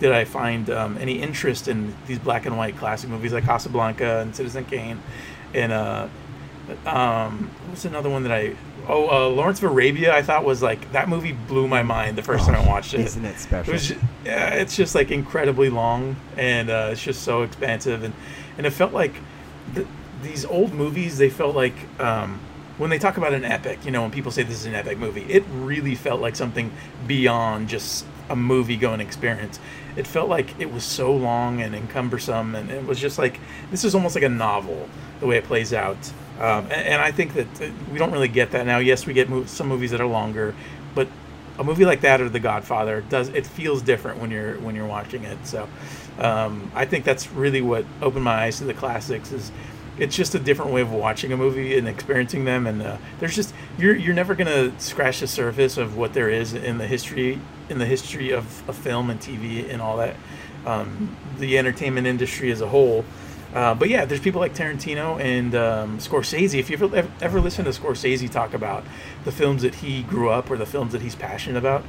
did 0.00 0.12
I 0.12 0.24
find 0.26 0.68
um, 0.68 0.98
any 0.98 1.20
interest 1.22 1.66
in 1.66 1.94
these 2.06 2.18
black 2.18 2.44
and 2.44 2.58
white 2.58 2.76
classic 2.76 3.08
movies 3.08 3.32
like 3.32 3.44
Casablanca 3.44 4.20
and 4.20 4.36
Citizen 4.36 4.66
Kane, 4.66 5.00
and 5.54 5.72
uh, 5.72 6.08
um, 6.86 7.50
what's 7.68 7.84
another 7.84 8.10
one 8.10 8.22
that 8.24 8.32
I. 8.32 8.56
Oh, 8.88 9.08
uh, 9.08 9.28
Lawrence 9.28 9.58
of 9.58 9.70
Arabia! 9.70 10.14
I 10.14 10.22
thought 10.22 10.44
was 10.44 10.62
like 10.62 10.92
that 10.92 11.08
movie 11.08 11.32
blew 11.32 11.66
my 11.66 11.82
mind 11.82 12.16
the 12.16 12.22
first 12.22 12.46
time 12.46 12.54
I 12.54 12.64
watched 12.66 12.94
it. 12.94 13.00
isn't 13.00 13.24
it 13.24 13.38
special? 13.38 13.70
It 13.70 13.72
was 13.72 13.90
yeah, 14.24 14.50
it's 14.50 14.76
just 14.76 14.94
like 14.94 15.10
incredibly 15.10 15.70
long 15.70 16.16
and 16.36 16.70
uh, 16.70 16.90
it's 16.92 17.02
just 17.02 17.22
so 17.22 17.42
expansive 17.42 18.04
and 18.04 18.14
and 18.58 18.66
it 18.66 18.70
felt 18.70 18.92
like 18.92 19.14
th- 19.74 19.86
these 20.22 20.44
old 20.44 20.72
movies 20.72 21.18
they 21.18 21.30
felt 21.30 21.54
like 21.56 21.74
um, 22.00 22.40
when 22.78 22.90
they 22.90 22.98
talk 22.98 23.16
about 23.16 23.32
an 23.32 23.44
epic 23.44 23.84
you 23.84 23.90
know 23.90 24.02
when 24.02 24.10
people 24.10 24.30
say 24.30 24.42
this 24.42 24.60
is 24.60 24.66
an 24.66 24.74
epic 24.74 24.98
movie 24.98 25.22
it 25.24 25.44
really 25.50 25.94
felt 25.94 26.20
like 26.20 26.36
something 26.36 26.72
beyond 27.06 27.68
just 27.68 28.06
a 28.28 28.36
movie 28.36 28.76
going 28.76 29.00
experience 29.00 29.60
it 29.96 30.06
felt 30.06 30.28
like 30.28 30.58
it 30.60 30.72
was 30.72 30.84
so 30.84 31.14
long 31.14 31.60
and 31.60 31.74
encumbersome 31.74 32.54
and 32.54 32.70
it 32.70 32.84
was 32.84 32.98
just 32.98 33.18
like 33.18 33.38
this 33.70 33.84
is 33.84 33.94
almost 33.94 34.14
like 34.14 34.24
a 34.24 34.28
novel 34.28 34.88
the 35.20 35.26
way 35.26 35.36
it 35.36 35.44
plays 35.44 35.72
out 35.72 36.12
um, 36.40 36.64
and, 36.64 36.72
and 36.72 37.02
i 37.02 37.10
think 37.10 37.34
that 37.34 37.46
we 37.92 37.98
don't 37.98 38.12
really 38.12 38.28
get 38.28 38.50
that 38.50 38.66
now 38.66 38.78
yes 38.78 39.06
we 39.06 39.12
get 39.14 39.28
mov- 39.28 39.48
some 39.48 39.68
movies 39.68 39.90
that 39.90 40.00
are 40.00 40.06
longer 40.06 40.54
but 40.94 41.08
a 41.58 41.64
movie 41.64 41.84
like 41.84 42.00
that 42.02 42.20
or 42.20 42.28
The 42.28 42.40
Godfather 42.40 43.02
does 43.08 43.28
it 43.28 43.46
feels 43.46 43.82
different 43.82 44.20
when 44.20 44.30
you're 44.30 44.58
when 44.58 44.74
you're 44.74 44.86
watching 44.86 45.24
it. 45.24 45.38
So 45.46 45.68
um, 46.18 46.70
I 46.74 46.84
think 46.84 47.04
that's 47.04 47.30
really 47.32 47.60
what 47.60 47.84
opened 48.02 48.24
my 48.24 48.34
eyes 48.44 48.58
to 48.58 48.64
the 48.64 48.74
classics. 48.74 49.32
Is 49.32 49.52
it's 49.98 50.14
just 50.14 50.34
a 50.34 50.38
different 50.38 50.72
way 50.72 50.82
of 50.82 50.92
watching 50.92 51.32
a 51.32 51.36
movie 51.36 51.78
and 51.78 51.88
experiencing 51.88 52.44
them. 52.44 52.66
And 52.66 52.82
uh, 52.82 52.98
there's 53.20 53.34
just 53.34 53.54
you're 53.78 53.96
you're 53.96 54.14
never 54.14 54.34
gonna 54.34 54.78
scratch 54.80 55.20
the 55.20 55.26
surface 55.26 55.76
of 55.76 55.96
what 55.96 56.12
there 56.12 56.28
is 56.28 56.52
in 56.54 56.78
the 56.78 56.86
history 56.86 57.40
in 57.68 57.78
the 57.78 57.86
history 57.86 58.30
of, 58.30 58.68
of 58.68 58.76
film 58.76 59.10
and 59.10 59.20
TV 59.20 59.68
and 59.72 59.80
all 59.80 59.96
that. 59.96 60.16
Um, 60.66 61.16
the 61.38 61.58
entertainment 61.58 62.06
industry 62.06 62.50
as 62.50 62.60
a 62.60 62.68
whole. 62.68 63.04
Uh, 63.56 63.74
but 63.74 63.88
yeah, 63.88 64.04
there's 64.04 64.20
people 64.20 64.38
like 64.38 64.54
Tarantino 64.54 65.18
and 65.18 65.54
um, 65.54 65.98
Scorsese. 65.98 66.58
If 66.58 66.68
you 66.68 66.76
ever, 66.76 66.94
ever, 66.94 67.10
ever 67.22 67.40
listen 67.40 67.64
to 67.64 67.70
Scorsese 67.70 68.30
talk 68.30 68.52
about 68.52 68.84
the 69.24 69.32
films 69.32 69.62
that 69.62 69.76
he 69.76 70.02
grew 70.02 70.28
up 70.28 70.50
or 70.50 70.58
the 70.58 70.66
films 70.66 70.92
that 70.92 71.00
he's 71.00 71.14
passionate 71.14 71.56
about, 71.56 71.82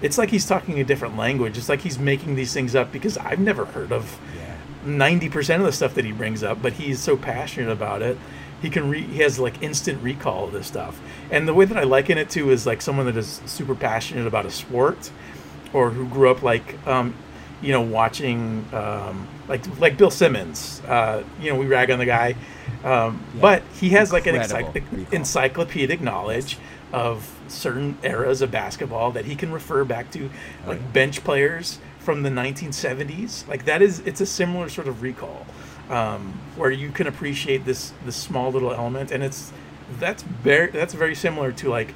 it's 0.00 0.16
like 0.16 0.30
he's 0.30 0.46
talking 0.46 0.78
a 0.78 0.84
different 0.84 1.16
language. 1.16 1.58
It's 1.58 1.68
like 1.68 1.80
he's 1.80 1.98
making 1.98 2.36
these 2.36 2.52
things 2.52 2.76
up 2.76 2.92
because 2.92 3.18
I've 3.18 3.40
never 3.40 3.64
heard 3.64 3.90
of 3.90 4.20
yeah. 4.36 4.54
ninety 4.84 5.28
percent 5.28 5.60
of 5.60 5.66
the 5.66 5.72
stuff 5.72 5.92
that 5.94 6.04
he 6.04 6.12
brings 6.12 6.44
up, 6.44 6.62
but 6.62 6.74
he's 6.74 7.00
so 7.00 7.16
passionate 7.16 7.72
about 7.72 8.00
it. 8.00 8.16
He 8.62 8.70
can 8.70 8.88
re- 8.88 9.02
he 9.02 9.18
has 9.22 9.40
like 9.40 9.60
instant 9.60 10.00
recall 10.00 10.44
of 10.44 10.52
this 10.52 10.68
stuff. 10.68 11.00
And 11.32 11.48
the 11.48 11.54
way 11.54 11.64
that 11.64 11.76
I 11.76 11.82
liken 11.82 12.16
it 12.16 12.30
to 12.30 12.50
is 12.50 12.64
like 12.64 12.80
someone 12.80 13.06
that 13.06 13.16
is 13.16 13.40
super 13.44 13.74
passionate 13.74 14.28
about 14.28 14.46
a 14.46 14.52
sport, 14.52 15.10
or 15.72 15.90
who 15.90 16.06
grew 16.06 16.30
up 16.30 16.44
like 16.44 16.86
um, 16.86 17.16
you 17.60 17.72
know 17.72 17.82
watching 17.82 18.64
um, 18.72 19.26
like 19.48 19.78
like 19.80 19.96
Bill 19.96 20.10
Simmons. 20.10 20.80
Uh, 20.86 21.22
you 21.40 21.50
know 21.52 21.58
we 21.58 21.66
rag 21.66 21.90
on 21.90 21.98
the 21.98 22.06
guy, 22.06 22.34
um, 22.84 23.22
Yeah. 23.34 23.40
but 23.40 23.62
he 23.80 23.90
has 23.90 24.12
like 24.12 24.26
an 24.26 24.34
encycl- 24.36 25.12
encyclopedic 25.12 26.00
knowledge 26.00 26.58
of 26.92 27.34
certain 27.48 27.98
eras 28.02 28.40
of 28.42 28.50
basketball 28.50 29.10
that 29.12 29.24
he 29.26 29.34
can 29.36 29.52
refer 29.52 29.84
back 29.84 30.10
to, 30.12 30.30
Oh, 30.66 30.70
like 30.70 30.92
bench 30.92 31.22
players 31.24 31.78
from 31.98 32.22
the 32.22 32.30
1970s. 32.30 33.46
Like 33.48 33.64
that 33.66 33.82
is 33.82 34.00
it's 34.00 34.20
a 34.20 34.26
similar 34.26 34.68
sort 34.68 34.88
of 34.88 35.02
recall 35.02 35.46
um, 35.90 36.38
where 36.56 36.70
you 36.70 36.90
can 36.90 37.06
appreciate 37.06 37.64
this 37.64 37.92
this 38.04 38.16
small 38.16 38.50
little 38.52 38.72
element, 38.72 39.10
and 39.10 39.22
it's 39.22 39.52
that's 39.98 40.22
very 40.22 40.70
that's 40.70 40.94
very 40.94 41.14
similar 41.14 41.52
to 41.52 41.68
like 41.70 41.94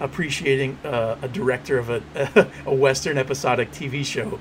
appreciating 0.00 0.78
uh, 0.84 1.16
a 1.22 1.28
director 1.28 1.78
of 1.78 1.90
a 1.90 2.02
a 2.66 2.74
western 2.74 3.18
episodic 3.18 3.70
TV 3.70 4.04
show 4.04 4.38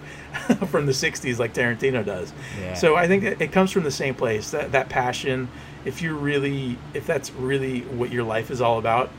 from 0.67 0.85
the 0.85 0.91
60s 0.91 1.37
like 1.37 1.53
Tarantino 1.53 2.03
does. 2.03 2.33
Yeah. 2.59 2.73
So 2.73 2.95
I 2.95 3.07
think 3.07 3.23
it, 3.23 3.41
it 3.41 3.51
comes 3.51 3.71
from 3.71 3.83
the 3.83 3.91
same 3.91 4.15
place 4.15 4.51
that 4.51 4.71
that 4.71 4.89
passion. 4.89 5.49
If 5.85 6.01
you're 6.01 6.15
really 6.15 6.77
if 6.93 7.05
that's 7.05 7.31
really 7.31 7.81
what 7.81 8.11
your 8.11 8.23
life 8.23 8.51
is 8.51 8.61
all 8.61 8.79
about, 8.79 9.11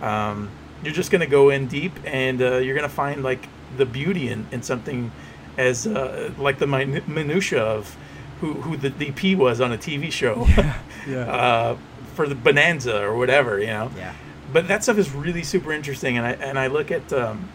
um, 0.00 0.50
you're 0.82 0.94
just 0.94 1.10
gonna 1.10 1.26
go 1.26 1.50
in 1.50 1.66
deep 1.66 1.92
and 2.04 2.40
uh, 2.40 2.56
you're 2.56 2.76
gonna 2.76 2.88
find 2.88 3.22
like 3.22 3.48
the 3.76 3.86
beauty 3.86 4.28
in, 4.28 4.46
in 4.50 4.62
something 4.62 5.12
as 5.56 5.86
uh, 5.86 6.32
like 6.38 6.58
the 6.58 6.66
min- 6.66 7.02
minutia 7.06 7.62
of 7.62 7.96
who, 8.40 8.54
who 8.54 8.76
the 8.76 8.90
DP 8.90 9.36
was 9.36 9.60
on 9.60 9.72
a 9.72 9.76
TV 9.78 10.10
show 10.12 10.46
yeah. 11.06 11.30
uh, 11.30 11.76
for 12.14 12.28
the 12.28 12.34
Bonanza 12.34 13.02
or 13.02 13.16
whatever, 13.16 13.58
you 13.58 13.66
know. 13.66 13.90
yeah. 13.96 14.14
But 14.52 14.68
that 14.68 14.82
stuff 14.82 14.98
is 14.98 15.10
really 15.12 15.42
super 15.42 15.72
interesting, 15.72 16.16
and 16.16 16.26
I 16.26 16.32
and 16.32 16.58
I 16.58 16.68
look 16.68 16.90
at 16.90 17.12
um, 17.12 17.48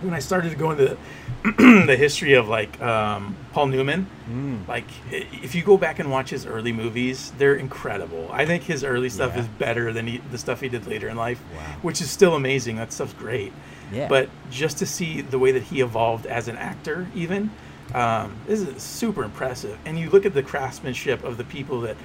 when 0.00 0.14
I 0.14 0.20
started 0.20 0.50
to 0.50 0.56
go 0.56 0.70
into 0.70 0.96
the 1.44 1.96
history 1.98 2.34
of 2.34 2.48
like 2.48 2.80
um, 2.80 3.36
Paul 3.52 3.66
Newman. 3.66 4.06
Mm. 4.30 4.66
Like, 4.68 4.86
if 5.10 5.54
you 5.54 5.62
go 5.62 5.76
back 5.76 5.98
and 5.98 6.10
watch 6.10 6.30
his 6.30 6.46
early 6.46 6.72
movies, 6.72 7.32
they're 7.38 7.54
incredible. 7.56 8.28
I 8.32 8.46
think 8.46 8.62
his 8.62 8.82
early 8.84 9.08
stuff 9.10 9.32
Yeah. 9.34 9.42
is 9.42 9.48
better 9.48 9.92
than 9.92 10.06
he, 10.06 10.18
the 10.30 10.38
stuff 10.38 10.60
he 10.60 10.68
did 10.68 10.86
later 10.86 11.08
in 11.08 11.16
life, 11.16 11.40
Wow. 11.54 11.60
which 11.82 12.00
is 12.00 12.10
still 12.10 12.34
amazing. 12.34 12.76
That 12.76 12.92
stuff's 12.92 13.12
great. 13.14 13.52
Yeah. 13.92 14.08
But 14.08 14.30
just 14.50 14.78
to 14.78 14.86
see 14.86 15.20
the 15.20 15.38
way 15.38 15.52
that 15.52 15.64
he 15.64 15.80
evolved 15.82 16.24
as 16.26 16.48
an 16.48 16.56
actor, 16.56 17.06
even, 17.14 17.50
um, 17.94 18.36
this 18.46 18.60
is 18.60 18.82
super 18.82 19.22
impressive. 19.22 19.78
And 19.84 19.98
you 19.98 20.08
look 20.08 20.24
at 20.24 20.32
the 20.32 20.42
craftsmanship 20.42 21.22
of 21.24 21.36
the 21.36 21.44
people 21.44 21.80
that 21.82 21.96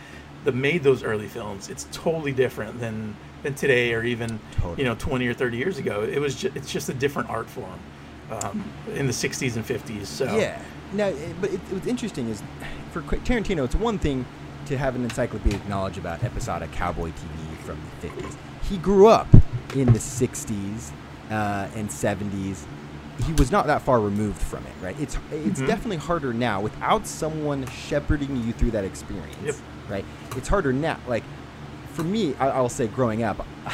that 0.46 0.56
made 0.56 0.84
those 0.84 1.04
early 1.04 1.28
films. 1.28 1.70
It's 1.70 1.86
totally 1.92 2.32
different 2.32 2.80
than 2.80 3.16
than 3.44 3.54
today, 3.56 3.94
or 3.94 4.04
even 4.04 4.40
Totally. 4.56 4.78
you 4.80 4.84
know 4.84 4.96
20 4.96 5.28
or 5.28 5.34
30 5.34 5.58
years 5.58 5.78
ago. 5.78 6.02
It 6.04 6.20
was 6.20 6.36
ju- 6.36 6.52
it's 6.56 6.72
just 6.72 6.90
a 6.90 6.94
different 6.94 7.30
art 7.30 7.50
form 7.50 7.80
um, 8.32 8.64
in 8.96 9.06
the 9.08 9.14
60s 9.14 9.56
and 9.56 9.66
50s. 9.66 10.06
So 10.06 10.26
Yeah. 10.38 10.62
Now, 10.94 11.08
it, 11.08 11.36
but 11.42 11.52
it, 11.54 11.60
what's 11.70 11.86
interesting 11.88 12.30
is 12.30 12.42
for 12.92 13.02
Tarantino, 13.04 13.64
it's 13.66 13.76
one 13.76 14.00
thing 14.00 14.26
to 14.66 14.78
have 14.78 14.96
an 14.96 15.04
encyclopedic 15.04 15.68
knowledge 15.70 15.98
about 15.98 16.24
episodic 16.24 16.72
cowboy 16.72 17.10
TV 17.10 17.58
from 17.64 17.78
the 18.02 18.08
50s. 18.08 18.36
He 18.64 18.78
grew 18.78 19.08
up 19.08 19.28
in 19.76 19.86
the 19.94 20.00
60s 20.00 20.92
uh, 21.30 21.68
and 21.76 21.90
70s. 21.90 22.66
He 23.26 23.34
was 23.34 23.52
not 23.52 23.68
that 23.68 23.82
far 23.84 24.00
removed 24.00 24.42
from 24.42 24.66
it, 24.66 24.74
right? 24.82 24.96
It's 25.00 25.18
it's 25.32 25.60
Mhm. 25.60 25.68
definitely 25.68 25.98
harder 25.98 26.34
now 26.34 26.62
without 26.62 27.06
someone 27.06 27.66
shepherding 27.68 28.36
you 28.46 28.54
through 28.54 28.72
that 28.72 28.86
experience, 28.86 29.36
Yep. 29.44 29.56
right? 29.90 30.06
It's 30.38 30.48
harder 30.48 30.72
now. 30.72 30.98
Like 31.08 31.24
for 32.00 32.06
me, 32.06 32.34
I, 32.36 32.50
I'll 32.50 32.70
say 32.70 32.88
growing 32.88 33.24
up, 33.24 33.46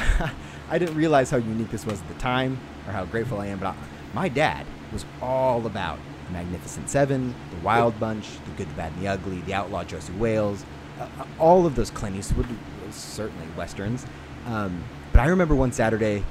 I 0.69 0.79
didn't 0.79 0.95
realize 0.95 1.29
how 1.29 1.37
unique 1.37 1.69
this 1.69 1.85
was 1.85 2.01
at 2.01 2.07
the 2.07 2.15
time 2.15 2.57
or 2.87 2.91
how 2.91 3.05
grateful 3.05 3.39
I 3.39 3.47
am. 3.47 3.59
But 3.59 3.67
I, 3.67 3.75
my 4.13 4.29
dad 4.29 4.65
was 4.91 5.05
all 5.21 5.67
about 5.67 5.99
the 6.25 6.33
Magnificent 6.33 6.89
Seven, 6.89 7.35
the 7.51 7.63
Wild 7.63 7.99
Bunch, 7.99 8.27
the 8.45 8.51
Good, 8.57 8.69
the 8.69 8.73
Bad, 8.73 8.93
and 8.93 9.03
the 9.03 9.07
Ugly, 9.07 9.41
the 9.41 9.53
Outlaw 9.53 9.83
Josey 9.83 10.13
Wales, 10.13 10.65
uh, 10.99 11.07
uh, 11.19 11.25
all 11.39 11.67
of 11.67 11.75
those 11.75 11.91
Clint 11.91 12.15
Eastwood, 12.15 12.47
certainly 12.89 13.45
westerns. 13.55 14.07
Um, 14.47 14.83
but 15.11 15.21
I 15.21 15.27
remember 15.27 15.53
one 15.53 15.71
Saturday, 15.71 16.23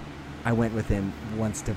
I 0.44 0.52
went 0.52 0.74
with 0.74 0.88
him 0.88 1.12
once 1.36 1.62
to. 1.62 1.76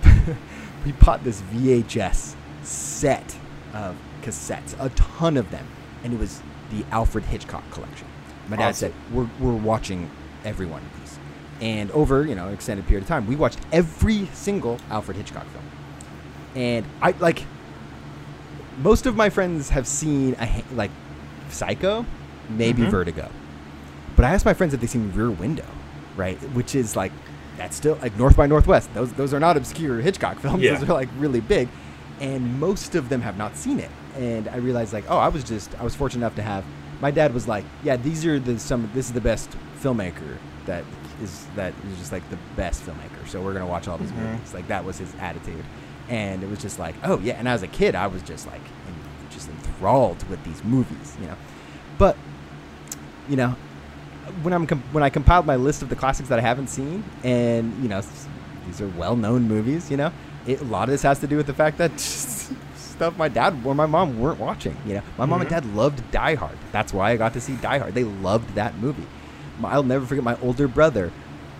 we 0.85 0.93
bought 0.93 1.23
this 1.23 1.41
VHS 1.53 2.33
set 2.63 3.37
of 3.73 3.95
cassettes, 4.23 4.75
a 4.79 4.89
ton 4.89 5.37
of 5.37 5.51
them, 5.51 5.67
and 6.03 6.11
it 6.11 6.19
was 6.19 6.41
the 6.71 6.83
Alfred 6.91 7.25
Hitchcock 7.25 7.69
collection. 7.69 8.07
My 8.49 8.55
dad 8.57 8.69
Awesome. 8.69 8.91
said, 8.91 8.93
"We're 9.13 9.27
we're 9.39 9.53
watching 9.53 10.09
every 10.45 10.65
one 10.65 10.81
of 10.81 10.99
these," 11.01 11.19
and 11.61 11.91
over 11.91 12.25
you 12.25 12.35
know 12.35 12.47
an 12.47 12.53
extended 12.53 12.87
period 12.87 13.03
of 13.03 13.07
time, 13.07 13.27
we 13.27 13.35
watched 13.35 13.59
every 13.71 14.27
single 14.33 14.79
Alfred 14.89 15.17
Hitchcock 15.17 15.45
film, 15.47 15.63
and 16.55 16.85
I 17.01 17.11
like. 17.19 17.43
Most 18.81 19.07
of 19.07 19.15
my 19.15 19.29
friends 19.31 19.69
have 19.69 19.87
seen 19.87 20.35
a 20.39 20.63
like 20.75 20.91
Psycho, 21.49 22.05
maybe 22.49 22.83
Mhm. 22.83 22.91
Vertigo, 22.91 23.29
but 24.15 24.23
I 24.25 24.29
asked 24.33 24.45
my 24.45 24.53
friends 24.53 24.73
if 24.73 24.81
they've 24.81 24.89
seen 24.89 25.11
Rear 25.15 25.31
Window, 25.31 25.65
right? 26.15 26.37
Which 26.53 26.75
is 26.75 26.95
like 26.95 27.11
that's 27.57 27.75
still 27.75 27.97
like 28.03 28.15
North 28.19 28.37
by 28.37 28.45
Northwest. 28.45 28.93
Those 28.93 29.11
those 29.13 29.33
are 29.33 29.39
not 29.39 29.57
obscure 29.57 29.99
Hitchcock 30.01 30.39
films. 30.41 30.61
Yeah. 30.61 30.75
Those 30.77 30.87
are 30.89 30.93
like 30.93 31.09
really 31.17 31.39
big, 31.39 31.69
and 32.19 32.59
most 32.59 32.93
of 32.93 33.09
them 33.09 33.21
have 33.21 33.35
not 33.37 33.57
seen 33.57 33.79
it. 33.79 33.89
And 34.15 34.47
I 34.47 34.57
realized 34.57 34.93
like, 34.93 35.05
oh, 35.09 35.17
I 35.17 35.29
was 35.29 35.43
just 35.43 35.71
I 35.79 35.83
was 35.83 35.95
fortunate 35.95 36.23
enough 36.23 36.35
to 36.35 36.43
have. 36.43 36.63
My 37.01 37.11
dad 37.11 37.33
was 37.33 37.47
like, 37.47 37.63
yeah, 37.83 37.95
these 37.97 38.25
are 38.25 38.39
the 38.39 38.57
some. 38.59 38.89
This 38.93 39.05
is 39.07 39.13
the 39.13 39.21
best 39.21 39.49
filmmaker 39.81 40.37
that 40.65 40.83
is 41.21 41.45
that 41.55 41.73
is 41.91 41.97
just 41.99 42.11
like 42.11 42.27
the 42.29 42.37
best 42.55 42.83
filmmaker. 42.85 43.27
So 43.27 43.41
we're 43.41 43.53
gonna 43.53 43.67
watch 43.67 43.87
all 43.87 43.97
these 43.97 44.11
Mhm. 44.11 44.31
movies. 44.31 44.53
Like 44.53 44.67
that 44.69 44.83
was 44.83 44.97
his 44.97 45.13
attitude, 45.19 45.63
and 46.09 46.41
it 46.43 46.49
was 46.49 46.59
just 46.59 46.79
like, 46.79 46.95
oh 47.03 47.19
yeah. 47.19 47.35
And 47.35 47.47
as 47.47 47.61
a 47.63 47.67
kid, 47.67 47.93
I 47.95 48.07
was 48.07 48.21
just 48.23 48.47
like, 48.47 48.61
en- 48.87 49.29
just 49.29 49.47
enthralled 49.49 50.27
with 50.29 50.43
these 50.43 50.63
movies, 50.63 51.15
you 51.21 51.27
know. 51.27 51.35
But 51.99 52.17
you 53.29 53.35
know, 53.35 53.55
when 54.41 54.53
I'm 54.53 54.65
com- 54.65 54.83
when 54.91 55.03
I 55.03 55.09
compiled 55.09 55.45
my 55.45 55.55
list 55.55 55.81
of 55.83 55.89
the 55.89 55.95
classics 55.95 56.29
that 56.29 56.39
I 56.39 56.41
haven't 56.41 56.67
seen, 56.67 57.03
and 57.23 57.73
you 57.83 57.89
know, 57.89 58.01
these 58.65 58.81
are 58.81 58.87
well-known 58.89 59.47
movies. 59.47 59.91
You 59.91 59.97
know, 59.97 60.11
it, 60.47 60.61
a 60.61 60.65
lot 60.65 60.83
of 60.89 60.93
this 60.93 61.03
has 61.03 61.19
to 61.19 61.27
do 61.27 61.37
with 61.37 61.45
the 61.47 61.53
fact 61.53 61.77
that 61.77 61.91
stuff 62.97 63.17
my 63.17 63.29
dad 63.29 63.55
or 63.63 63.73
my 63.75 63.85
mom 63.85 64.19
weren't 64.19 64.39
watching. 64.39 64.75
You 64.85 64.95
know, 64.95 65.01
my 65.17 65.25
mom 65.25 65.41
and 65.41 65.49
Mhm. 65.49 65.53
dad 65.53 65.75
loved 65.75 66.01
Die 66.11 66.35
Hard. 66.35 66.57
That's 66.71 66.91
why 66.93 67.11
I 67.11 67.17
got 67.17 67.33
to 67.33 67.41
see 67.41 67.55
Die 67.55 67.77
Hard. 67.77 67.93
They 67.93 68.03
loved 68.03 68.55
that 68.55 68.77
movie. 68.79 69.07
I'll 69.63 69.83
never 69.83 70.05
forget 70.05 70.23
my 70.23 70.35
older 70.41 70.67
brother 70.67 71.11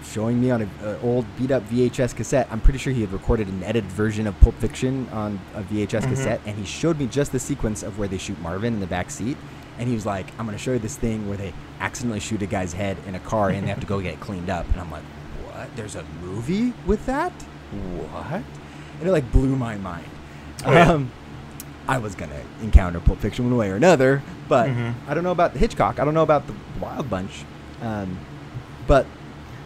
showing 0.03 0.39
me 0.41 0.51
on 0.51 0.61
an 0.61 0.69
old 1.03 1.25
beat-up 1.37 1.63
VHS 1.69 2.13
cassette. 2.13 2.47
I'm 2.51 2.59
pretty 2.59 2.79
sure 2.79 2.93
he 2.93 3.01
had 3.01 3.11
recorded 3.11 3.47
an 3.47 3.63
edited 3.63 3.91
version 3.91 4.25
of 4.27 4.39
Pulp 4.39 4.55
Fiction 4.59 5.07
on 5.11 5.39
a 5.55 5.61
VHS 5.63 6.05
Mhm. 6.05 6.09
cassette, 6.09 6.41
and 6.45 6.55
he 6.57 6.65
showed 6.65 6.99
me 6.99 7.07
just 7.07 7.31
the 7.31 7.39
sequence 7.39 7.83
of 7.83 7.97
where 7.99 8.07
they 8.07 8.17
shoot 8.17 8.39
Marvin 8.41 8.73
in 8.75 8.79
the 8.79 8.87
back 8.87 9.09
seat. 9.09 9.37
And 9.79 9.87
he 9.87 9.93
was 9.95 10.05
like, 10.05 10.27
"I'm 10.39 10.45
going 10.45 10.57
to 10.57 10.63
show 10.63 10.73
you 10.73 10.79
this 10.79 10.95
thing 10.95 11.27
where 11.27 11.37
they 11.37 11.53
accidentally 11.81 12.19
shoot 12.19 12.41
a 12.41 12.45
guy's 12.47 12.73
head 12.73 12.97
in 13.07 13.13
a 13.15 13.19
car, 13.19 13.49
and 13.49 13.63
they 13.63 13.69
have 13.69 13.79
to 13.79 13.85
go 13.85 13.99
get 13.99 14.13
it 14.13 14.19
cleaned 14.19 14.49
up." 14.49 14.65
And 14.71 14.79
I'm 14.81 14.89
like, 14.91 15.03
"What? 15.45 15.69
There's 15.75 15.95
a 15.95 16.03
movie 16.23 16.73
with 16.87 17.05
that? 17.05 17.31
What?" 17.71 18.41
And 18.99 19.07
it 19.07 19.11
like 19.11 19.31
blew 19.31 19.55
my 19.55 19.77
mind. 19.77 20.05
Oh, 20.65 20.71
yeah. 20.71 20.91
Um, 20.91 21.11
I 21.87 21.97
was 21.99 22.15
gonna 22.15 22.41
encounter 22.61 22.99
Pulp 22.99 23.19
Fiction 23.19 23.45
one 23.45 23.57
way 23.57 23.69
or 23.69 23.75
another, 23.75 24.21
but 24.49 24.69
Mhm. 24.69 24.93
I 25.07 25.13
don't 25.13 25.23
know 25.23 25.31
about 25.31 25.53
Hitchcock. 25.55 25.99
I 25.99 26.05
don't 26.05 26.13
know 26.13 26.23
about 26.23 26.47
the 26.47 26.53
Wild 26.81 27.09
Bunch. 27.09 27.45
Um, 27.81 28.17
but 28.87 29.05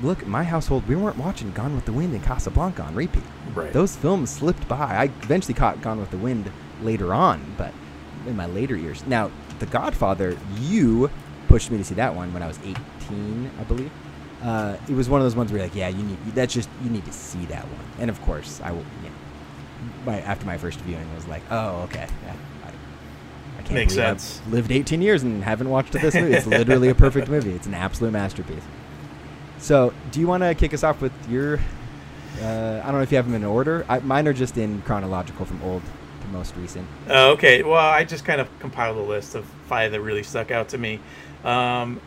look, 0.02 0.26
my 0.28 0.44
household, 0.44 0.88
we 0.88 0.96
weren't 0.96 1.18
watching 1.18 1.52
Gone 1.52 1.76
with 1.76 1.86
the 1.86 1.92
Wind 1.94 2.14
and 2.14 2.24
Casablanca 2.24 2.84
on 2.84 2.96
repeat. 2.96 3.24
Right. 3.56 3.72
Those 3.74 3.96
films 3.96 4.30
slipped 4.30 4.68
by. 4.68 4.76
I 4.98 5.10
eventually 5.24 5.54
caught 5.54 5.82
Gone 5.82 6.00
with 6.00 6.12
the 6.12 6.18
Wind 6.18 6.52
later 6.82 7.14
on, 7.14 7.40
but 7.58 7.72
in 8.28 8.36
my 8.36 8.46
later 8.46 8.76
years. 8.76 9.04
Now, 9.08 9.30
The 9.60 9.66
Godfather, 9.68 10.36
you 10.60 11.12
pushed 11.48 11.70
me 11.70 11.78
to 11.78 11.84
see 11.84 11.94
that 11.94 12.16
one 12.16 12.34
when 12.34 12.42
I 12.42 12.48
was 12.48 12.58
18, 12.66 13.52
I 13.60 13.64
believe. 13.66 13.92
Uh, 14.44 14.74
it 14.90 14.96
was 14.96 15.08
one 15.08 15.22
of 15.22 15.26
those 15.26 15.36
ones 15.36 15.52
where 15.52 15.60
you're 15.60 15.68
like, 15.68 15.76
yeah, 15.76 15.88
you 15.88 16.02
need 16.02 16.18
that's 16.34 16.52
just 16.52 16.68
you 16.84 16.90
need 16.90 17.06
to 17.06 17.14
see 17.14 17.46
that 17.46 17.62
one. 17.66 17.86
And 18.00 18.10
of 18.10 18.20
course, 18.24 18.60
I 18.64 18.72
will. 18.72 18.80
You 19.04 19.11
my 20.06 20.20
after 20.22 20.46
my 20.46 20.58
first 20.58 20.80
viewing 20.82 21.14
was 21.16 21.28
like, 21.28 21.44
oh, 21.50 21.82
okay, 21.84 22.08
yeah. 22.26 22.36
I, 22.64 22.68
I 22.68 23.62
can't 23.62 23.74
Makes 23.74 23.96
sense. 23.96 24.42
I've 24.46 24.54
lived 24.54 24.72
18 24.72 25.02
years 25.02 25.24
and 25.24 25.44
haven't 25.44 25.70
watched 25.70 25.94
this 25.94 26.16
movie. 26.16 26.34
It's 26.34 26.48
literally 26.48 26.90
a 26.90 26.96
perfect 26.96 27.28
movie. 27.28 27.52
It's 27.52 27.68
an 27.68 27.74
absolute 27.74 28.12
masterpiece. 28.12 28.64
So, 29.60 29.94
do 30.12 30.20
you 30.20 30.28
want 30.28 30.44
to 30.44 30.56
kick 30.56 30.74
us 30.74 30.84
off 30.84 31.02
with 31.02 31.14
your? 31.30 31.60
Uh, 32.42 32.82
I 32.84 32.88
don't 32.88 32.96
know 32.96 33.02
if 33.02 33.12
you 33.12 33.18
have 33.18 33.26
them 33.26 33.36
in 33.36 33.44
order. 33.44 33.86
I, 33.88 34.00
mine 34.00 34.28
are 34.28 34.34
just 34.34 34.58
in 34.58 34.82
chronological 34.82 35.46
from 35.46 35.62
old 35.62 35.84
to 36.22 36.28
most 36.28 36.56
recent. 36.56 36.88
Uh, 37.08 37.30
okay, 37.32 37.62
well, 37.62 37.78
I 37.78 38.04
just 38.04 38.26
kind 38.26 38.42
of 38.42 38.48
compiled 38.60 38.98
a 38.98 39.02
list 39.02 39.36
of 39.36 39.46
five 39.68 39.92
that 39.92 40.02
really 40.02 40.24
stuck 40.24 40.50
out 40.50 40.70
to 40.70 40.78
me. 40.78 41.00
Um, 41.44 42.02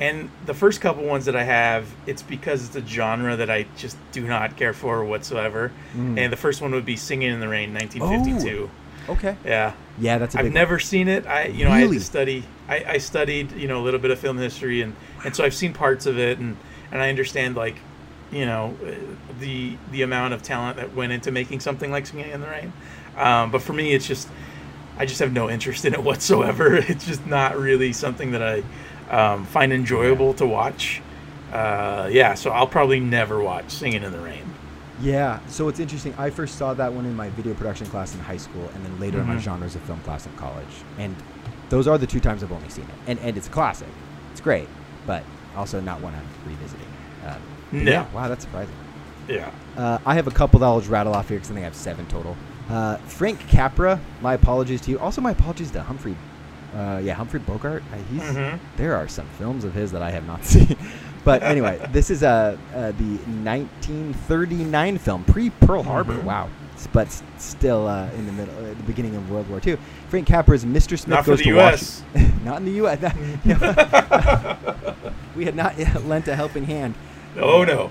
and 0.00 0.30
the 0.46 0.54
first 0.54 0.80
couple 0.80 1.04
ones 1.04 1.24
that 1.24 1.34
I 1.34 1.42
have, 1.42 1.88
it's 2.06 2.22
because 2.22 2.66
it's 2.66 2.76
a 2.76 2.86
genre 2.86 3.36
that 3.36 3.50
I 3.50 3.66
just 3.76 3.96
do 4.12 4.26
not 4.26 4.56
care 4.56 4.72
for 4.72 5.04
whatsoever. 5.04 5.72
Mm. 5.94 6.18
And 6.18 6.32
the 6.32 6.36
first 6.36 6.62
one 6.62 6.72
would 6.72 6.84
be 6.84 6.96
Singing 6.96 7.32
in 7.32 7.40
the 7.40 7.48
Rain, 7.48 7.74
1952. 7.74 8.70
Okay. 9.08 9.36
Yeah. 9.44 9.72
Yeah, 9.98 10.18
that's 10.18 10.34
a 10.34 10.38
big 10.38 10.46
I've 10.46 10.50
one. 10.50 10.54
never 10.54 10.78
seen 10.78 11.08
it. 11.08 11.26
I, 11.26 11.46
you 11.46 11.64
know, 11.64 11.72
I 11.72 11.80
had 11.80 11.90
to 11.90 12.00
study. 12.00 12.44
I, 12.68 12.84
I 12.84 12.98
studied, 12.98 13.52
you 13.52 13.66
know, 13.66 13.80
a 13.80 13.84
little 13.84 13.98
bit 13.98 14.10
of 14.10 14.18
film 14.18 14.38
history, 14.38 14.82
and, 14.82 14.94
and 15.24 15.34
so 15.34 15.44
I've 15.44 15.54
seen 15.54 15.72
parts 15.72 16.06
of 16.06 16.18
it, 16.18 16.38
and, 16.38 16.56
and 16.92 17.02
I 17.02 17.08
understand 17.08 17.56
like, 17.56 17.76
you 18.30 18.44
know, 18.44 18.76
the 19.40 19.76
the 19.90 20.02
amount 20.02 20.34
of 20.34 20.42
talent 20.42 20.76
that 20.76 20.94
went 20.94 21.12
into 21.12 21.32
making 21.32 21.60
something 21.60 21.90
like 21.90 22.06
Singing 22.06 22.30
in 22.30 22.40
the 22.40 22.46
Rain. 22.46 22.72
Um, 23.16 23.50
but 23.50 23.62
for 23.62 23.72
me, 23.72 23.94
it's 23.94 24.06
just, 24.06 24.28
I 24.98 25.06
just 25.06 25.18
have 25.20 25.32
no 25.32 25.50
interest 25.50 25.84
in 25.84 25.94
it 25.94 26.02
whatsoever. 26.04 26.76
It's 26.76 27.06
just 27.06 27.26
not 27.26 27.58
really 27.58 27.92
something 27.92 28.30
that 28.32 28.42
I 28.42 28.62
um, 29.10 29.44
find 29.44 29.72
enjoyable 29.72 30.34
to 30.34 30.46
watch. 30.46 31.02
Uh, 31.52 32.08
yeah, 32.12 32.34
so 32.34 32.50
I'll 32.50 32.66
probably 32.66 33.00
never 33.00 33.40
watch 33.42 33.70
Singing 33.70 34.02
in 34.02 34.12
the 34.12 34.18
Rain. 34.20 34.42
Yeah, 35.00 35.38
so 35.48 35.68
it's 35.68 35.78
interesting. 35.80 36.12
I 36.18 36.30
first 36.30 36.56
saw 36.56 36.74
that 36.74 36.92
one 36.92 37.06
in 37.06 37.14
my 37.14 37.30
video 37.30 37.54
production 37.54 37.86
class 37.86 38.14
in 38.14 38.20
high 38.20 38.36
school, 38.36 38.68
and 38.74 38.84
then 38.84 38.98
later 39.00 39.20
in 39.20 39.26
my 39.26 39.36
Mhm. 39.36 39.40
genres 39.40 39.74
of 39.76 39.82
film 39.82 40.00
class 40.00 40.26
in 40.26 40.32
college. 40.32 40.66
And 40.98 41.14
those 41.70 41.86
are 41.86 41.96
the 41.98 42.06
two 42.06 42.18
times 42.20 42.42
I've 42.42 42.50
only 42.52 42.68
seen 42.68 42.84
it. 42.84 43.10
And 43.10 43.18
and 43.20 43.36
it's 43.36 43.46
a 43.46 43.50
classic. 43.50 43.86
It's 44.32 44.40
great, 44.40 44.68
but 45.06 45.22
also 45.56 45.80
not 45.80 46.00
one 46.00 46.14
I'm 46.14 46.50
revisiting. 46.50 46.86
Um, 47.26 47.36
No. 47.70 47.90
Yeah, 47.90 48.04
wow, 48.14 48.28
that's 48.28 48.44
surprising. 48.44 48.74
Yeah. 49.28 49.50
Uh, 49.76 49.98
I 50.06 50.14
have 50.14 50.26
a 50.26 50.30
couple 50.30 50.58
that 50.60 50.66
I'll 50.66 50.78
just 50.80 50.90
rattle 50.90 51.14
off 51.14 51.28
here 51.28 51.36
because 51.36 51.50
I 51.50 51.54
think 51.54 51.62
I 51.64 51.68
have 51.68 51.74
seven 51.76 52.06
total. 52.06 52.34
Uh, 52.70 52.96
Frank 53.06 53.46
Capra, 53.48 54.00
my 54.22 54.34
apologies 54.34 54.80
to 54.82 54.90
you. 54.90 54.98
Also, 54.98 55.20
my 55.20 55.30
apologies 55.32 55.70
to 55.72 55.82
Humphrey. 55.82 56.16
Uh, 56.76 57.00
yeah, 57.02 57.14
Humphrey 57.14 57.40
Bogart. 57.40 57.82
Uh, 57.92 57.96
he's 58.12 58.22
Mhm. 58.22 58.58
there 58.76 58.94
are 58.94 59.08
some 59.08 59.26
films 59.38 59.64
of 59.64 59.72
his 59.74 59.90
that 59.92 60.02
I 60.02 60.10
have 60.10 60.26
not 60.26 60.44
seen. 60.52 60.76
but 61.24 61.42
anyway, 61.42 61.78
this 61.92 62.10
is 62.10 62.22
uh, 62.22 62.56
uh, 62.74 62.92
the 62.92 63.18
1939 63.42 64.98
film, 64.98 65.24
pre 65.24 65.50
Pearl 65.50 65.82
Harbor. 65.82 66.14
Mhm. 66.14 66.24
Wow, 66.24 66.48
but 66.92 67.08
still 67.38 67.86
uh, 67.86 68.10
in 68.10 68.26
the 68.26 68.32
middle, 68.32 68.54
uh, 68.58 68.68
the 68.68 68.82
beginning 68.86 69.16
of 69.16 69.30
World 69.30 69.48
War 69.48 69.60
II. 69.66 69.78
Frank 70.08 70.26
Capra's 70.26 70.64
Mr. 70.64 70.98
Smith 70.98 71.08
Not 71.08 71.24
goes 71.24 71.38
the 71.38 71.44
to 71.44 71.58
US. 71.58 72.02
Washington. 72.14 72.40
not 72.44 72.56
in 72.58 72.64
the 72.66 72.72
U.S. 72.72 72.98
we 75.36 75.44
had 75.44 75.54
not 75.56 75.78
yet 75.78 76.04
lent 76.06 76.28
a 76.28 76.36
helping 76.36 76.64
hand 76.64 76.94
Oh, 77.40 77.62
no. 77.62 77.90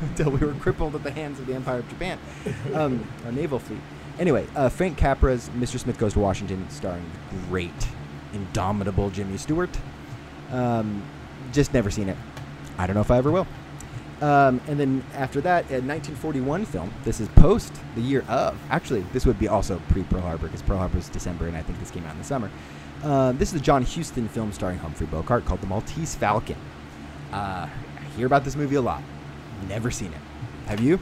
until 0.00 0.30
we 0.30 0.38
were 0.38 0.52
crippled 0.54 0.94
at 0.96 1.02
the 1.04 1.10
hands 1.10 1.38
of 1.38 1.46
the 1.46 1.54
Empire 1.54 1.78
of 1.78 1.88
Japan, 1.88 2.18
um, 2.74 3.06
our 3.24 3.30
naval 3.32 3.58
fleet. 3.58 3.80
Anyway, 4.18 4.46
uh, 4.56 4.68
Frank 4.68 4.96
Capra's 4.96 5.50
Mr. 5.50 5.78
Smith 5.78 5.98
Goes 5.98 6.14
to 6.14 6.20
Washington, 6.20 6.68
starring 6.70 7.04
the 7.30 7.38
great, 7.48 7.88
indomitable 8.32 9.10
Jimmy 9.10 9.36
Stewart. 9.36 9.76
Um, 10.50 11.02
just 11.52 11.74
never 11.74 11.90
seen 11.90 12.08
it. 12.08 12.16
I 12.78 12.86
don't 12.86 12.94
know 12.94 13.02
if 13.02 13.10
I 13.10 13.18
ever 13.18 13.30
will. 13.30 13.46
Um, 14.22 14.62
and 14.66 14.80
then 14.80 15.04
after 15.12 15.42
that, 15.42 15.64
a 15.64 15.84
1941 15.84 16.64
film. 16.64 16.90
This 17.04 17.20
is 17.20 17.28
post 17.28 17.74
the 17.94 18.00
year 18.00 18.24
of. 18.28 18.58
Actually, 18.70 19.02
this 19.12 19.26
would 19.26 19.38
be 19.38 19.48
also 19.48 19.80
pre 19.90 20.04
Pearl 20.04 20.22
Harbor 20.22 20.46
because 20.46 20.62
Pearl 20.62 20.78
Harbor 20.78 20.96
is 20.96 21.08
December, 21.10 21.46
and 21.46 21.56
I 21.56 21.62
think 21.62 21.78
this 21.78 21.90
came 21.90 22.04
out 22.06 22.12
in 22.12 22.18
the 22.18 22.24
summer. 22.24 22.50
Uh, 23.02 23.32
this 23.32 23.52
is 23.52 23.60
a 23.60 23.62
John 23.62 23.82
Huston 23.82 24.28
film 24.28 24.52
starring 24.52 24.78
Humphrey 24.78 25.06
Bogart 25.06 25.44
called 25.44 25.60
The 25.60 25.66
Maltese 25.66 26.14
Falcon. 26.14 26.56
Uh, 27.30 27.68
I 27.68 28.04
hear 28.16 28.26
about 28.26 28.44
this 28.44 28.56
movie 28.56 28.76
a 28.76 28.80
lot. 28.80 29.02
Never 29.68 29.90
seen 29.90 30.12
it. 30.12 30.20
Have 30.68 30.80
you? 30.80 30.98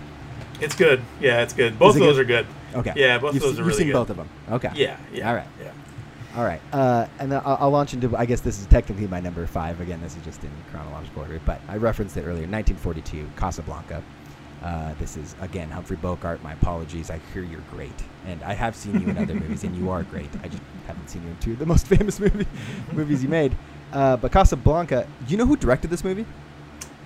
It's 0.61 0.75
good. 0.77 1.03
Yeah, 1.21 1.43
it's 1.43 1.53
good. 1.53 1.79
Both 1.79 1.97
it 1.97 2.01
of 2.03 2.07
those 2.07 2.17
good? 2.17 2.23
are 2.41 2.43
good. 2.43 2.47
Okay. 2.75 2.93
Yeah, 2.97 3.19
both 3.19 3.35
you've, 3.35 3.43
of 3.43 3.49
those 3.49 3.57
se- 3.57 3.63
are 3.63 3.65
you've 3.65 3.67
really 3.67 3.79
seen 3.79 3.87
good. 3.89 3.93
both 3.95 4.11
of 4.11 4.17
them. 4.17 4.29
Okay. 4.51 4.71
Yeah, 4.75 4.97
yeah. 5.13 5.29
All 5.29 5.35
right. 5.35 5.47
Yeah. 5.61 5.73
All 6.37 6.45
right. 6.45 6.61
Uh, 6.73 7.07
and 7.21 7.31
then 7.31 7.41
I'll, 7.45 7.57
I'll 7.61 7.71
launch 7.71 7.95
into, 7.95 8.17
I 8.17 8.25
guess 8.27 8.41
this 8.41 8.59
is 8.59 8.67
technically 8.67 9.07
my 9.07 9.21
number 9.21 9.47
five. 9.47 9.81
Again, 9.81 10.01
this 10.01 10.17
is 10.17 10.23
just 10.25 10.43
in 10.43 10.51
chronological 10.71 11.23
order, 11.23 11.41
but 11.45 11.61
I 11.69 11.77
referenced 11.77 12.17
it 12.17 12.23
earlier. 12.23 12.49
1942, 12.49 13.29
Casablanca. 13.37 14.03
Uh, 14.63 14.95
this 14.99 15.17
is, 15.17 15.37
again, 15.41 15.71
Humphrey 15.71 15.97
Bogart. 15.97 16.43
My 16.43 16.55
apologies. 16.55 17.11
I 17.11 17.21
hear 17.33 17.43
you're 17.45 17.61
great. 17.71 17.93
And 18.27 18.43
I 18.43 18.55
have 18.55 18.75
seen 18.75 19.01
you 19.01 19.09
in 19.09 19.19
other 19.19 19.35
movies, 19.35 19.63
and 19.63 19.77
you 19.77 19.91
are 19.91 20.03
great. 20.05 20.31
I 20.43 20.49
just 20.49 20.63
haven't 20.87 21.09
seen 21.09 21.23
you 21.23 21.29
in 21.29 21.37
two 21.37 21.53
of 21.53 21.59
the 21.59 21.67
most 21.67 21.87
famous 21.95 22.19
movie, 22.19 22.47
movies 22.93 23.23
you 23.23 23.29
made. 23.29 23.55
Uh, 23.93 24.17
but 24.17 24.33
Casablanca, 24.33 25.07
do 25.27 25.31
you 25.31 25.37
know 25.37 25.47
who 25.47 25.57
directed 25.57 25.91
this 25.91 26.03
movie? 26.03 26.25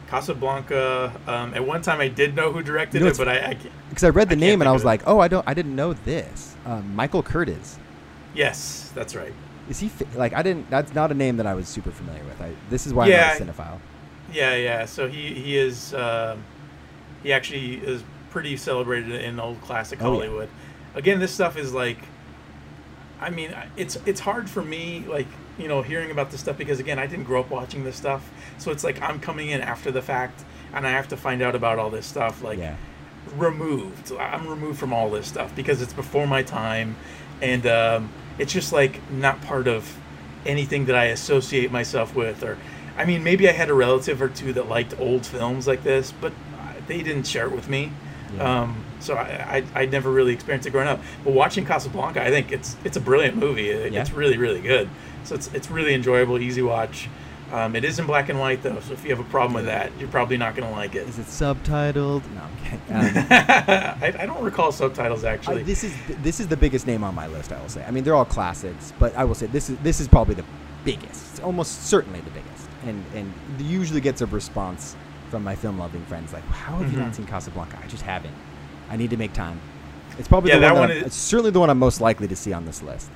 Casablanca. 0.08 1.12
Um, 1.26 1.54
at 1.54 1.66
one 1.66 1.82
time, 1.82 2.00
I 2.00 2.08
did 2.08 2.34
know 2.34 2.52
who 2.52 2.62
directed 2.62 2.98
You 2.98 3.04
know, 3.06 3.10
it, 3.12 3.18
but 3.18 3.28
I, 3.28 3.38
I 3.50 3.56
Because 3.88 4.04
I 4.04 4.08
read 4.10 4.28
the 4.28 4.36
I 4.36 4.38
name 4.38 4.60
and 4.62 4.68
I 4.68 4.72
was 4.72 4.84
like, 4.84 5.02
oh, 5.06 5.18
I 5.20 5.28
don't, 5.28 5.46
I 5.46 5.54
didn't 5.54 5.76
know 5.76 5.92
this. 5.92 6.56
Um, 6.66 6.94
Michael 6.94 7.22
Curtiz. 7.22 7.76
yes, 8.34 8.90
that's 8.94 9.14
right. 9.14 9.32
Is 9.68 9.78
he 9.80 9.90
like 10.14 10.32
I 10.32 10.42
didn't? 10.42 10.70
That's 10.70 10.94
not 10.94 11.10
a 11.10 11.14
name 11.14 11.36
that 11.36 11.46
I 11.46 11.52
was 11.54 11.68
super 11.68 11.90
familiar 11.90 12.24
with. 12.24 12.40
I, 12.40 12.52
this 12.70 12.86
is 12.86 12.94
why 12.94 13.06
Yeah. 13.08 13.36
I'm 13.38 13.46
not 13.46 13.54
a 13.54 13.60
cinephile. 13.62 13.78
Yeah, 14.32 14.54
yeah. 14.56 14.86
So 14.86 15.08
he 15.08 15.34
he 15.34 15.58
is 15.58 15.92
um, 15.92 16.42
he 17.22 17.34
actually 17.34 17.74
is 17.74 18.02
pretty 18.30 18.56
celebrated 18.56 19.12
in 19.22 19.38
old 19.38 19.60
classic 19.60 20.00
Oh, 20.00 20.12
yeah. 20.12 20.16
Hollywood. 20.20 20.48
Again, 20.94 21.18
this 21.20 21.32
stuff 21.32 21.58
is 21.58 21.74
like 21.74 21.98
I 23.20 23.28
mean, 23.30 23.54
it's 23.76 23.96
it's 24.06 24.20
hard 24.20 24.48
for 24.48 24.62
me, 24.62 25.04
like 25.06 25.26
you 25.58 25.68
know, 25.68 25.82
hearing 25.82 26.10
about 26.10 26.30
this 26.30 26.40
stuff 26.40 26.56
because 26.56 26.78
again, 26.80 26.98
I 26.98 27.06
didn't 27.06 27.24
grow 27.24 27.40
up 27.40 27.50
watching 27.50 27.84
this 27.84 27.96
stuff, 27.96 28.28
so 28.58 28.70
it's 28.70 28.84
like 28.84 29.00
I'm 29.02 29.18
coming 29.20 29.48
in 29.50 29.60
after 29.60 29.90
the 29.90 30.02
fact, 30.02 30.44
and 30.72 30.86
I 30.86 30.90
have 30.90 31.08
to 31.08 31.16
find 31.16 31.42
out 31.42 31.54
about 31.54 31.78
all 31.78 31.90
this 31.90 32.06
stuff. 32.06 32.42
Like, 32.42 32.58
Yeah. 32.58 32.76
removed. 33.36 34.12
I'm 34.12 34.46
removed 34.48 34.78
from 34.78 34.92
all 34.92 35.10
this 35.10 35.26
stuff 35.26 35.54
because 35.54 35.82
it's 35.82 35.92
before 35.92 36.26
my 36.26 36.42
time, 36.42 36.96
and 37.42 37.66
um, 37.66 38.10
it's 38.38 38.52
just 38.52 38.72
like 38.72 39.00
not 39.10 39.40
part 39.42 39.68
of 39.68 39.98
anything 40.46 40.86
that 40.86 40.96
I 40.96 41.06
associate 41.06 41.70
myself 41.72 42.14
with. 42.14 42.42
Or, 42.42 42.56
I 42.96 43.04
mean, 43.04 43.22
maybe 43.24 43.48
I 43.48 43.52
had 43.52 43.68
a 43.68 43.74
relative 43.74 44.22
or 44.22 44.28
two 44.28 44.52
that 44.54 44.68
liked 44.68 44.98
old 44.98 45.26
films 45.26 45.66
like 45.66 45.82
this, 45.82 46.12
but 46.20 46.32
they 46.86 47.02
didn't 47.02 47.26
share 47.26 47.46
it 47.46 47.52
with 47.52 47.68
me. 47.68 47.92
Yeah. 48.36 48.60
Um, 48.62 48.84
so 49.00 49.14
I, 49.14 49.62
I 49.74 49.82
I 49.82 49.86
never 49.86 50.10
really 50.10 50.32
experienced 50.32 50.66
it 50.66 50.70
growing 50.70 50.88
up. 50.88 51.00
But 51.24 51.32
watching 51.32 51.64
Casablanca, 51.64 52.22
I 52.22 52.30
think 52.30 52.50
it's 52.52 52.76
it's 52.84 52.96
a 52.96 53.00
brilliant 53.00 53.36
movie. 53.36 53.70
It- 53.70 53.92
Yeah. 53.92 54.00
It's 54.00 54.12
really 54.12 54.36
really 54.38 54.60
good. 54.60 54.88
So 55.28 55.34
it's 55.34 55.48
it's 55.54 55.70
really 55.70 55.94
enjoyable, 55.94 56.38
easy 56.38 56.62
watch. 56.62 57.08
Um, 57.52 57.74
it 57.76 57.82
is 57.84 57.98
in 57.98 58.04
black 58.06 58.28
and 58.28 58.38
white 58.38 58.62
though, 58.62 58.78
so 58.80 58.92
if 58.92 59.02
you 59.04 59.10
have 59.10 59.20
a 59.20 59.28
problem 59.30 59.54
with 59.54 59.64
that, 59.66 59.90
you're 59.98 60.08
probably 60.08 60.36
not 60.36 60.54
going 60.54 60.68
to 60.68 60.74
like 60.74 60.94
it. 60.94 61.08
Is 61.08 61.18
it 61.18 61.26
subtitled? 61.26 62.22
No, 62.34 62.42
I'm 62.42 62.56
kidding. 62.64 63.18
Um, 63.18 63.26
I, 63.30 64.14
I 64.20 64.26
don't 64.26 64.42
recall 64.42 64.70
subtitles 64.72 65.24
I- 65.24 65.32
actually. 65.32 65.62
this 65.62 65.82
is 65.84 65.94
this 66.22 66.40
is 66.40 66.48
the 66.48 66.56
biggest 66.56 66.86
name 66.86 67.02
on 67.04 67.14
my 67.14 67.26
list. 67.26 67.52
I 67.52 67.60
will 67.60 67.68
say. 67.70 67.84
I 67.86 67.90
mean, 67.90 68.04
they're 68.04 68.14
all 68.14 68.24
classics, 68.26 68.92
but 68.98 69.14
I 69.16 69.24
will 69.24 69.34
say 69.34 69.46
this 69.46 69.70
is 69.70 69.78
this 69.78 70.00
is 70.00 70.08
probably 70.08 70.34
the 70.34 70.44
biggest. 70.84 71.30
It's 71.32 71.40
almost 71.40 71.84
certainly 71.86 72.20
the 72.20 72.30
biggest, 72.30 72.68
and 72.84 73.02
and 73.14 73.32
usually 73.60 74.00
gets 74.02 74.20
a 74.20 74.26
response 74.26 74.94
from 75.30 75.42
my 75.44 75.54
film 75.54 75.78
loving 75.78 76.04
friends 76.06 76.32
like, 76.34 76.44
"How 76.48 76.76
have 76.76 76.92
you 76.92 76.98
not 76.98 77.12
Mhm. 77.12 77.16
seen 77.16 77.26
Casablanca? 77.26 77.78
I 77.82 77.86
just 77.86 78.02
haven't. 78.02 78.34
I 78.90 78.96
need 78.96 79.10
to 79.10 79.16
make 79.16 79.32
time." 79.32 79.58
It's 80.18 80.28
probably 80.28 80.50
Yeah, 80.50 80.56
the 80.56 80.60
that 80.62 80.72
one, 80.72 80.80
one 80.80 80.88
that 80.88 80.94
I'm- 80.96 81.04
is- 81.04 81.06
it's 81.08 81.16
certainly 81.16 81.50
the 81.50 81.60
one 81.60 81.70
I'm 81.70 81.78
most 81.78 82.00
likely 82.00 82.28
to 82.28 82.36
see 82.36 82.52
on 82.52 82.64
this 82.66 82.82
list. 82.82 83.08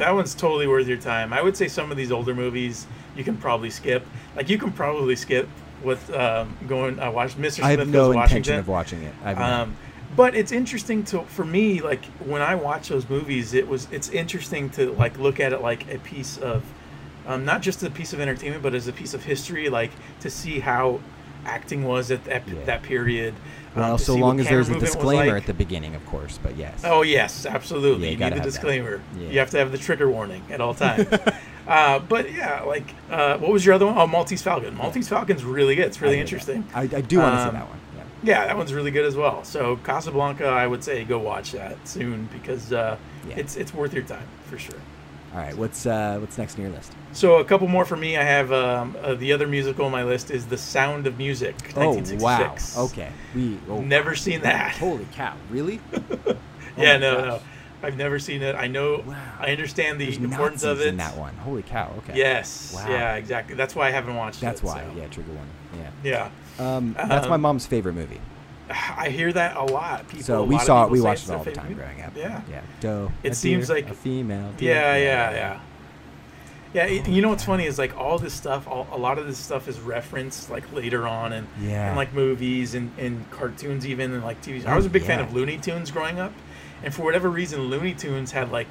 That 0.00 0.14
one's 0.14 0.34
totally 0.34 0.66
worth 0.66 0.88
your 0.88 0.96
time. 0.96 1.32
I 1.34 1.42
would 1.42 1.56
say 1.56 1.68
some 1.68 1.90
of 1.90 1.96
these 1.98 2.10
older 2.10 2.34
movies 2.34 2.86
you 3.14 3.22
can 3.22 3.36
probably 3.36 3.68
skip. 3.68 4.06
Like 4.34 4.48
you 4.48 4.56
can 4.56 4.72
probably 4.72 5.14
skip 5.14 5.46
with 5.82 6.10
um, 6.14 6.56
going 6.66 6.98
uh, 6.98 7.10
watched 7.10 7.38
Mr. 7.38 7.56
Smith 7.56 7.64
I 7.66 7.70
have 7.76 7.86
no 7.86 8.12
to 8.12 8.18
intention 8.18 8.18
Washington. 8.20 8.58
of 8.60 8.68
watching 8.68 9.02
it. 9.02 9.14
I've 9.22 9.38
Um, 9.38 9.76
but 10.16 10.34
it's 10.34 10.52
interesting 10.52 11.04
to 11.04 11.22
for 11.24 11.44
me 11.44 11.82
like 11.82 12.02
when 12.24 12.40
I 12.40 12.54
watch 12.54 12.88
those 12.88 13.08
movies, 13.10 13.52
it 13.52 13.68
was 13.68 13.88
it's 13.92 14.08
interesting 14.08 14.70
to 14.70 14.92
like 14.92 15.18
look 15.18 15.38
at 15.38 15.52
it 15.52 15.60
like 15.60 15.92
a 15.92 15.98
piece 15.98 16.38
of 16.38 16.64
um, 17.26 17.44
not 17.44 17.60
just 17.60 17.82
a 17.82 17.90
piece 17.90 18.14
of 18.14 18.20
entertainment, 18.20 18.62
but 18.62 18.74
as 18.74 18.88
a 18.88 18.92
piece 18.92 19.12
of 19.12 19.24
history, 19.24 19.68
like 19.68 19.90
to 20.20 20.30
see 20.30 20.60
how 20.60 21.00
acting 21.44 21.84
was 21.84 22.10
at 22.10 22.24
that, 22.24 22.46
Yeah. 22.48 22.64
that 22.64 22.82
period. 22.82 23.34
um, 23.74 23.82
well, 23.82 23.98
to 23.98 24.04
so 24.04 24.14
long 24.16 24.40
as 24.40 24.48
there's 24.48 24.68
a 24.68 24.72
camera 24.72 24.80
movement 24.80 24.82
was 24.82 24.90
disclaimer 24.92 25.32
like. 25.34 25.42
at 25.42 25.46
the 25.46 25.54
beginning, 25.54 25.94
of 25.94 26.04
course. 26.06 26.38
But 26.42 26.56
yes. 26.56 26.82
Oh 26.84 27.02
yes, 27.02 27.46
absolutely. 27.46 28.06
Yeah, 28.06 28.12
you 28.12 28.24
you 28.24 28.30
need 28.30 28.38
the 28.38 28.44
disclaimer. 28.44 29.00
Yeah. 29.18 29.28
You 29.30 29.38
have 29.38 29.50
to 29.50 29.58
have 29.58 29.72
the 29.72 29.78
trigger 29.78 30.10
warning 30.10 30.42
at 30.50 30.60
all 30.60 30.74
times. 30.74 31.06
uh, 31.68 31.98
but 32.00 32.32
yeah, 32.32 32.62
like 32.62 32.94
uh, 33.10 33.38
what 33.38 33.52
was 33.52 33.64
your 33.64 33.74
other 33.74 33.86
one? 33.86 33.96
Oh, 33.96 34.06
Maltese 34.06 34.42
Falcon. 34.42 34.74
Maltese 34.76 35.08
Falcon's 35.08 35.44
really 35.44 35.74
good. 35.76 35.86
It's 35.86 36.00
really 36.00 36.18
I 36.18 36.20
interesting. 36.20 36.64
I, 36.74 36.82
I 36.82 36.86
do 37.00 37.18
want 37.18 37.34
to 37.36 37.42
see 37.42 37.48
Um, 37.48 37.54
that 37.54 37.68
one. 37.68 37.78
Yeah. 37.96 38.02
Yeah, 38.22 38.46
that 38.48 38.56
one's 38.56 38.74
really 38.74 38.90
good 38.90 39.06
as 39.06 39.16
well. 39.16 39.44
So 39.44 39.76
Casablanca, 39.78 40.46
I 40.46 40.66
would 40.66 40.82
say 40.84 41.04
go 41.04 41.18
watch 41.18 41.52
that 41.52 41.76
soon 41.88 42.28
because 42.32 42.72
uh, 42.72 42.96
it's 43.36 43.56
it's 43.56 43.72
worth 43.72 43.94
your 43.94 44.02
time 44.04 44.26
for 44.46 44.58
sure. 44.58 44.78
All 45.32 45.38
right. 45.38 45.56
What's 45.56 45.86
uh, 45.86 46.18
what's 46.20 46.36
next 46.38 46.56
on 46.56 46.62
your 46.62 46.72
list? 46.72 46.92
So 47.12 47.36
a 47.36 47.44
couple 47.44 47.68
more 47.68 47.84
for 47.84 47.96
me. 47.96 48.16
I 48.16 48.22
have 48.22 48.50
um, 48.52 48.96
uh, 49.00 49.14
the 49.14 49.32
other 49.32 49.46
musical 49.46 49.84
on 49.86 49.92
my 49.92 50.02
list 50.02 50.30
is 50.30 50.46
The 50.46 50.58
Sound 50.58 51.06
of 51.06 51.18
Music, 51.18 51.54
Oh 51.76 52.02
wow. 52.18 52.56
Okay. 52.76 53.10
We. 53.34 53.58
Oh, 53.68 53.80
Never 53.80 54.16
seen 54.16 54.40
that. 54.42 54.72
Holy 54.76 55.06
cow! 55.12 55.34
Really? 55.50 55.80
Oh 56.78 56.82
yeah, 56.82 56.96
no, 56.98 57.16
gosh. 57.16 57.26
no. 57.26 57.40
I've 57.86 57.96
never 57.96 58.18
seen 58.20 58.42
it. 58.42 58.54
I 58.54 58.68
know. 58.68 59.02
Wow. 59.04 59.16
I 59.40 59.50
understand 59.50 60.00
the 60.00 60.04
There's 60.04 60.18
importance 60.18 60.62
of 60.62 60.80
it. 60.80 60.86
in 60.86 60.96
that 60.98 61.16
one. 61.16 61.34
Holy 61.34 61.62
cow! 61.62 61.92
Okay. 61.98 62.16
Yes. 62.16 62.72
Wow. 62.74 62.88
Yeah, 62.88 63.16
exactly. 63.16 63.54
That's 63.56 63.74
why 63.74 63.88
I 63.88 63.90
haven't 63.90 64.14
watched 64.14 64.38
it. 64.38 64.42
That's 64.42 64.60
it. 64.62 64.66
why. 64.66 64.84
so. 64.84 64.98
Yeah, 64.98 65.08
trigger 65.08 65.32
one. 65.32 65.48
Yeah. 66.04 66.30
Yeah. 66.58 66.64
Um, 66.76 66.94
that's 66.96 67.28
my 67.28 67.34
Um, 67.34 67.40
mom's 67.42 67.66
favorite 67.66 67.94
movie. 67.94 68.20
I 68.96 69.08
hear 69.10 69.32
that 69.32 69.56
a 69.56 69.64
lot. 69.64 70.06
People, 70.08 70.24
So 70.24 70.40
a 70.42 70.44
we 70.44 70.58
saw 70.58 70.84
it. 70.84 70.90
We 70.90 71.00
watched 71.00 71.28
it 71.28 71.32
all 71.32 71.44
the 71.44 71.52
time 71.52 71.74
growing 71.74 72.02
up. 72.02 72.16
Yeah. 72.16 72.42
Yeah. 72.50 72.62
Doe. 72.80 73.10
It 73.22 73.32
a 73.32 73.34
seems 73.34 73.66
deer, 73.66 73.76
like- 73.76 73.90
a 73.90 73.94
female. 73.94 74.52
deer. 74.56 74.74
Yeah, 74.74 74.96
yeah, 74.96 75.30
yeah. 75.32 75.60
Yeah, 76.72 76.84
it, 76.84 77.08
you 77.08 77.20
know 77.20 77.30
what's 77.30 77.44
funny 77.44 77.66
is 77.66 77.78
like 77.80 77.96
all 77.98 78.16
this 78.16 78.32
stuff, 78.32 78.68
all, 78.68 78.86
a 78.92 78.96
lot 78.96 79.18
of 79.18 79.26
this 79.26 79.38
stuff 79.38 79.66
is 79.66 79.80
referenced 79.80 80.50
like 80.50 80.72
later 80.72 81.04
on 81.08 81.32
and 81.32 81.48
Yeah. 81.60 81.90
in 81.90 81.96
like 81.96 82.14
movies 82.14 82.74
and, 82.76 82.92
and 82.96 83.28
cartoons 83.32 83.84
even 83.84 84.12
and 84.12 84.22
like 84.22 84.40
TV. 84.40 84.64
I 84.64 84.72
Oh, 84.72 84.76
was 84.76 84.86
a 84.86 84.90
big 84.90 85.02
fan 85.02 85.18
of 85.18 85.32
Looney 85.32 85.58
Tunes 85.58 85.90
growing 85.90 86.20
up, 86.20 86.32
and 86.84 86.94
for 86.94 87.02
whatever 87.02 87.28
reason, 87.28 87.62
Looney 87.62 87.92
Tunes 87.94 88.30
had 88.30 88.52
like 88.52 88.68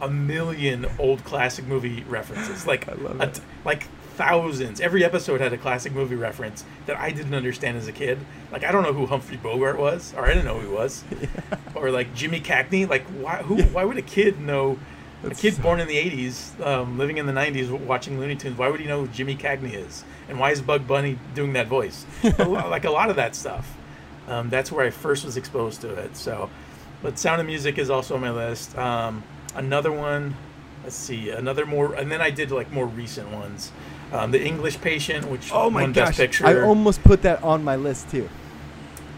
a 0.00 0.08
million 0.08 0.86
old 0.98 1.24
classic 1.24 1.66
movie 1.66 2.04
references, 2.08 2.66
like 2.66 2.88
I 2.88 2.94
love 2.94 3.20
it. 3.20 3.34
t- 3.34 3.42
like 3.66 3.86
thousands. 4.16 4.80
Every 4.80 5.04
episode 5.04 5.40
had 5.40 5.52
a 5.52 5.58
classic 5.58 5.92
movie 5.92 6.16
reference 6.16 6.64
that 6.86 6.96
I 6.96 7.10
didn't 7.10 7.34
understand 7.34 7.76
as 7.76 7.88
a 7.88 7.92
kid. 7.92 8.18
Like 8.50 8.64
I 8.64 8.72
don't 8.72 8.82
know 8.82 8.92
who 8.92 9.06
Humphrey 9.06 9.36
Bogart 9.36 9.78
was, 9.78 10.14
or 10.16 10.24
I 10.24 10.28
didn't 10.28 10.44
know 10.44 10.58
who 10.58 10.68
he 10.68 10.74
was, 10.74 11.04
or 11.74 11.90
like 11.90 12.14
Jimmy 12.14 12.40
Cagney. 12.40 12.88
Like 12.88 13.04
why 13.20 13.36
who 13.42 13.62
why 13.64 13.84
would 13.84 13.98
a 13.98 14.02
kid 14.02 14.40
know? 14.40 14.78
A 15.24 15.30
kid 15.30 15.54
so- 15.54 15.62
born 15.62 15.78
in 15.78 15.86
the 15.86 15.96
'80s, 15.96 16.60
um, 16.66 16.98
living 16.98 17.18
in 17.18 17.26
the 17.26 17.32
'90s, 17.32 17.70
watching 17.70 18.18
Looney 18.18 18.34
Tunes. 18.34 18.58
Why 18.58 18.68
would 18.68 18.80
he 18.80 18.86
know 18.86 19.04
who 19.04 19.08
Jimmy 19.12 19.36
Cagney 19.36 19.74
is, 19.74 20.04
and 20.28 20.38
why 20.40 20.50
is 20.50 20.60
Bug 20.60 20.86
Bunny 20.86 21.16
doing 21.34 21.52
that 21.52 21.68
voice? 21.68 22.04
Like 22.38 22.84
a 22.84 22.90
lot 22.90 23.08
of 23.08 23.16
that 23.16 23.36
stuff. 23.36 23.76
Um, 24.28 24.50
that's 24.50 24.72
where 24.72 24.84
I 24.84 24.90
first 24.90 25.24
was 25.24 25.36
exposed 25.36 25.80
to 25.82 25.94
it. 25.94 26.16
So, 26.16 26.50
but 27.02 27.18
Sound 27.18 27.40
of 27.40 27.46
Music 27.46 27.78
is 27.78 27.88
also 27.90 28.14
on 28.16 28.20
my 28.20 28.30
list. 28.30 28.76
Um, 28.76 29.22
another 29.54 29.92
one, 29.92 30.34
let's 30.82 30.96
see, 30.96 31.30
another 31.30 31.66
more, 31.66 31.94
and 31.94 32.10
then 32.10 32.20
I 32.20 32.30
did 32.30 32.50
like 32.50 32.72
more 32.72 32.86
recent 32.86 33.30
ones. 33.30 33.70
Um, 34.12 34.30
the 34.30 34.44
English 34.44 34.80
Patient, 34.80 35.26
which 35.28 35.50
Oh 35.52 35.70
my 35.70 35.82
won 35.82 35.92
gosh! 35.92 36.08
Best 36.08 36.18
Picture. 36.18 36.46
I 36.46 36.60
almost 36.60 37.02
put 37.02 37.22
that 37.22 37.42
on 37.42 37.64
my 37.64 37.76
list 37.76 38.10
too. 38.10 38.28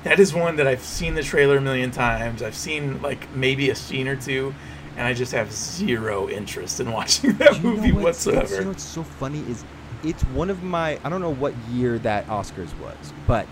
that 0.04 0.20
is 0.20 0.32
one 0.34 0.56
that 0.56 0.66
I've 0.66 0.82
seen 0.84 1.14
the 1.14 1.22
trailer 1.22 1.56
a 1.56 1.60
million 1.60 1.90
times. 1.90 2.42
I've 2.42 2.54
seen 2.54 3.02
like 3.02 3.34
maybe 3.34 3.70
a 3.70 3.74
scene 3.74 4.06
or 4.06 4.14
two, 4.16 4.54
and 4.96 5.06
I 5.06 5.12
just 5.14 5.32
have 5.32 5.50
zero 5.52 6.28
interest 6.28 6.78
in 6.80 6.92
watching 6.98 7.32
that 7.38 7.60
movie 7.62 7.90
what's- 7.90 8.24
whatsoever. 8.26 8.54
You 8.54 8.60
know 8.62 8.68
what's 8.68 8.84
so 8.84 9.02
funny 9.02 9.40
is 9.48 9.64
it's 10.04 10.22
one 10.26 10.48
of 10.50 10.62
my 10.62 10.98
I 11.02 11.08
don't 11.08 11.20
know 11.22 11.34
what 11.34 11.54
year 11.72 11.98
that 12.00 12.26
Oscars 12.28 12.78
was, 12.78 13.12
but 13.26 13.48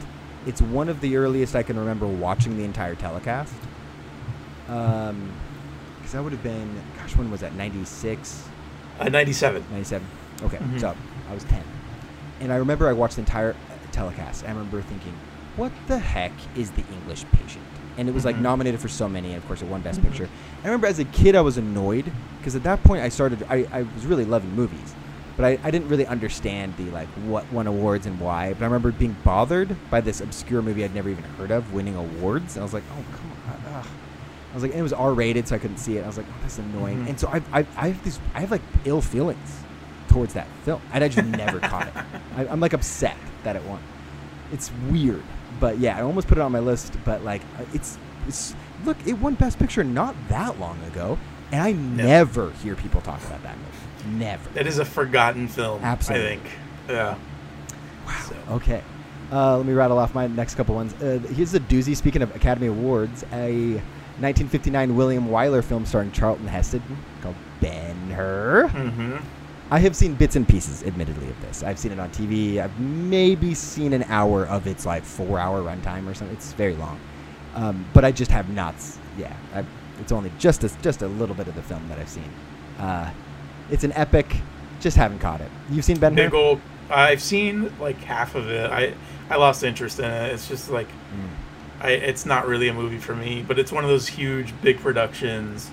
it's 0.46 0.60
one 0.62 0.88
of 0.88 1.00
the 1.00 1.16
earliest 1.16 1.56
I 1.56 1.62
can 1.64 1.76
remember 1.78 2.06
watching 2.06 2.56
the 2.56 2.64
entire 2.64 2.94
telecast. 2.94 3.54
Um, 4.68 5.30
because 5.96 6.12
that 6.12 6.22
would 6.22 6.32
have 6.32 6.42
been 6.42 6.80
gosh, 6.98 7.16
when 7.16 7.30
was 7.30 7.40
that? 7.40 7.54
96, 7.54 8.44
Uh, 9.00 9.08
97. 9.08 9.64
97? 9.72 10.06
Okay, 10.44 10.56
Mhm. 10.58 10.80
so 10.80 10.94
I 11.32 11.34
was 11.34 11.44
ten, 11.44 11.64
and 12.40 12.52
I 12.52 12.56
remember 12.56 12.88
I 12.88 12.92
watched 12.92 13.16
the 13.16 13.22
entire 13.22 13.52
uh, 13.52 13.54
telecast. 13.90 14.44
I 14.44 14.48
remember 14.48 14.82
thinking, 14.82 15.14
what 15.56 15.72
the 15.86 15.98
heck 15.98 16.32
is 16.54 16.70
the 16.72 16.84
English 16.92 17.24
Patient? 17.32 17.64
And 17.96 18.06
it 18.08 18.12
was 18.14 18.24
like 18.26 18.36
Mhm. 18.36 18.42
nominated 18.42 18.80
for 18.80 18.88
so 18.88 19.08
many, 19.08 19.28
and 19.28 19.36
of 19.38 19.46
course 19.46 19.62
it 19.62 19.68
won 19.68 19.80
Best 19.80 20.00
Mhm. 20.00 20.04
Picture. 20.04 20.28
I 20.62 20.66
remember 20.66 20.86
as 20.86 20.98
a 20.98 21.04
kid 21.06 21.34
I 21.34 21.40
was 21.40 21.56
annoyed 21.56 22.04
because 22.38 22.54
at 22.54 22.62
that 22.64 22.84
point 22.84 23.02
I 23.02 23.08
started 23.08 23.44
I, 23.48 23.66
I 23.72 23.82
was 23.82 24.04
really 24.04 24.24
loving 24.26 24.54
movies, 24.54 24.94
but 25.38 25.44
I, 25.46 25.58
I 25.64 25.70
didn't 25.70 25.88
really 25.88 26.06
understand 26.06 26.74
the 26.76 26.90
like 26.90 27.08
what 27.26 27.50
won 27.52 27.66
awards 27.66 28.04
and 28.06 28.20
why. 28.20 28.52
But 28.52 28.62
I 28.62 28.66
remember 28.66 28.92
being 28.92 29.16
bothered 29.24 29.74
by 29.90 30.02
this 30.02 30.20
obscure 30.20 30.60
movie 30.62 30.84
I'd 30.84 30.94
never 30.94 31.08
even 31.08 31.24
heard 31.38 31.50
of 31.50 31.72
winning 31.72 31.96
awards, 31.96 32.56
and 32.56 32.62
I 32.62 32.64
was 32.64 32.74
like, 32.74 32.84
oh 32.92 33.04
come 33.16 33.30
on. 33.48 33.74
ugh. 33.76 33.86
I 34.50 34.54
was 34.54 34.62
like, 34.62 34.72
and 34.72 34.80
it 34.80 34.82
was 34.82 34.92
R 34.92 35.14
rated, 35.14 35.48
so 35.48 35.54
I 35.54 35.58
couldn't 35.58 35.78
see 35.78 35.96
it. 35.96 36.04
I 36.04 36.06
was 36.06 36.18
like, 36.18 36.26
oh, 36.30 36.34
that's 36.42 36.58
annoying. 36.58 37.04
Mhm. 37.06 37.08
And 37.08 37.18
so 37.20 37.28
I, 37.28 37.40
I, 37.60 37.66
I 37.74 37.88
have 37.88 38.04
these, 38.04 38.20
I 38.34 38.40
have 38.40 38.50
like 38.50 38.60
ill 38.84 39.00
feelings 39.00 39.61
towards 40.12 40.34
that 40.34 40.46
film, 40.64 40.80
and 40.92 41.02
I 41.02 41.08
just 41.08 41.26
never 41.28 41.58
caught 41.60 41.88
it. 41.88 41.94
I, 42.36 42.46
I'm 42.46 42.60
like 42.60 42.72
upset 42.72 43.16
that 43.44 43.56
it 43.56 43.62
won. 43.64 43.80
It's 44.52 44.70
weird, 44.90 45.22
but 45.60 45.78
yeah, 45.78 45.96
I 45.98 46.02
almost 46.02 46.28
put 46.28 46.38
it 46.38 46.40
on 46.42 46.52
my 46.52 46.58
list, 46.60 46.94
but 47.04 47.24
like, 47.24 47.42
uh, 47.58 47.64
it's, 47.72 47.98
it's 48.28 48.54
look, 48.84 48.96
it 49.06 49.14
won 49.14 49.34
Best 49.34 49.58
Picture 49.58 49.82
not 49.84 50.14
that 50.28 50.60
long 50.60 50.82
ago, 50.84 51.18
and 51.50 51.62
I 51.62 51.72
never 51.72 52.50
hear 52.62 52.74
people 52.74 53.00
talk 53.00 53.22
about 53.24 53.42
that 53.42 53.56
movie. 53.56 54.18
Never. 54.18 54.48
That 54.50 54.66
is 54.66 54.78
a 54.78 54.84
forgotten 54.84 55.48
film. 55.48 55.82
Absolutely. 55.82 56.26
I 56.26 56.28
think. 56.30 56.42
Yeah. 56.88 57.16
Wow. 58.06 58.20
So- 58.28 58.54
Okay. 58.54 58.82
Uh, 59.30 59.56
let 59.56 59.64
me 59.64 59.72
rattle 59.72 59.96
off 59.98 60.14
my 60.14 60.26
next 60.26 60.56
couple 60.56 60.74
ones. 60.74 60.92
Uh, 61.02 61.18
here's 61.32 61.54
a 61.54 61.60
doozy. 61.60 61.96
Speaking 61.96 62.20
of 62.20 62.34
Academy 62.36 62.66
Awards, 62.66 63.22
a 63.32 63.76
1959 64.20 64.94
William 64.94 65.26
Wyler 65.28 65.64
film 65.64 65.86
starring 65.86 66.12
Charlton 66.12 66.46
Heston 66.46 66.82
called 67.22 67.34
Ben 67.60 67.96
Hur. 68.10 68.68
Mm-hmm. 68.68 69.16
I 69.72 69.78
have 69.78 69.96
seen 69.96 70.14
bits 70.16 70.36
and 70.36 70.46
pieces, 70.46 70.82
admittedly, 70.82 71.30
of 71.30 71.40
this. 71.40 71.62
I've 71.62 71.78
seen 71.78 71.92
it 71.92 71.98
on 71.98 72.10
TV. 72.10 72.58
I've 72.62 72.78
maybe 72.78 73.54
seen 73.54 73.94
an 73.94 74.02
hour 74.02 74.46
of 74.46 74.66
its 74.66 74.84
like 74.84 75.02
four-hour 75.02 75.62
runtime 75.62 76.06
or 76.06 76.12
something. 76.12 76.36
It's 76.36 76.52
very 76.52 76.74
long, 76.74 77.00
um, 77.54 77.86
but 77.94 78.04
I 78.04 78.12
just 78.12 78.30
have 78.30 78.50
not. 78.50 78.74
Yeah, 79.16 79.34
I, 79.54 79.64
it's 79.98 80.12
only 80.12 80.30
just 80.38 80.62
a, 80.62 80.68
just 80.82 81.00
a 81.00 81.08
little 81.08 81.34
bit 81.34 81.48
of 81.48 81.54
the 81.54 81.62
film 81.62 81.88
that 81.88 81.98
I've 81.98 82.10
seen. 82.10 82.28
Uh, 82.78 83.10
it's 83.70 83.82
an 83.82 83.92
epic. 83.92 84.36
Just 84.78 84.98
haven't 84.98 85.20
caught 85.20 85.40
it. 85.40 85.50
You've 85.70 85.86
seen 85.86 85.96
Ben? 85.98 86.14
Big 86.14 86.34
old. 86.34 86.60
I've 86.90 87.22
seen 87.22 87.72
like 87.80 87.96
half 88.02 88.34
of 88.34 88.50
it. 88.50 88.70
I 88.70 88.92
I 89.30 89.36
lost 89.36 89.64
interest 89.64 89.98
in 90.00 90.04
it. 90.04 90.34
It's 90.34 90.48
just 90.48 90.70
like 90.70 90.88
Mm. 90.88 91.80
I. 91.80 91.90
It's 91.92 92.26
not 92.26 92.46
really 92.46 92.68
a 92.68 92.74
movie 92.74 92.98
for 92.98 93.16
me, 93.16 93.42
but 93.48 93.58
it's 93.58 93.72
one 93.72 93.84
of 93.84 93.88
those 93.90 94.06
huge, 94.06 94.52
big 94.60 94.80
productions. 94.80 95.70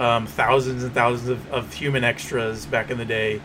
Um, 0.00 0.26
thousands 0.26 0.82
and 0.82 0.92
thousands 0.92 1.28
of, 1.28 1.52
of 1.52 1.72
human 1.72 2.02
extras 2.02 2.66
back 2.66 2.90
in 2.90 2.98
the 2.98 3.04
day. 3.04 3.40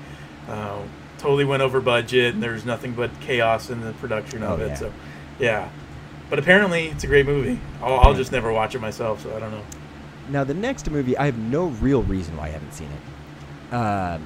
Uh, 0.47 0.81
totally 1.19 1.45
went 1.45 1.61
over 1.61 1.79
budget, 1.81 2.33
and 2.33 2.41
there's 2.41 2.65
nothing 2.65 2.93
but 2.93 3.09
chaos 3.21 3.69
in 3.69 3.81
the 3.81 3.93
production 3.93 4.41
of 4.43 4.59
Oh, 4.59 4.63
it. 4.63 4.67
yeah. 4.69 4.75
So, 4.75 4.93
yeah. 5.39 5.69
But 6.29 6.39
apparently, 6.39 6.87
it's 6.87 7.03
a 7.03 7.07
great 7.07 7.25
movie. 7.25 7.59
I'll, 7.81 7.99
I'll 7.99 8.13
just 8.13 8.31
never 8.31 8.51
watch 8.51 8.73
it 8.75 8.79
myself, 8.79 9.21
so 9.23 9.35
I 9.35 9.39
don't 9.39 9.51
know. 9.51 9.61
Now 10.29 10.43
the 10.43 10.53
next 10.55 10.89
movie, 10.89 11.15
I 11.17 11.25
have 11.27 11.37
no 11.37 11.67
real 11.67 12.01
reason 12.03 12.35
why 12.37 12.45
I 12.45 12.49
haven't 12.49 12.73
seen 12.73 12.89
it. 12.89 13.73
Um, 13.75 14.23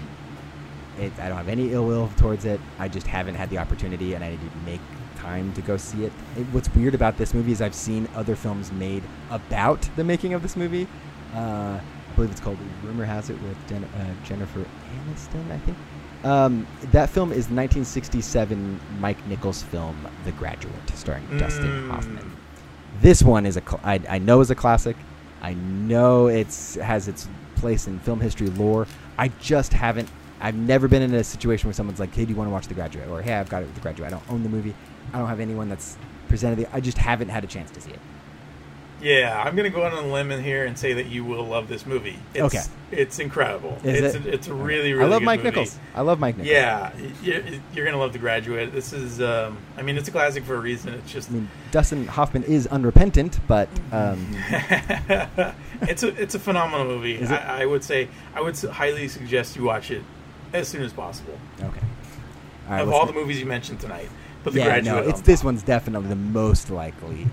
it 0.97 1.11
I 1.19 1.27
don't 1.27 1.37
have 1.37 1.49
any 1.49 1.71
ill 1.73 1.85
will 1.85 2.09
towards 2.17 2.45
it. 2.45 2.59
I 2.77 2.87
just 2.87 3.07
haven't 3.07 3.35
had 3.35 3.49
the 3.49 3.57
opportunity, 3.57 4.13
and 4.13 4.23
I 4.23 4.29
need 4.29 4.39
to 4.39 4.57
make 4.65 4.79
time 5.17 5.51
to 5.53 5.61
go 5.61 5.75
see 5.77 6.05
it. 6.05 6.13
it. 6.37 6.43
What's 6.51 6.73
weird 6.73 6.95
about 6.95 7.17
this 7.17 7.33
movie 7.33 7.51
is 7.51 7.61
I've 7.61 7.75
seen 7.75 8.07
other 8.15 8.35
films 8.35 8.71
made 8.71 9.03
about 9.29 9.81
the 9.97 10.03
making 10.03 10.33
of 10.33 10.41
this 10.41 10.55
movie. 10.55 10.87
Uh, 11.35 11.79
believe 12.19 12.31
it's 12.31 12.41
called 12.41 12.57
Rumor 12.83 13.05
Has 13.05 13.29
It 13.29 13.41
with 13.43 13.55
Jen, 13.69 13.83
uh, 13.85 14.25
Jennifer 14.25 14.59
Aniston, 14.59 15.49
I 15.51 15.57
think. 15.59 15.77
Um, 16.25 16.67
that 16.91 17.09
film 17.09 17.31
is 17.31 17.49
1967 17.49 18.79
Mike 18.99 19.25
Nichols 19.27 19.63
film, 19.63 19.95
The 20.25 20.33
Graduate, 20.33 20.73
starring 20.95 21.25
Dustin 21.37 21.65
Mm. 21.65 21.89
Hoffman. 21.91 22.31
This 23.01 23.23
one 23.23 23.45
is 23.45 23.55
a 23.55 23.61
cl- 23.61 23.79
I, 23.85 24.01
I 24.09 24.17
know 24.19 24.41
is 24.41 24.51
a 24.51 24.55
classic. 24.55 24.97
I 25.41 25.53
know 25.53 26.27
it's 26.27 26.75
has 26.75 27.07
its 27.07 27.29
place 27.55 27.87
in 27.87 27.99
film 27.99 28.19
history 28.19 28.47
lore. 28.47 28.85
I 29.17 29.29
just 29.39 29.71
haven't. 29.71 30.09
I've 30.41 30.55
never 30.55 30.89
been 30.89 31.01
in 31.01 31.13
a 31.13 31.23
situation 31.23 31.67
where 31.69 31.73
someone's 31.73 32.01
like, 32.01 32.13
"Hey, 32.13 32.25
do 32.25 32.31
you 32.31 32.35
want 32.35 32.49
to 32.49 32.51
watch 32.51 32.67
The 32.67 32.73
Graduate?" 32.73 33.07
or 33.07 33.21
"Hey, 33.21 33.35
I've 33.35 33.47
got 33.47 33.63
it 33.63 33.67
with 33.67 33.75
The 33.75 33.81
Graduate." 33.81 34.07
I 34.07 34.11
don't 34.11 34.29
own 34.29 34.43
the 34.43 34.49
movie. 34.49 34.75
I 35.13 35.19
don't 35.19 35.29
have 35.29 35.39
anyone 35.39 35.69
that's 35.69 35.95
presented 36.27 36.59
it. 36.59 36.69
I 36.73 36.81
just 36.81 36.97
haven't 36.97 37.29
had 37.29 37.45
a 37.45 37.47
chance 37.47 37.71
to 37.71 37.79
see 37.79 37.91
it. 37.91 37.99
Yeah, 39.01 39.41
I'm 39.45 39.55
gonna 39.55 39.69
go 39.69 39.83
out 39.85 39.93
on 39.93 40.03
a 40.03 40.07
limb 40.11 40.31
in 40.31 40.43
here 40.43 40.65
and 40.65 40.77
say 40.77 40.93
that 40.93 41.05
you 41.07 41.23
will 41.23 41.45
love 41.45 41.67
this 41.69 41.85
movie. 41.85 42.17
It's, 42.33 42.43
Okay. 42.53 42.63
it's 42.91 43.19
incredible. 43.19 43.77
Is 43.83 44.01
it's 44.01 44.15
it? 44.15 44.25
A, 44.25 44.33
it's 44.33 44.47
a 44.47 44.53
really 44.53 44.91
really. 44.93 45.05
I 45.05 45.07
love 45.07 45.21
Mike 45.23 45.39
movie. 45.43 45.49
Nichols. 45.61 45.79
I 45.95 46.01
love 46.01 46.19
Mike 46.19 46.37
Nichols. 46.37 46.51
Yeah, 46.51 46.91
you're, 47.23 47.41
you're 47.73 47.85
gonna 47.85 47.97
love 47.97 48.11
The 48.13 48.19
Graduate. 48.19 48.73
This 48.73 48.91
is, 48.91 49.21
um, 49.21 49.57
I 49.77 49.83
mean, 49.83 49.97
it's 49.97 50.09
a 50.09 50.11
classic 50.11 50.43
for 50.43 50.55
a 50.55 50.59
reason. 50.59 50.93
It's 50.95 51.11
just, 51.11 51.29
I 51.29 51.33
mean, 51.33 51.49
Dustin 51.71 52.07
Hoffman 52.07 52.43
is 52.43 52.67
unrepentant, 52.67 53.39
but 53.47 53.69
um, 53.93 54.27
it's 55.83 56.03
a 56.03 56.07
it's 56.21 56.35
a 56.35 56.39
phenomenal 56.39 56.85
movie. 56.85 57.25
I, 57.25 57.61
I 57.61 57.65
would 57.65 57.83
say 57.83 58.09
I 58.35 58.41
would 58.41 58.57
highly 58.59 59.07
suggest 59.07 59.55
you 59.55 59.63
watch 59.63 59.91
it 59.91 60.03
as 60.53 60.67
soon 60.67 60.83
as 60.83 60.93
possible. 60.93 61.37
okay. 61.61 61.79
All 62.67 62.73
right, 62.75 62.81
of 62.81 62.91
all 62.91 63.05
the 63.05 63.13
movies 63.13 63.39
you 63.39 63.45
mentioned 63.45 63.79
tonight, 63.79 64.09
but 64.43 64.53
The 64.53 64.59
yeah, 64.59 64.65
Graduate. 64.65 65.05
no, 65.05 65.09
it's 65.09 65.21
this 65.21 65.43
one's 65.43 65.63
definitely 65.63 66.09
the 66.09 66.15
most 66.15 66.69
likely. 66.69 67.27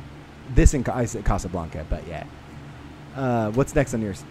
This 0.54 0.74
in 0.74 0.84
I 0.86 1.04
said 1.06 1.24
Casablanca, 1.24 1.86
but 1.88 2.06
yeah. 2.06 2.24
Uh, 3.14 3.50
what's 3.52 3.74
next 3.74 3.94
on 3.94 4.02
yours? 4.02 4.22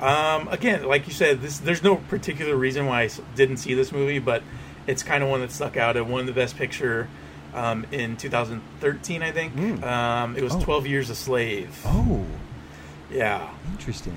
Um, 0.00 0.48
again, 0.48 0.84
like 0.84 1.06
you 1.06 1.12
said, 1.12 1.40
this 1.40 1.58
there's 1.58 1.82
no 1.82 1.96
particular 1.96 2.56
reason 2.56 2.86
why 2.86 3.02
I 3.02 3.10
didn't 3.36 3.58
see 3.58 3.74
this 3.74 3.92
movie, 3.92 4.18
but 4.18 4.42
it's 4.86 5.02
kind 5.02 5.22
of 5.22 5.30
one 5.30 5.40
that 5.40 5.52
stuck 5.52 5.76
out. 5.76 5.96
It 5.96 6.06
won 6.06 6.26
the 6.26 6.32
Best 6.32 6.56
Picture 6.56 7.08
um, 7.54 7.86
in 7.92 8.16
2013, 8.16 9.22
I 9.22 9.30
think. 9.30 9.54
Mm. 9.54 9.82
Um, 9.84 10.36
it 10.36 10.42
was 10.42 10.54
Oh. 10.56 10.60
12 10.60 10.86
Years 10.86 11.10
a 11.10 11.14
Slave. 11.14 11.80
Oh, 11.86 12.24
Yeah, 13.10 13.48
interesting. 13.70 14.16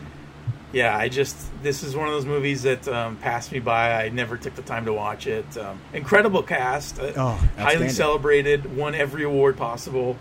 yeah. 0.73 0.97
I 0.97 1.07
just 1.09 1.37
this 1.61 1.83
is 1.83 1.95
one 1.95 2.07
of 2.07 2.13
those 2.13 2.25
movies 2.25 2.63
that 2.63 2.87
um, 2.87 3.17
passed 3.17 3.51
me 3.51 3.59
by. 3.59 3.93
I 4.03 4.09
never 4.09 4.37
took 4.37 4.55
the 4.55 4.61
time 4.63 4.85
to 4.85 4.93
watch 4.93 5.27
it. 5.27 5.55
Um, 5.57 5.79
incredible 5.93 6.41
cast, 6.43 6.99
uh, 6.99 7.11
Oh, 7.15 7.47
highly 7.57 7.89
celebrated, 7.89 8.75
won 8.75 8.95
every 8.95 9.23
award 9.23 9.55
possible, 9.57 10.17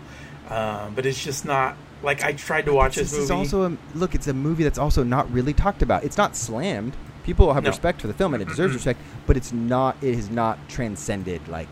um, 0.49 0.93
but 0.95 1.05
it's 1.05 1.23
just 1.23 1.45
not 1.45 1.75
like 2.03 2.23
I 2.23 2.33
tried 2.33 2.65
to 2.65 2.73
watch 2.73 2.95
this, 2.95 3.11
This 3.11 3.19
movie. 3.19 3.23
is 3.23 3.31
also 3.53 3.71
a 3.71 3.77
look. 3.97 4.15
It's 4.15 4.27
a 4.27 4.33
movie 4.33 4.63
that's 4.63 4.77
also 4.77 5.03
not 5.03 5.31
really 5.31 5.53
talked 5.53 5.81
about. 5.81 6.03
It's 6.03 6.17
not 6.17 6.35
slammed. 6.35 6.93
People 7.23 7.53
have 7.53 7.63
No. 7.63 7.69
respect 7.69 8.01
for 8.01 8.07
the 8.07 8.13
film, 8.13 8.33
and 8.33 8.43
it 8.43 8.47
deserves 8.49 8.73
respect. 8.75 8.99
But 9.25 9.37
it's 9.37 9.51
not. 9.51 9.97
It 10.01 10.15
has 10.15 10.29
not 10.29 10.59
transcended. 10.69 11.47
Like, 11.47 11.69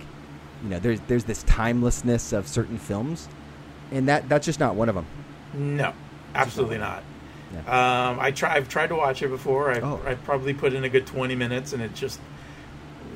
you 0.63 0.69
know, 0.69 0.80
there's 0.80 0.99
there's 1.07 1.26
this 1.26 1.43
timelessness 1.43 2.34
of 2.34 2.47
certain 2.47 2.78
films, 2.80 3.28
and 3.91 4.07
that 4.07 4.28
that's 4.30 4.45
just 4.45 4.59
not 4.59 4.76
one 4.76 4.89
of 4.89 4.95
them. 4.95 5.05
No, 5.53 5.93
absolutely 6.34 6.80
not. 6.80 7.03
Yeah. 7.53 8.09
Um, 8.09 8.19
I 8.19 8.32
try. 8.32 8.55
I've 8.55 8.67
tried 8.67 8.88
to 8.88 8.95
watch 8.95 9.21
it 9.21 9.28
before. 9.28 9.71
I 9.71 9.80
Oh. 9.82 10.01
I 10.07 10.15
probably 10.15 10.55
put 10.55 10.74
in 10.74 10.84
a 10.84 10.89
good 10.89 11.05
twenty 11.05 11.36
minutes, 11.36 11.74
and 11.74 11.84
it 11.84 11.93
just 11.93 12.19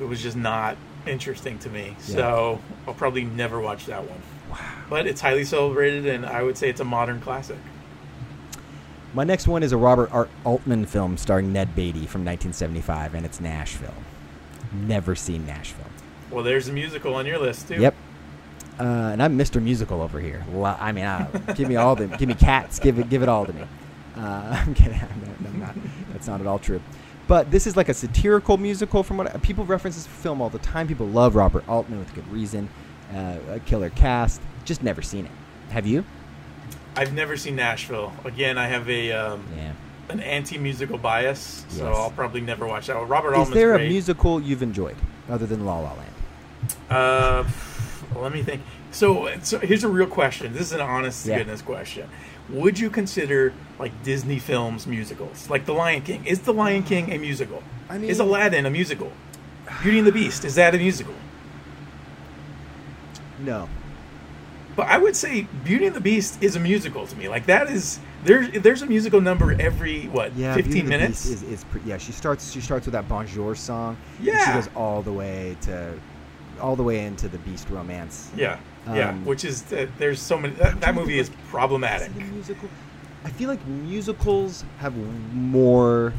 it 0.00 0.04
was 0.04 0.22
just 0.22 0.36
not 0.36 0.76
interesting 1.06 1.58
to 1.60 1.68
me. 1.70 1.96
So 1.98 2.60
I'll 2.86 2.94
probably 2.94 3.24
never 3.24 3.58
watch 3.60 3.86
that 3.86 4.08
one. 4.08 4.20
Wow. 4.50 4.58
But 4.88 5.06
it's 5.06 5.20
highly 5.20 5.44
celebrated, 5.44 6.06
and 6.06 6.24
I 6.24 6.42
would 6.42 6.56
say 6.56 6.68
it's 6.68 6.80
a 6.80 6.84
modern 6.84 7.20
classic. 7.20 7.58
My 9.14 9.24
next 9.24 9.48
one 9.48 9.62
is 9.62 9.72
a 9.72 9.76
Robert 9.76 10.10
Art 10.12 10.30
Altman 10.44 10.86
film 10.86 11.16
starring 11.16 11.52
Ned 11.52 11.74
Beatty 11.74 12.06
from 12.06 12.24
1975, 12.24 13.14
and 13.14 13.24
it's 13.24 13.40
Nashville. 13.40 13.94
Never 14.72 15.14
seen 15.14 15.46
Nashville. 15.46 15.86
Well, 16.30 16.44
there's 16.44 16.68
a 16.68 16.72
musical 16.72 17.14
on 17.14 17.24
your 17.26 17.38
list 17.38 17.68
too. 17.68 17.80
Yep. 17.80 17.94
Uh, 18.78 18.82
and 18.82 19.22
I'm 19.22 19.36
Mr. 19.36 19.60
Musical 19.62 20.02
over 20.02 20.20
here. 20.20 20.44
I 20.62 20.92
mean, 20.92 21.04
uh, 21.04 21.26
give 21.54 21.68
me 21.68 21.76
all 21.76 21.96
the, 21.96 22.06
give 22.06 22.28
me 22.28 22.34
cats, 22.34 22.78
give 22.78 22.98
it, 22.98 23.08
give 23.08 23.22
it 23.22 23.28
all 23.28 23.44
to 23.46 23.52
me. 23.52 23.62
Uh, 24.16 24.18
I'm 24.66 24.74
kidding. 24.74 25.00
I'm 25.00 25.20
not, 25.20 25.50
I'm 25.52 25.60
not- 25.60 25.74
That's 26.12 26.28
not 26.28 26.40
at 26.40 26.46
all 26.46 26.58
true. 26.58 26.80
But 27.26 27.50
this 27.50 27.66
is 27.66 27.76
like 27.76 27.88
a 27.88 27.94
satirical 27.94 28.56
musical. 28.56 29.02
From 29.02 29.16
what 29.18 29.34
I, 29.34 29.38
people 29.38 29.64
reference 29.64 29.96
this 29.96 30.06
film 30.06 30.40
all 30.40 30.48
the 30.48 30.58
time. 30.60 30.86
People 30.88 31.06
love 31.06 31.34
Robert 31.34 31.68
Altman 31.68 31.98
with 31.98 32.14
good 32.14 32.26
reason. 32.32 32.68
Uh, 33.14 33.36
a 33.52 33.60
killer 33.60 33.90
cast. 33.90 34.40
Just 34.64 34.82
never 34.82 35.00
seen 35.02 35.24
it. 35.26 35.32
Have 35.70 35.86
you? 35.86 36.04
I've 36.96 37.12
never 37.14 37.36
seen 37.36 37.56
Nashville. 37.56 38.12
Again, 38.24 38.58
I 38.58 38.66
have 38.66 38.88
a 38.90 39.12
um, 39.12 39.44
Yeah. 39.56 39.72
an 40.10 40.20
anti-musical 40.20 40.98
bias, 40.98 41.64
so 41.68 41.86
Yes. 41.88 41.96
I'll 41.96 42.10
probably 42.10 42.40
never 42.40 42.66
watch 42.66 42.86
that. 42.88 42.96
one. 42.96 43.08
Robert 43.08 43.32
Is 43.32 43.38
Altman's 43.38 43.54
there 43.54 43.72
great. 43.74 43.86
a 43.86 43.88
musical 43.88 44.40
you've 44.40 44.62
enjoyed 44.62 44.96
other 45.28 45.46
than 45.46 45.64
La 45.64 45.78
La 45.78 45.92
Land? 45.92 46.74
Uh, 46.90 47.44
let 48.20 48.32
me 48.32 48.42
think. 48.42 48.62
So, 48.90 49.30
so 49.42 49.58
here's 49.58 49.84
a 49.84 49.88
real 49.88 50.06
question. 50.06 50.52
This 50.52 50.62
is 50.62 50.72
an 50.72 50.80
honest 50.80 51.24
to 51.24 51.30
Yeah. 51.30 51.38
goodness 51.38 51.62
question. 51.62 52.08
Would 52.50 52.78
you 52.78 52.88
consider 52.90 53.52
like 53.78 53.92
Disney 54.02 54.38
films 54.38 54.86
musicals, 54.86 55.48
like 55.50 55.66
The 55.66 55.74
Lion 55.74 56.02
King? 56.02 56.24
Is 56.26 56.40
The 56.40 56.52
Lion 56.54 56.82
King 56.82 57.12
a 57.12 57.18
musical? 57.18 57.62
I 57.90 57.98
mean- 57.98 58.08
is 58.10 58.18
Aladdin 58.18 58.64
a 58.66 58.70
musical? 58.70 59.12
Beauty 59.82 59.98
and 59.98 60.06
the 60.06 60.12
Beast 60.12 60.44
is 60.44 60.54
that 60.56 60.74
a 60.74 60.78
musical? 60.78 61.14
No. 63.40 63.68
But 64.76 64.86
I 64.88 64.98
would 64.98 65.16
say 65.16 65.48
Beauty 65.64 65.86
and 65.86 65.96
the 65.96 66.00
Beast 66.00 66.42
is 66.42 66.54
a 66.56 66.60
musical 66.60 67.06
to 67.06 67.16
me. 67.16 67.28
Like 67.28 67.46
that 67.46 67.68
is 67.68 67.98
there's 68.24 68.50
there's 68.62 68.82
a 68.82 68.86
musical 68.86 69.20
number 69.20 69.52
every 69.60 70.06
what 70.06 70.34
Yeah, 70.36 70.54
Beauty 70.54 70.68
15 70.70 70.80
and 70.84 70.86
the 70.92 70.98
minutes. 70.98 71.26
Is, 71.26 71.42
is 71.42 71.64
yeah. 71.84 71.98
She 71.98 72.12
starts 72.12 72.52
she 72.52 72.60
starts 72.60 72.86
with 72.86 72.92
that 72.92 73.08
Bonjour 73.08 73.54
song. 73.56 73.96
and 74.18 74.26
Yeah. 74.26 74.46
she 74.46 74.52
goes 74.52 74.70
all 74.76 75.02
the 75.02 75.12
way 75.12 75.56
to 75.62 75.94
all 76.60 76.76
the 76.76 76.82
way 76.82 77.04
into 77.06 77.28
the 77.28 77.38
Beast 77.38 77.68
romance. 77.70 78.30
yeah, 78.36 78.58
yeah. 78.86 79.10
Um, 79.10 79.24
Which 79.24 79.44
is 79.44 79.72
uh, 79.72 79.86
there's 79.98 80.20
so 80.20 80.38
many. 80.38 80.54
That, 80.54 80.80
that 80.80 80.94
movie 80.94 81.18
is 81.18 81.30
problematic. 81.50 82.10
Is 82.10 82.30
musical? 82.30 82.68
I 83.24 83.30
feel 83.30 83.48
like 83.48 83.64
musicals 83.66 84.64
have 84.78 84.96
more. 85.34 86.12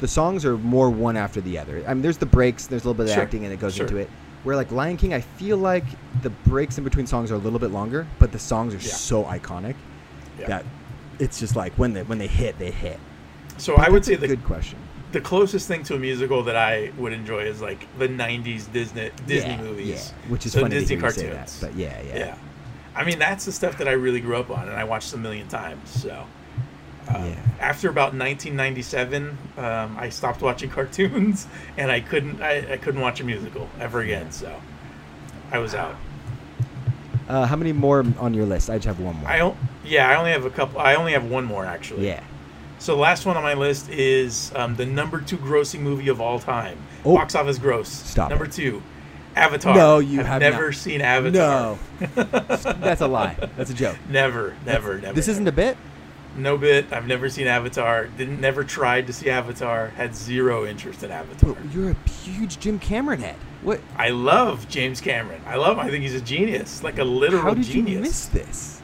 The 0.00 0.08
songs 0.08 0.44
are 0.44 0.56
more 0.58 0.90
one 0.90 1.16
after 1.16 1.40
the 1.40 1.56
other. 1.58 1.84
I 1.86 1.94
mean, 1.94 2.02
there's 2.02 2.18
the 2.18 2.26
breaks, 2.26 2.66
there's 2.66 2.82
a 2.84 2.88
little 2.88 2.98
bit 3.04 3.08
of 3.10 3.14
Sure, 3.14 3.22
acting, 3.22 3.44
and 3.44 3.52
it 3.52 3.60
goes 3.60 3.76
sure. 3.76 3.86
into 3.86 3.98
it. 3.98 4.10
Where 4.42 4.56
like 4.56 4.70
Lion 4.72 4.96
King, 4.96 5.12
I 5.12 5.20
feel 5.20 5.56
like 5.58 5.84
the 6.22 6.30
breaks 6.30 6.78
in 6.78 6.84
between 6.84 7.06
songs 7.06 7.30
are 7.30 7.34
a 7.34 7.38
little 7.38 7.58
bit 7.58 7.70
longer, 7.70 8.06
but 8.18 8.32
the 8.32 8.38
songs 8.38 8.72
are 8.74 8.78
Yeah. 8.78 8.94
so 8.94 9.24
iconic 9.24 9.74
Yeah. 10.38 10.46
that 10.46 10.64
it's 11.18 11.38
just 11.38 11.56
like 11.56 11.72
when 11.74 11.92
they 11.92 12.02
when 12.02 12.18
they 12.18 12.26
hit, 12.26 12.58
they 12.58 12.70
hit. 12.70 12.98
So 13.58 13.76
I 13.76 13.88
would 13.90 14.04
say 14.04 14.14
the 14.14 14.26
good 14.28 14.44
question. 14.44 14.78
the 15.12 15.20
closest 15.20 15.66
thing 15.68 15.82
to 15.82 15.94
a 15.94 15.98
musical 15.98 16.42
that 16.44 16.56
I 16.56 16.92
would 16.96 17.12
enjoy 17.12 17.40
is 17.40 17.60
like 17.60 17.86
the 17.98 18.08
'90s 18.08 18.66
Disney 18.72 19.10
Disney 19.26 19.50
Yeah, 19.50 19.60
movies, 19.60 19.88
yeah, 20.24 20.30
which 20.30 20.46
is 20.46 20.52
so 20.52 20.60
funny 20.60 20.76
Disney 20.78 20.96
to 20.96 21.00
hear 21.02 21.08
you 21.10 21.12
say 21.14 21.26
cartoons. 21.28 21.60
that, 21.60 21.66
but 21.66 21.76
yeah, 21.76 22.00
yeah, 22.08 22.16
yeah. 22.18 22.34
I 22.96 23.04
mean, 23.04 23.18
that's 23.18 23.44
the 23.44 23.52
stuff 23.52 23.76
that 23.78 23.88
I 23.88 23.92
really 23.92 24.20
grew 24.20 24.36
up 24.36 24.50
on, 24.50 24.68
and 24.68 24.76
I 24.76 24.84
watched 24.84 25.12
a 25.12 25.16
million 25.18 25.46
times. 25.48 25.88
So, 25.90 26.24
um, 27.14 27.24
Yeah. 27.26 27.34
after 27.60 27.88
about 27.88 28.12
1997, 28.14 29.36
um, 29.58 29.96
I 29.98 30.08
stopped 30.08 30.42
watching 30.42 30.70
cartoons, 30.78 31.46
and 31.76 31.90
I 31.90 32.00
couldn't 32.00 32.40
I, 32.42 32.72
I 32.72 32.76
couldn't 32.76 33.00
watch 33.00 33.20
a 33.20 33.24
musical 33.24 33.68
ever 33.80 34.00
again. 34.00 34.30
So, 34.32 34.52
I 35.52 35.58
was 35.58 35.74
out. 35.74 35.96
Uh, 37.28 37.46
how 37.46 37.54
many 37.56 37.72
more 37.72 38.04
on 38.18 38.34
your 38.34 38.46
list? 38.46 38.68
I 38.70 38.76
just 38.76 38.86
have 38.86 38.98
one 39.00 39.16
more. 39.16 39.28
I 39.30 39.38
don't. 39.38 39.56
Yeah, 39.84 40.08
I 40.08 40.16
only 40.16 40.32
have 40.32 40.44
a 40.44 40.50
couple. 40.50 40.80
I 40.80 40.94
only 40.96 41.12
have 41.12 41.24
one 41.24 41.44
more 41.44 41.64
actually. 41.64 42.06
yeah. 42.06 42.22
So 42.80 42.94
the 42.94 43.00
last 43.02 43.26
one 43.26 43.36
on 43.36 43.42
my 43.42 43.52
list 43.52 43.90
is 43.90 44.52
um, 44.56 44.74
the 44.74 44.86
number 44.86 45.20
two 45.20 45.36
grossing 45.36 45.80
movie 45.80 46.08
of 46.08 46.18
all 46.20 46.38
time. 46.40 46.78
Oh. 47.04 47.14
Box 47.14 47.34
office 47.34 47.58
gross. 47.58 47.88
Stop 47.90 48.30
Number 48.30 48.46
it. 48.46 48.52
two, 48.52 48.82
Avatar. 49.36 49.74
No, 49.76 49.98
you 49.98 50.20
I've 50.20 50.26
have 50.26 50.40
never 50.40 50.66
not. 50.70 50.74
seen 50.76 51.00
Avatar. 51.02 51.76
No, 52.00 52.06
that's 52.80 53.02
a 53.02 53.06
lie. 53.06 53.36
That's 53.58 53.70
a 53.70 53.74
joke. 53.74 53.96
Never, 54.08 54.56
never, 54.64 54.98
never. 54.98 55.12
This 55.12 55.28
isn't 55.28 55.46
a 55.46 55.52
bit. 55.52 55.76
No 56.36 56.56
bit. 56.56 56.92
I've 56.92 57.06
never 57.06 57.28
seen 57.28 57.46
Avatar. 57.46 58.06
Didn't 58.06 58.40
never 58.40 58.64
tried 58.64 59.06
to 59.08 59.12
see 59.12 59.28
Avatar. 59.30 59.88
Had 59.88 60.14
zero 60.14 60.66
interest 60.66 61.02
in 61.02 61.10
Avatar. 61.10 61.54
But 61.54 61.72
you're 61.72 61.90
a 61.90 62.10
huge 62.10 62.58
Jim 62.60 62.78
Cameron 62.78 63.20
head. 63.20 63.36
What? 63.62 63.80
I 63.96 64.10
love 64.10 64.68
James 64.68 65.00
Cameron. 65.00 65.42
I 65.46 65.56
love 65.56 65.76
him. 65.78 65.84
I 65.84 65.90
think 65.90 66.02
he's 66.02 66.14
a 66.14 66.20
genius, 66.20 66.82
like 66.82 66.98
a 66.98 67.04
literal 67.04 67.42
How 67.42 67.54
did 67.54 67.64
genius. 67.64 67.90
you 67.94 68.00
miss 68.00 68.26
this? 68.26 68.82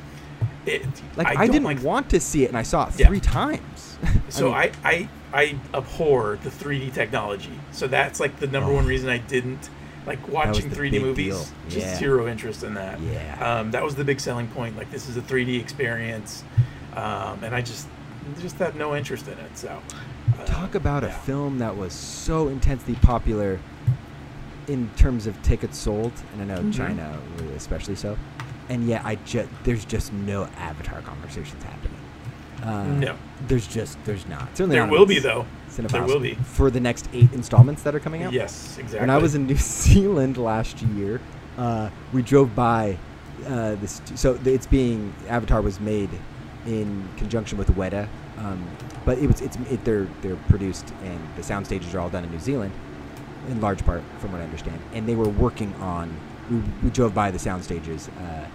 It, 0.67 0.85
Like 1.17 1.29
I, 1.29 1.35
don't 1.35 1.47
didn't 1.47 1.65
like 1.65 1.83
want 1.83 2.11
to 2.11 2.21
see 2.21 2.45
it, 2.45 2.49
and 2.49 2.59
I 2.59 2.63
saw 2.63 2.89
it 2.89 2.99
Yeah. 2.99 3.07
three 3.07 3.21
times. 3.21 3.99
So 4.29 4.47
mean, 4.47 4.55
I, 4.55 4.73
I 4.85 5.09
I 5.33 5.57
abhor 5.73 6.39
the 6.43 6.51
3D 6.51 6.93
technology. 6.93 7.53
So 7.71 7.87
that's 7.87 8.19
like 8.21 8.39
the 8.41 8.49
number 8.49 8.71
Oh. 8.71 8.75
one 8.75 8.85
reason 8.87 9.09
I 9.09 9.19
didn't 9.19 9.71
like 10.05 10.27
watching 10.29 10.69
3D 10.71 11.01
movies. 11.01 11.27
deal. 11.27 11.47
Just 11.69 11.87
Yeah. 11.87 11.97
zero 11.97 12.27
interest 12.29 12.65
in 12.65 12.75
that. 12.75 12.99
Yeah. 13.01 13.59
Um, 13.61 13.71
that 13.71 13.83
was 13.85 13.95
the 13.95 14.05
big 14.05 14.19
selling 14.21 14.49
point. 14.49 14.77
Like 14.77 14.91
this 14.91 15.09
is 15.09 15.17
a 15.17 15.23
3D 15.23 15.61
experience, 15.61 16.43
um, 16.97 17.43
and 17.45 17.55
I 17.55 17.63
just 17.63 17.87
just 18.41 18.57
had 18.57 18.75
no 18.75 18.97
interest 18.97 19.29
in 19.29 19.39
it. 19.39 19.57
So 19.57 19.81
uh, 20.41 20.45
talk 20.47 20.75
about 20.75 21.05
a 21.05 21.11
film 21.11 21.59
that 21.59 21.77
was 21.77 21.93
so 21.93 22.49
intensely 22.49 22.95
popular 22.97 23.61
in 24.67 24.91
terms 24.97 25.27
of 25.29 25.41
tickets 25.43 25.79
sold, 25.79 26.13
and 26.33 26.43
I 26.43 26.45
know 26.57 26.61
Mhm. 26.63 26.75
China 26.75 27.19
especially 27.57 27.95
so. 27.95 28.17
And 28.69 28.89
yet, 28.89 29.03
I 29.05 29.15
just 29.25 29.49
there's 29.63 29.85
just 29.85 30.13
no 30.13 30.49
Avatar 30.59 31.01
conversations 31.03 31.63
happening. 31.63 31.93
Uh, 32.65 32.85
No. 32.99 33.15
there's 33.47 33.67
just 33.69 33.97
there's 34.05 34.27
not. 34.27 34.49
Certainly 34.57 34.75
There 34.77 34.87
not 34.87 34.91
will 34.91 35.07
be 35.07 35.21
though. 35.21 35.47
Cinephile 35.71 35.89
There 35.91 36.03
will 36.05 36.21
be. 36.21 36.35
for 36.35 36.71
the 36.71 36.81
next 36.81 37.09
eight 37.13 37.33
installments 37.33 37.83
that 37.83 37.95
are 37.95 38.01
coming 38.01 38.23
out. 38.25 38.33
Yes, 38.33 38.77
exactly. 38.79 39.01
When 39.01 39.11
I 39.11 39.19
was 39.19 39.35
in 39.37 39.47
New 39.53 39.57
Zealand 39.57 40.37
last 40.37 40.83
year, 40.83 41.21
uh, 41.59 41.91
we 42.13 42.23
drove 42.23 42.57
by 42.57 42.97
uh, 43.47 43.77
this. 43.77 44.01
So 44.17 44.37
it's 44.45 44.67
being 44.67 45.13
Avatar 45.29 45.61
was 45.61 45.79
made 45.79 46.09
in 46.67 47.09
conjunction 47.17 47.59
with 47.59 47.69
Weta, 47.69 48.09
um, 48.39 48.65
but 49.05 49.19
it 49.19 49.27
was 49.27 49.41
it's 49.41 49.57
it, 49.71 49.85
they're 49.85 50.07
they're 50.23 50.37
produced 50.49 50.93
and 51.05 51.21
the 51.37 51.43
sound 51.43 51.67
stages 51.67 51.95
are 51.95 52.01
all 52.01 52.11
done 52.11 52.25
in 52.25 52.31
New 52.33 52.39
Zealand, 52.41 52.73
in 53.49 53.61
large 53.61 53.85
part 53.85 54.03
from 54.19 54.33
what 54.33 54.41
I 54.41 54.45
understand. 54.45 54.81
And 54.93 55.09
they 55.09 55.15
were 55.15 55.29
working 55.29 55.73
on. 55.77 56.15
We, 56.51 56.59
we 56.85 56.91
drove 56.91 57.15
by 57.15 57.31
the 57.31 57.39
sound 57.39 57.65
stages. 57.65 58.09
Uh, 58.09 58.47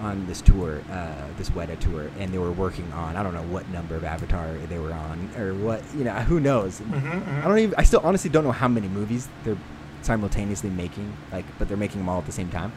on 0.00 0.26
this 0.26 0.40
tour, 0.42 0.82
uh, 0.90 1.14
this 1.38 1.50
Weta 1.50 1.78
tour, 1.78 2.10
and 2.18 2.34
they 2.34 2.38
were 2.38 2.50
working 2.50 2.92
on 2.92 3.14
I 3.16 3.22
don't 3.22 3.32
know 3.32 3.44
what 3.44 3.66
number 3.70 3.94
of 3.94 4.02
Avatar 4.02 4.52
they 4.68 4.78
were 4.78 4.92
on, 4.92 5.30
or 5.38 5.54
what 5.54 5.82
you 5.96 6.02
know, 6.02 6.12
who 6.14 6.40
knows. 6.40 6.80
Mhm, 6.80 7.00
mhm. 7.00 7.44
I 7.44 7.48
don't 7.48 7.58
even. 7.60 7.74
I 7.78 7.84
still 7.84 8.00
honestly 8.02 8.28
don't 8.28 8.42
know 8.42 8.52
how 8.52 8.66
many 8.66 8.88
movies 8.88 9.28
they're 9.44 9.56
simultaneously 10.02 10.68
making. 10.68 11.12
Like, 11.32 11.44
but 11.60 11.68
they're 11.68 11.76
making 11.76 12.00
them 12.00 12.08
all 12.08 12.18
at 12.18 12.26
the 12.26 12.32
same 12.32 12.50
time. 12.50 12.72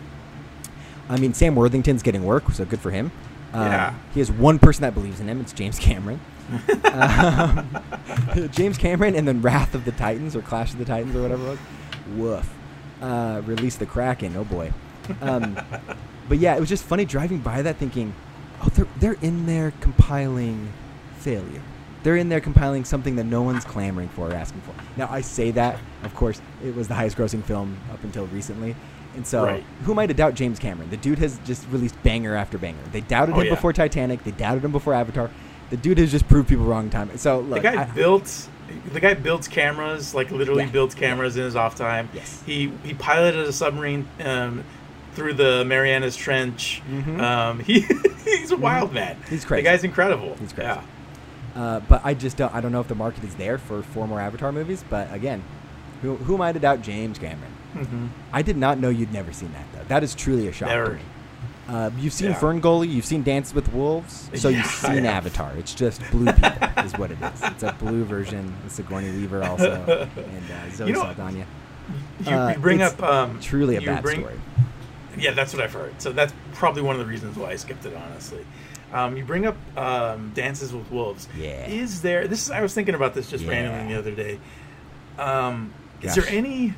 I 1.09 1.17
mean, 1.17 1.34
Sam 1.34 1.55
Worthington's 1.55 2.03
getting 2.03 2.23
work, 2.23 2.51
so 2.51 2.65
good 2.65 2.80
for 2.80 2.91
him. 2.91 3.11
Um, 3.58 3.72
Yeah. 3.72 3.95
He 4.14 4.20
has 4.20 4.32
one 4.32 4.60
person 4.60 4.84
that 4.84 4.93
believes 4.93 5.20
in 5.20 5.28
him. 5.28 5.41
It's 5.41 5.53
James 5.53 5.80
Cameron. 5.80 6.20
um, 6.91 7.68
James 8.51 8.78
Cameron, 8.78 9.16
and 9.16 9.28
then 9.28 9.41
Wrath 9.41 9.76
of 9.76 9.84
the 9.86 9.91
Titans 9.91 10.36
or 10.36 10.41
Clash 10.41 10.72
of 10.74 10.80
the 10.80 10.86
Titans 10.86 11.16
or 11.16 11.22
whatever 11.22 11.45
it 11.45 11.49
was. 11.49 11.60
Woof. 12.16 12.53
Uh, 13.01 13.41
release 13.45 13.76
the 13.76 13.86
Kraken. 13.86 14.36
Oh 14.38 14.43
boy. 14.43 14.72
Um, 15.22 15.58
but 16.30 16.38
yeah, 16.38 16.55
it 16.55 16.60
was 16.60 16.70
just 16.70 16.84
funny 16.84 17.05
driving 17.05 17.39
by 17.39 17.62
that, 17.62 17.78
thinking, 17.78 18.14
oh, 18.62 18.70
they're 18.70 18.88
they're 18.99 19.22
in 19.22 19.45
there 19.45 19.72
compiling 19.82 20.72
failure. 21.20 21.62
They're 22.03 22.16
in 22.16 22.30
there 22.30 22.39
compiling 22.39 22.86
something 22.86 23.16
that 23.18 23.26
no 23.26 23.41
one's 23.41 23.66
clamoring 23.66 24.10
for 24.10 24.30
or 24.30 24.34
asking 24.34 24.62
for. 24.62 24.74
Now, 24.95 25.10
I 25.12 25.22
say 25.22 25.51
that, 25.51 25.78
of 26.03 26.16
course, 26.16 26.39
it 26.64 26.74
was 26.76 26.88
the 26.88 26.93
highest 26.93 27.18
grossing 27.18 27.43
film 27.43 27.78
up 27.91 28.01
until 28.03 28.28
recently. 28.28 28.76
And 29.18 29.28
so, 29.28 29.43
Right. 29.45 29.63
who 29.84 29.91
am 29.91 29.99
I 29.99 30.05
to 30.07 30.13
doubt 30.13 30.36
James 30.36 30.59
Cameron? 30.59 30.89
The 30.89 30.95
dude 30.97 31.20
has 31.20 31.39
just 31.45 31.65
released 31.72 32.01
banger 32.03 32.36
after 32.36 32.57
banger. 32.57 32.78
They 32.93 33.01
doubted 33.01 33.36
Oh, 33.36 33.39
him 33.39 33.47
yeah. 33.47 33.55
before 33.55 33.74
Titanic. 33.74 34.24
They 34.24 34.32
doubted 34.32 34.63
him 34.63 34.72
before 34.72 34.93
Avatar. 34.93 35.30
The 35.72 35.78
dude 35.78 35.97
has 35.97 36.11
just 36.11 36.28
proved 36.30 36.47
people 36.47 36.63
wrong 36.65 36.89
time. 36.89 37.09
So, 37.18 37.41
the 37.41 37.59
guy 37.59 37.82
I- 37.82 37.86
built 37.86 38.47
the 38.93 38.99
guy 38.99 39.13
builds 39.13 39.47
cameras 39.47 40.13
like 40.13 40.30
literally 40.30 40.65
Yeah. 40.65 40.70
builds 40.72 40.93
cameras 40.93 41.38
in 41.38 41.43
his 41.43 41.55
off 41.55 41.76
time 41.76 42.09
Yes. 42.13 42.43
he 42.45 42.70
he 42.84 42.93
piloted 42.93 43.39
a 43.47 43.53
submarine 43.53 44.05
um, 44.24 44.65
through 45.13 45.36
the 45.36 45.63
marianas 45.63 46.18
trench 46.18 46.82
Mhm. 46.91 47.22
um, 47.22 47.59
he 47.68 47.86
he's 48.26 48.51
a 48.51 48.57
wild 48.57 48.93
man 48.93 49.15
He's 49.30 49.45
crazy. 49.45 49.63
the 49.63 49.70
guy's 49.70 49.84
incredible 49.86 50.36
He's 50.41 50.51
crazy. 50.51 50.68
yeah 50.70 50.82
Uh, 51.55 51.80
but 51.88 52.01
I 52.03 52.13
just 52.13 52.36
don't. 52.38 52.53
I 52.53 52.59
don't 52.61 52.72
know 52.74 52.82
if 52.82 52.88
the 52.89 52.93
market 52.95 53.24
is 53.24 53.34
there 53.36 53.57
for 53.57 53.82
four 53.82 54.05
more 54.07 54.20
Avatar 54.20 54.51
movies. 54.51 54.84
But 54.88 55.11
again, 55.11 55.41
who, 56.03 56.15
who 56.18 56.36
am 56.36 56.41
I 56.41 56.51
to 56.51 56.59
doubt 56.59 56.82
James 56.84 57.18
Cameron? 57.18 57.51
Mhm. 57.78 58.09
I 58.34 58.41
did 58.41 58.57
not 58.57 58.80
know 58.80 58.89
you'd 58.89 59.13
never 59.13 59.32
seen 59.34 59.51
that 59.53 59.65
though. 59.73 59.86
That 59.88 60.03
is 60.03 60.15
truly 60.15 60.47
a 60.47 60.51
shock 60.51 60.69
to 60.69 60.91
me. 60.93 60.99
Uh, 61.69 61.89
you've 61.99 62.13
seen 62.13 62.30
Yeah. 62.32 62.39
Ferngully, 62.39 62.89
you've 62.89 63.03
seen 63.05 63.23
Dances 63.23 63.53
with 63.53 63.71
Wolves, 63.73 64.30
so 64.36 64.47
Yeah, 64.49 64.57
you've 64.59 64.65
seen. 64.67 65.05
Avatar. 65.05 65.51
It's 65.57 65.73
just 65.73 66.01
blue 66.11 66.32
people, 66.32 66.69
is 66.86 66.93
what 66.97 67.11
it 67.11 67.17
is. 67.21 67.41
It's 67.43 67.63
a 67.63 67.73
blue 67.73 68.05
version. 68.05 68.53
It's 68.65 68.75
Sigourney 68.75 69.11
Weaver 69.11 69.43
also, 69.43 70.07
and 70.15 70.51
uh, 70.51 70.73
Zoe 70.75 70.88
You 70.88 70.93
know- 70.93 71.01
Saldana. 71.03 71.45
you, 72.25 72.32
Uh, 72.32 72.53
you 72.55 72.59
bring 72.59 72.80
it's 72.80 72.93
up 72.93 73.03
um, 73.03 73.39
Truly 73.41 73.75
a 73.75 73.82
bad 73.82 74.01
bring- 74.01 74.19
story. 74.21 74.39
Yeah, 75.17 75.32
that's 75.32 75.51
what 75.53 75.61
I've 75.61 75.73
heard. 75.73 75.99
So 76.01 76.11
that's 76.13 76.32
probably 76.53 76.84
one 76.84 76.95
of 76.95 76.99
the 76.99 77.05
reasons 77.07 77.36
why 77.38 77.49
I 77.49 77.55
skipped 77.57 77.86
it. 77.86 77.93
Honestly, 78.11 78.45
um, 78.93 79.17
you 79.17 79.25
bring 79.25 79.45
up 79.45 79.57
um, 79.78 80.32
Dances 80.36 80.71
with 80.71 80.89
Wolves. 80.91 81.28
Yeah. 81.38 81.65
Is 81.67 82.01
there? 82.01 82.28
This 82.30 82.43
is. 82.45 82.51
I 82.51 82.61
was 82.61 82.73
thinking 82.73 82.95
about 82.95 83.13
this 83.13 83.30
just 83.30 83.45
randomly 83.45 83.93
the 83.93 83.99
other 83.99 84.11
day. 84.11 84.39
Um, 85.19 85.73
is 86.01 86.15
there 86.15 86.28
any? 86.30 86.75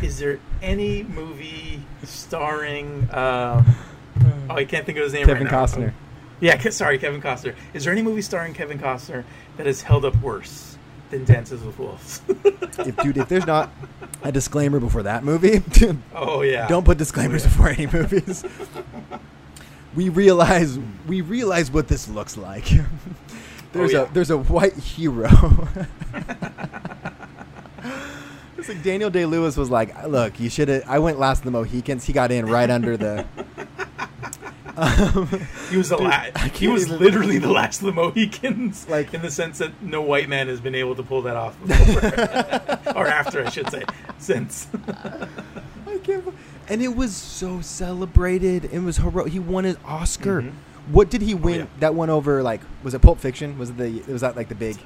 Is 0.00 0.18
there 0.18 0.38
any 0.62 1.02
movie 1.02 1.82
starring? 2.04 3.08
Um, 3.12 3.66
oh, 4.50 4.54
I 4.54 4.64
can't 4.64 4.86
think 4.86 4.98
of 4.98 5.04
his 5.04 5.12
name 5.12 5.26
Kevin 5.26 5.44
right 5.44 5.52
now. 5.52 5.64
Costner. 5.66 5.92
Yeah, 6.40 6.58
sorry, 6.70 6.98
Kevin 6.98 7.20
Costner. 7.22 7.54
Is 7.72 7.84
there 7.84 7.92
any 7.92 8.02
movie 8.02 8.22
starring 8.22 8.52
Kevin 8.54 8.78
Costner 8.78 9.22
that 9.56 9.66
has 9.66 9.82
held 9.82 10.04
up 10.04 10.16
worse 10.20 10.76
than 11.10 11.24
Dances 11.24 11.62
with 11.62 11.78
Wolves? 11.78 12.20
If 12.78 12.96
dude, 12.96 13.18
if 13.18 13.28
there's 13.28 13.46
not 13.46 13.70
a 14.22 14.32
disclaimer 14.32 14.80
before 14.80 15.02
that 15.02 15.24
movie, 15.24 15.62
oh 16.14 16.40
yeah. 16.40 16.66
Don't 16.68 16.84
put 16.86 16.96
disclaimers 16.96 17.44
Oh, 17.44 17.48
yeah. 17.48 17.50
before 17.50 17.68
any 17.68 17.86
movies. 17.86 18.44
we 19.94 20.08
realize 20.08 20.78
we 21.06 21.20
realize 21.20 21.70
what 21.70 21.86
this 21.86 22.08
looks 22.08 22.38
like. 22.38 22.64
there's 23.72 23.92
Oh, 23.94 24.04
yeah. 24.04 24.10
a 24.10 24.12
there's 24.14 24.30
a 24.30 24.38
white 24.38 24.72
hero. 24.74 25.28
It's 28.62 28.68
like 28.68 28.82
Daniel 28.82 29.10
Day 29.10 29.26
Lewis 29.26 29.56
was 29.56 29.70
like, 29.70 29.94
look, 30.06 30.38
you 30.40 30.48
should 30.50 30.68
have. 30.68 30.84
I 30.88 30.98
went 30.98 31.18
last 31.18 31.38
of 31.40 31.44
the 31.44 31.50
Mohicans. 31.50 32.04
He 32.04 32.12
got 32.12 32.30
in 32.32 32.46
right 32.46 32.70
under 32.70 32.96
the. 32.96 33.26
Um, 34.76 35.46
He 35.70 35.76
was 35.76 35.88
the 35.90 35.96
Dude, 35.96 36.06
la- 36.06 36.48
He 36.54 36.68
was 36.68 36.86
even- 36.86 36.98
literally 36.98 37.38
the 37.38 37.50
last 37.50 37.80
of 37.80 37.86
the 37.86 37.92
Mohicans, 37.92 38.88
Like- 38.88 39.12
in 39.14 39.22
the 39.22 39.30
sense 39.30 39.58
that 39.58 39.82
no 39.82 40.00
white 40.02 40.28
man 40.28 40.48
has 40.48 40.60
been 40.60 40.74
able 40.74 40.94
to 40.96 41.02
pull 41.02 41.22
that 41.22 41.36
off 41.36 41.56
before, 41.66 42.96
or 42.96 43.06
after, 43.06 43.44
I 43.44 43.50
should 43.50 43.70
say, 43.70 43.84
since. 44.18 44.68
I 45.86 45.98
can't. 46.02 46.24
And 46.68 46.80
it 46.82 46.94
was 46.96 47.14
so 47.14 47.60
celebrated. 47.60 48.66
It 48.72 48.78
was 48.80 48.96
heroic. 48.98 49.32
He 49.32 49.38
won 49.38 49.64
an 49.66 49.76
Oscar. 49.84 50.42
Mhm. 50.42 50.52
What 50.90 51.10
did 51.10 51.22
he 51.22 51.34
win? 51.34 51.60
yeah. 51.60 51.66
That 51.80 51.94
one 51.94 52.10
over 52.10 52.42
like 52.42 52.60
was 52.82 52.94
it 52.94 53.02
Pulp 53.02 53.18
Fiction? 53.20 53.56
Was 53.58 53.70
it 53.70 53.76
the 53.76 54.00
was 54.12 54.22
that 54.22 54.36
like 54.36 54.48
the 54.48 54.54
big? 54.54 54.78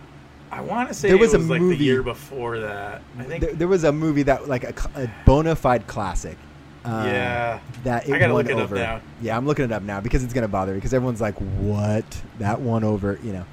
I 0.57 0.61
want 0.63 0.89
to 0.89 0.95
say 0.95 1.09
There 1.09 1.17
it 1.17 1.21
was 1.21 1.35
was, 1.35 1.45
a 1.47 1.49
like 1.51 1.61
movie- 1.61 1.77
the 1.77 1.85
year 1.85 2.03
before 2.03 2.59
that. 2.61 3.03
I 3.19 3.23
think. 3.25 3.41
there, 3.43 3.55
there 3.55 3.69
was 3.69 3.85
a 3.85 3.93
movie 3.93 4.23
that 4.25 4.49
like 4.49 4.65
a, 4.65 4.75
a 4.95 5.11
bona 5.25 5.55
fide 5.57 5.87
classic. 5.87 6.37
Uh, 6.85 7.03
Yeah. 7.07 7.61
that 7.85 8.09
it 8.09 8.15
I 8.15 8.19
gotta 8.19 8.33
won 8.33 8.45
look 8.47 8.53
it 8.57 8.61
up 8.61 8.71
now. 8.71 9.01
Yeah, 9.21 9.37
I'm 9.37 9.47
looking 9.47 9.65
it 9.65 9.73
up 9.73 9.83
now 9.83 10.01
because 10.01 10.23
it's 10.25 10.33
gonna 10.33 10.49
bother 10.49 10.73
me 10.73 10.79
because 10.79 10.95
everyone's 10.95 11.21
like, 11.21 11.35
"What? 11.37 12.05
That 12.39 12.61
one 12.61 12.85
over?" 12.85 13.19
You 13.23 13.33
know. 13.33 13.45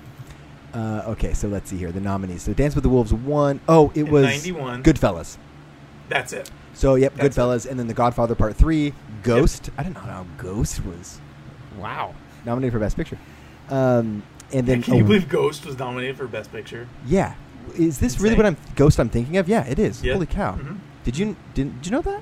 Uh, 0.74 1.04
okay, 1.12 1.34
so 1.34 1.48
let's 1.48 1.70
see 1.70 1.78
here 1.78 1.92
the 1.92 2.00
nominees. 2.02 2.42
So 2.44 2.54
Dance 2.54 2.74
with 2.76 2.84
the 2.84 2.90
Wolves 2.90 3.14
won. 3.14 3.60
Oh, 3.68 3.92
it 3.96 4.06
In 4.06 4.12
was 4.12 4.24
91. 4.26 4.84
Goodfellas. 4.84 5.38
That's 6.10 6.32
it. 6.34 6.50
So 6.74 6.96
yep, 6.96 7.14
That's 7.16 7.36
Goodfellas, 7.38 7.70
and 7.70 7.78
then 7.80 7.88
The 7.88 7.94
Godfather 7.94 8.34
Part 8.36 8.56
Three, 8.56 8.94
Ghost. 9.24 9.70
I 9.78 9.84
didn't 9.84 9.96
know 9.96 10.02
how 10.02 10.26
Ghost 10.38 10.84
was. 10.86 11.20
Wow, 11.78 12.16
nominated 12.46 12.74
for 12.74 12.80
Best 12.80 12.96
Picture. 12.98 13.18
Um, 13.70 14.24
and 14.54 14.68
then 14.68 14.82
Can 14.82 14.96
you 14.96 15.04
oh, 15.04 15.08
believe 15.08 15.30
Ghost 15.30 15.66
was 15.66 15.78
nominated 15.78 16.18
for 16.18 16.28
Best 16.28 16.52
Picture? 16.52 16.88
Yeah, 17.06 17.36
is 17.76 18.00
this 18.00 18.20
really 18.20 18.36
what 18.36 18.46
I'm 18.46 18.58
Ghost 18.76 19.00
I'm 19.00 19.10
thinking 19.10 19.38
of? 19.38 19.50
Yeah, 19.50 19.66
it 19.66 19.80
is. 19.80 20.04
Yeah. 20.04 20.14
Holy 20.14 20.26
cow! 20.26 20.56
Mhm. 20.56 20.80
Did 21.04 21.18
you 21.18 21.36
did, 21.54 21.82
did 21.82 21.86
you 21.86 21.92
know 21.92 22.02
that? 22.02 22.22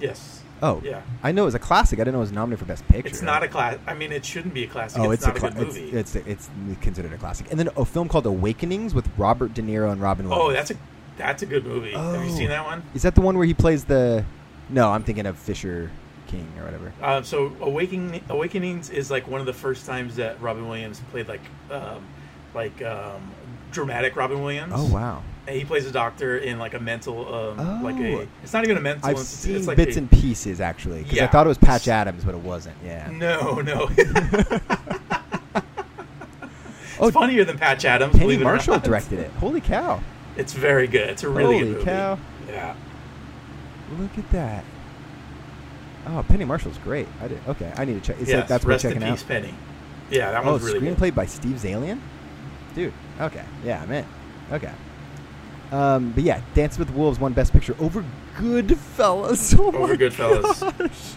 Yes. 0.00 0.42
Oh, 0.62 0.80
Yeah. 0.82 1.02
I 1.22 1.32
know 1.32 1.42
it 1.42 1.46
was 1.46 1.54
a 1.54 1.58
classic. 1.58 1.98
I 1.98 2.04
didn't 2.04 2.14
know 2.14 2.20
it 2.20 2.22
was 2.22 2.32
nominated 2.32 2.60
for 2.60 2.64
Best 2.64 2.86
Picture. 2.88 3.08
It's 3.08 3.20
not 3.20 3.42
a 3.42 3.48
class. 3.48 3.76
I 3.86 3.92
mean, 3.92 4.12
it 4.12 4.24
shouldn't 4.24 4.54
be 4.54 4.64
a 4.64 4.66
classic. 4.66 4.98
Oh, 4.98 5.10
it's, 5.10 5.26
it's, 5.26 5.42
not 5.42 5.42
a, 5.42 5.46
a, 5.46 5.50
good 5.50 5.66
movie. 5.66 5.90
It's, 5.90 6.14
it's 6.14 6.26
it's 6.26 6.50
considered 6.80 7.12
a 7.12 7.18
classic. 7.18 7.48
And 7.50 7.58
then 7.58 7.68
a 7.76 7.84
film 7.84 8.08
called 8.08 8.24
Awakenings 8.24 8.94
with 8.94 9.08
Robert 9.18 9.52
De 9.52 9.62
Niro 9.62 9.92
and 9.92 10.00
Robin 10.00 10.28
Williams. 10.28 10.50
oh, 10.50 10.52
that's 10.52 10.70
a 10.70 10.76
that's 11.16 11.42
a 11.42 11.46
good 11.46 11.66
movie. 11.66 11.92
Have 11.92 12.24
you 12.24 12.32
Oh. 12.32 12.36
seen 12.36 12.48
that 12.48 12.64
one? 12.64 12.82
Is 12.94 13.02
that 13.02 13.14
the 13.14 13.20
one 13.20 13.36
where 13.36 13.46
he 13.46 13.54
plays 13.54 13.84
the? 13.84 14.24
No, 14.70 14.90
I'm 14.90 15.02
thinking 15.02 15.26
of 15.26 15.38
Fisher 15.38 15.90
King 16.26 16.48
or 16.58 16.64
whatever. 16.64 16.92
Um, 17.02 17.24
so 17.24 17.54
Awakening, 17.60 18.22
Awakenings 18.28 18.90
is 18.90 19.10
like 19.10 19.26
one 19.28 19.40
of 19.40 19.46
the 19.46 19.52
first 19.52 19.86
times 19.86 20.16
that 20.16 20.40
Robin 20.40 20.66
Williams 20.68 21.00
played 21.10 21.28
like 21.28 21.42
um, 21.70 22.04
like 22.54 22.82
um, 22.82 23.30
dramatic 23.70 24.16
Robin 24.16 24.42
Williams. 24.42 24.72
Oh 24.74 24.92
wow! 24.92 25.22
And 25.46 25.56
he 25.56 25.64
plays 25.64 25.86
a 25.86 25.90
doctor 25.92 26.38
in 26.38 26.58
like 26.58 26.74
a 26.74 26.80
mental 26.80 27.32
um, 27.34 27.82
like 27.82 27.96
Oh. 27.96 28.20
a. 28.22 28.28
It's 28.42 28.52
not 28.52 28.64
even 28.64 28.76
a 28.76 28.80
mental. 28.80 29.08
I've 29.10 29.16
it's, 29.16 29.28
seen 29.28 29.56
it's 29.56 29.66
like 29.66 29.76
bits 29.76 29.96
a, 29.96 30.00
and 30.00 30.10
pieces 30.10 30.60
actually 30.60 31.02
because 31.02 31.18
I 31.20 31.26
thought 31.26 31.46
it 31.46 31.48
was 31.48 31.58
Patch 31.58 31.88
Adams, 31.88 32.24
but 32.24 32.34
it 32.34 32.40
wasn't. 32.40 32.76
Yeah. 32.84 33.10
No, 33.12 33.60
no. 33.60 33.90
Oh, 37.00 37.08
it's 37.08 37.14
funnier 37.14 37.44
than 37.44 37.58
Patch 37.58 37.84
Adams. 37.84 38.12
Penny 38.12 38.24
believe 38.24 38.40
it 38.40 38.44
Marshall 38.44 38.78
directed 38.78 39.18
it. 39.18 39.30
Holy 39.32 39.60
cow! 39.60 40.00
It's 40.36 40.52
very 40.52 40.86
good. 40.86 41.10
It's 41.10 41.24
a 41.24 41.28
really 41.28 41.54
Holy 41.54 41.58
good 41.60 41.72
movie. 41.74 41.84
cow. 41.84 42.18
Yeah. 42.48 42.76
Look 43.98 44.16
at 44.16 44.30
that. 44.30 44.64
Oh, 46.06 46.24
Penny 46.28 46.44
Marshall's 46.44 46.78
great. 46.78 47.08
I 47.22 47.28
did. 47.28 47.40
Okay, 47.48 47.72
I 47.76 47.84
need 47.84 47.94
to 47.94 48.00
check. 48.00 48.16
It's 48.20 48.28
Yes, 48.28 48.40
like 48.40 48.48
that's 48.48 48.64
Rest 48.64 48.84
in 48.84 48.92
checking 48.92 49.08
peace, 49.08 49.22
out. 49.22 49.28
Penny. 49.28 49.54
Yeah, 50.10 50.30
that 50.32 50.44
Oh, 50.44 50.52
one's 50.52 50.62
really 50.64 50.80
screenplay 50.80 50.98
good. 51.00 51.14
by 51.14 51.26
Steve 51.26 51.56
Zaillian. 51.56 51.98
dude. 52.74 52.92
Okay, 53.20 53.44
yeah, 53.64 53.82
I'm 53.82 53.90
in. 53.90 54.04
Okay. 54.52 54.72
Um, 55.72 56.12
but 56.12 56.22
yeah, 56.24 56.40
Dance 56.54 56.78
with 56.78 56.90
Wolves 56.90 57.18
won 57.18 57.32
Best 57.32 57.52
Picture 57.52 57.74
over 57.80 58.04
Goodfellas. 58.36 59.58
Oh 59.58 59.72
Over 59.74 59.96
Goodfellas. 59.96 60.78
gosh. 60.78 61.14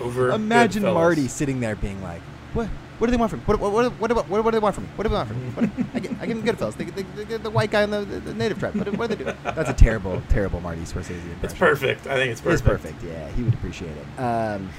Over 0.00 0.30
Imagine 0.30 0.84
Goodfellas. 0.84 0.94
Marty 0.94 1.28
sitting 1.28 1.60
there 1.60 1.74
being 1.76 2.00
like, 2.02 2.20
"What? 2.52 2.68
What 3.04 3.08
do 3.08 3.16
they 3.18 3.20
want 3.20 3.30
from 3.32 3.40
me? 3.40 3.44
What? 3.44 3.60
What? 3.60 3.70
What? 3.70 3.92
What, 4.00 4.12
what, 4.16 4.28
what, 4.30 4.44
what 4.44 4.50
do 4.50 4.56
they 4.56 4.58
want 4.60 4.74
from 4.74 4.84
me? 4.84 4.90
What 4.96 5.02
do 5.02 5.10
they 5.10 5.14
want 5.14 5.28
from 5.28 5.44
me? 5.44 5.50
What, 5.50 5.88
I, 5.94 5.98
give, 5.98 6.22
I 6.22 6.24
give 6.24 6.42
them 6.42 6.56
Goodfellas. 6.56 6.74
They, 6.74 6.84
they, 6.86 7.02
they, 7.02 7.26
get 7.26 7.42
the 7.42 7.50
white 7.50 7.70
guy 7.70 7.82
in 7.82 7.90
the, 7.90 8.00
the, 8.00 8.18
the 8.20 8.32
native 8.32 8.58
tribe. 8.58 8.74
What, 8.76 8.96
what 8.96 9.10
do 9.10 9.16
they 9.16 9.24
do? 9.24 9.36
That's 9.44 9.68
a 9.68 9.74
terrible, 9.74 10.22
terrible 10.30 10.58
Marty 10.62 10.80
Scorsese 10.84 11.10
impression. 11.10 11.38
It's 11.42 11.52
perfect. 11.52 12.06
I 12.06 12.14
think 12.14 12.32
it's 12.32 12.40
perfect. 12.40 12.54
It's 12.54 12.62
perfect. 12.62 12.98
perfect. 13.00 13.12
Yeah, 13.12 13.28
he 13.32 13.42
would 13.42 13.52
appreciate 13.52 13.90
it. 13.94 14.18
Um. 14.22 14.70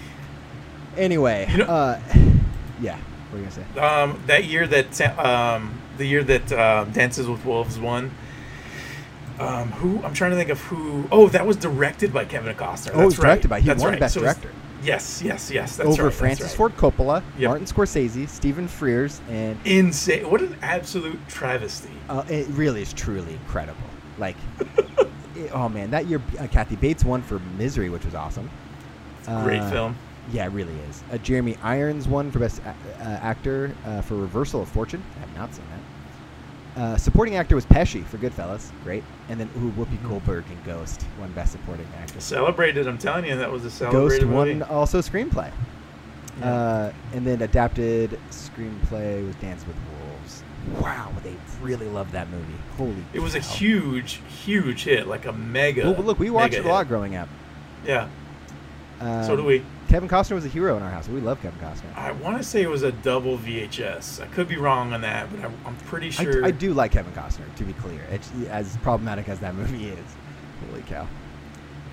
Anyway, 0.98 1.48
You 1.52 1.58
know- 1.58 1.66
uh, 1.66 2.02
yeah. 2.82 2.98
What 3.30 3.38
are 3.38 3.44
you 3.44 3.48
gonna 3.48 3.52
say? 3.52 3.80
Um, 3.80 4.24
that 4.26 4.46
year 4.46 4.66
that 4.66 5.20
um, 5.20 5.80
the 6.00 6.08
year 6.08 6.24
that 6.24 6.52
um, 6.52 6.90
Dances 6.94 7.28
with 7.28 7.46
Wolves 7.46 7.78
won. 7.78 8.10
Um, 9.38 9.72
who 9.74 10.04
I'm 10.04 10.16
trying 10.16 10.32
to 10.32 10.38
think 10.38 10.50
of 10.50 10.60
who. 10.62 11.08
Oh, 11.12 11.28
that 11.30 11.46
was 11.46 11.58
directed 11.58 12.12
by 12.12 12.26
Kevin 12.26 12.56
Costner. 12.56 12.90
Oh, 12.96 13.02
it 13.02 13.06
was 13.06 13.14
That's 13.18 13.20
right. 13.24 13.28
directed 13.28 13.50
by- 13.50 13.60
he 13.60 13.68
That's 13.68 13.84
won 13.84 13.92
right. 13.92 14.00
Best 14.00 14.16
So 14.16 14.22
it's- 14.22 14.36
Director. 14.40 14.58
Yes, 14.86 15.22
yes, 15.22 15.50
yes. 15.52 15.78
That's 15.78 15.90
Over 15.90 16.06
right, 16.06 16.14
Francis 16.14 16.48
right. 16.48 16.56
Ford 16.58 16.78
Coppola, 16.78 17.24
Yep. 17.38 17.50
Martin 17.50 17.66
Scorsese, 17.66 18.30
Stephen 18.30 18.68
Frears, 18.68 19.20
and 19.30 19.58
Insane! 19.66 20.30
What 20.30 20.42
an 20.42 20.56
absolute 20.62 21.20
travesty. 21.28 21.90
uh, 22.10 22.24
it 22.30 22.48
really 22.50 22.82
is 22.84 22.94
truly 22.94 23.34
incredible. 23.34 23.80
Like, 24.18 24.36
it- 25.36 25.52
oh 25.54 25.68
man, 25.70 25.90
that 25.92 26.06
year 26.06 26.22
uh, 26.40 26.48
Kathy 26.48 26.76
Bates 26.76 27.04
won 27.04 27.22
for 27.22 27.40
Misery, 27.58 27.90
which 27.90 28.06
was 28.06 28.16
awesome. 28.16 28.50
Great 29.44 29.60
Uh, 29.62 29.72
film. 29.72 29.98
Yeah, 30.32 30.46
it 30.46 30.50
really 30.52 30.74
is. 30.90 31.04
Uh, 31.12 31.18
Jeremy 31.20 31.56
Irons 31.64 32.08
won 32.08 32.32
for 32.32 32.40
Best 32.40 32.62
a- 32.66 32.70
uh, 33.04 33.04
Actor 33.22 33.76
uh, 33.86 34.02
for 34.02 34.16
Reversal 34.16 34.62
of 34.62 34.68
Fortune. 34.70 35.04
I 35.18 35.20
have 35.22 35.36
not 35.36 35.54
seen 35.54 35.66
that. 35.72 35.80
Uh, 36.76 36.98
supporting 36.98 37.36
actor 37.38 37.56
was 37.56 37.66
Pesci 37.66 38.04
for 38.06 38.18
Goodfellas. 38.18 38.70
Great. 38.84 39.04
And 39.30 39.40
then 39.40 39.50
ooh, 39.58 39.72
Whoopi 39.72 40.02
Goldberg 40.08 40.44
in 40.52 40.58
Ghost 40.66 41.06
won 41.20 41.32
Best 41.32 41.54
Supporting 41.54 41.88
Actress. 41.98 42.26
Celebrated. 42.26 42.86
I'm 42.88 42.98
telling 42.98 43.26
you, 43.26 43.36
that 43.38 43.50
was 43.52 43.64
a 43.64 43.72
celebrated 43.72 44.02
Ghost 44.10 44.16
celebrated 44.20 44.36
won 44.36 44.60
movie. 44.60 44.72
also 44.72 45.00
screenplay. 45.00 45.52
Yeah. 46.40 46.54
Uh, 46.54 46.94
and 47.14 47.26
then 47.26 47.42
adapted 47.42 48.20
screenplay 48.30 49.26
was 49.26 49.36
Dance 49.38 49.66
with 49.66 49.78
Wolves. 50.02 50.44
Wow, 50.82 51.14
they 51.24 51.36
really 51.62 51.88
loved 51.88 52.12
that 52.12 52.30
movie. 52.30 52.56
Holy. 52.76 53.06
It 53.14 53.20
was 53.22 53.36
a 53.36 53.40
huge, 53.40 54.20
huge 54.44 54.84
hit, 54.84 55.08
like 55.08 55.26
a 55.28 55.32
mega. 55.32 55.90
Well, 55.92 56.04
look, 56.04 56.20
we 56.20 56.30
watched 56.30 56.54
mega 56.56 56.66
it 56.66 56.70
a 56.70 56.74
lot 56.74 56.80
hit. 56.80 56.88
growing 56.90 57.16
up. 57.16 57.30
Yeah, 57.86 58.10
Um, 59.00 59.24
so 59.24 59.36
do 59.38 59.44
we. 59.44 59.64
Kevin 59.88 60.10
Costner 60.10 60.34
was 60.34 60.46
a 60.46 60.50
hero 60.50 60.76
in 60.78 60.84
our 60.84 60.90
house. 60.90 61.08
We 61.08 61.22
love 61.22 61.42
Kevin 61.42 61.60
Costner. 61.60 61.96
I 61.96 62.12
want 62.12 62.38
to 62.38 62.44
say 62.44 62.62
it 62.62 62.70
was 62.70 62.84
a 62.84 62.92
double 62.92 63.38
VHS. 63.38 64.22
I 64.22 64.28
could 64.28 64.48
be 64.48 64.58
wrong 64.58 64.94
on 64.94 65.02
that, 65.02 65.30
but 65.32 65.40
I, 65.42 65.52
I'm 65.66 65.78
pretty 65.86 66.10
sure. 66.10 66.44
I, 66.44 66.48
I 66.48 66.52
do 66.52 66.74
like 66.74 66.92
Kevin 66.92 67.14
Costner, 67.14 67.54
to 67.56 67.64
be 67.64 67.74
clear. 67.74 68.02
It's, 68.12 68.32
as 68.50 68.76
problematic 68.78 69.30
as 69.30 69.40
that 69.40 69.56
movie 69.56 69.90
is. 69.90 70.16
Holy 70.70 70.82
cow. 70.84 71.08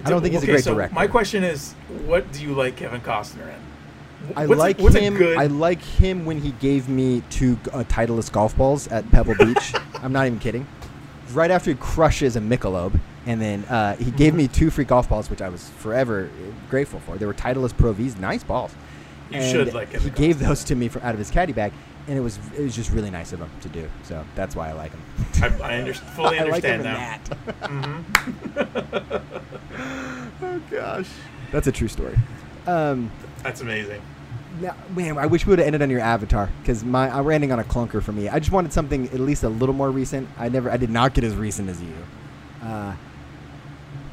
I 0.05 0.11
don't 0.11 0.23
think 0.23 0.35
he's 0.35 0.43
a 0.43 0.47
great 0.47 0.65
so 0.65 0.75
director. 0.75 0.95
My 0.95 1.07
question 1.07 1.45
is, 1.45 1.75
what 2.07 2.31
do 2.33 2.43
you 2.43 2.55
like 2.55 2.77
Kevin 2.77 3.01
Costner 3.01 3.49
in? 3.49 4.35
I 4.37 4.47
what's 4.47 4.59
like 4.59 4.79
a, 4.79 5.01
him. 5.01 5.17
Good, 5.17 5.37
I 5.37 5.47
like 5.47 5.83
him 5.83 6.25
when 6.25 6.41
he 6.41 6.53
gave 6.53 6.89
me 6.89 7.23
two 7.31 7.59
uh, 7.73 7.85
Titleist 7.85 8.33
golf 8.33 8.57
balls 8.57 8.89
at 8.89 9.09
Pebble 9.11 9.35
Beach. 9.35 9.75
I'm 10.03 10.13
not 10.13 10.27
even 10.27 10.39
kidding. 10.39 10.67
Right 11.33 11.51
after 11.51 11.71
he 11.71 11.77
crushes 11.77 12.37
a 12.37 12.41
Michelob, 12.41 12.99
and 13.27 13.41
then 13.41 13.65
uh, 13.65 13.97
he 13.97 14.11
gave 14.11 14.35
me 14.35 14.49
two 14.49 14.71
free 14.71 14.85
golf 14.85 15.09
balls, 15.09 15.31
which 15.31 15.41
I 15.43 15.49
was 15.49 15.69
forever 15.69 16.29
grateful 16.71 17.01
for. 17.01 17.17
They 17.17 17.27
were 17.27 17.35
Titleist 17.35 17.77
Pro 17.77 17.93
V's, 17.93 18.17
nice 18.17 18.43
balls. 18.43 18.75
You 19.31 19.39
and 19.39 19.51
should 19.51 19.75
like 19.75 19.93
He 19.93 20.11
gave 20.11 20.39
those 20.39 20.65
to 20.65 20.75
me 20.75 20.89
from 20.89 21.03
out 21.03 21.15
of 21.15 21.19
his 21.19 21.31
caddy 21.31 21.53
bag, 21.53 21.73
and 22.09 22.19
it 22.19 22.21
was 22.21 22.39
it 22.57 22.63
was 22.63 22.75
just 22.75 22.91
really 22.91 23.11
nice 23.11 23.33
of 23.33 23.41
him 23.41 23.51
to 23.63 23.69
do. 23.69 23.89
So 24.03 24.25
that's 24.35 24.55
why 24.57 24.69
I 24.69 24.73
like 24.73 24.93
him. 24.93 25.01
I, 25.43 25.47
I 25.63 25.79
under, 25.81 25.95
fully 26.17 26.39
I 26.39 26.45
like 26.45 26.65
him 26.65 26.81
understand 26.81 26.83
now. 26.83 27.37
that. 27.61 27.71
hmm 27.71 28.03
oh 30.45 30.61
gosh, 30.71 31.09
that's 31.51 31.67
a 31.67 31.73
true 31.73 31.89
story. 31.89 32.19
Um, 32.67 33.11
That's 33.43 33.61
amazing. 33.61 34.01
Now, 34.61 34.77
man, 34.95 35.17
I 35.19 35.27
wish 35.27 35.47
we 35.47 35.51
would 35.51 35.59
have 35.59 35.67
ended 35.67 35.83
on 35.83 35.91
your 35.91 36.01
Avatar 36.01 36.51
because 36.61 36.85
my 36.85 37.21
we're 37.21 37.33
ending 37.33 37.53
on 37.53 37.59
a 37.59 37.65
clunker 37.65 38.03
for 38.03 38.13
me. 38.13 38.29
I 38.29 38.39
just 38.39 38.53
wanted 38.53 38.73
something 38.73 39.07
at 39.07 39.19
least 39.19 39.43
a 39.45 39.49
little 39.49 39.75
more 39.75 39.91
recent. 39.91 40.29
I 40.39 40.49
never, 40.49 40.71
I 40.71 40.77
did 40.77 40.91
not 40.91 41.15
get 41.15 41.25
as 41.25 41.35
recent 41.35 41.69
as 41.71 41.81
you. 41.83 41.95
Uh, 42.63 42.95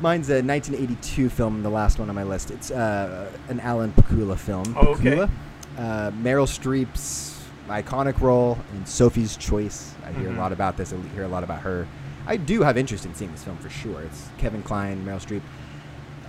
mine's 0.01 0.29
a 0.29 0.41
1982 0.43 1.29
film, 1.29 1.63
the 1.63 1.69
last 1.69 1.99
one 1.99 2.09
on 2.09 2.15
my 2.15 2.23
list. 2.23 2.51
It's 2.51 2.71
uh, 2.71 3.31
an 3.49 3.59
Alan 3.59 3.91
Pakula 3.93 4.37
film. 4.37 4.73
Oh, 4.77 4.89
okay. 4.89 5.15
Pakula. 5.15 5.29
Uh, 5.77 6.11
Meryl 6.11 6.47
Streep's 6.47 7.41
iconic 7.67 8.19
role 8.19 8.57
in 8.73 8.85
Sophie's 8.85 9.37
Choice. 9.37 9.93
I 10.05 10.11
hear 10.11 10.29
Mhm. 10.29 10.37
a 10.37 10.39
lot 10.39 10.51
about 10.51 10.75
this. 10.77 10.91
I 10.93 10.97
hear 11.13 11.23
a 11.23 11.27
lot 11.27 11.43
about 11.43 11.59
her. 11.61 11.87
I 12.27 12.37
do 12.37 12.61
have 12.63 12.77
interest 12.77 13.05
in 13.05 13.13
seeing 13.13 13.31
this 13.31 13.43
film 13.43 13.57
for 13.57 13.69
sure. 13.69 14.01
It's 14.01 14.27
Kevin 14.37 14.61
Kline, 14.63 15.05
Meryl 15.05 15.19
Streep. 15.25 15.41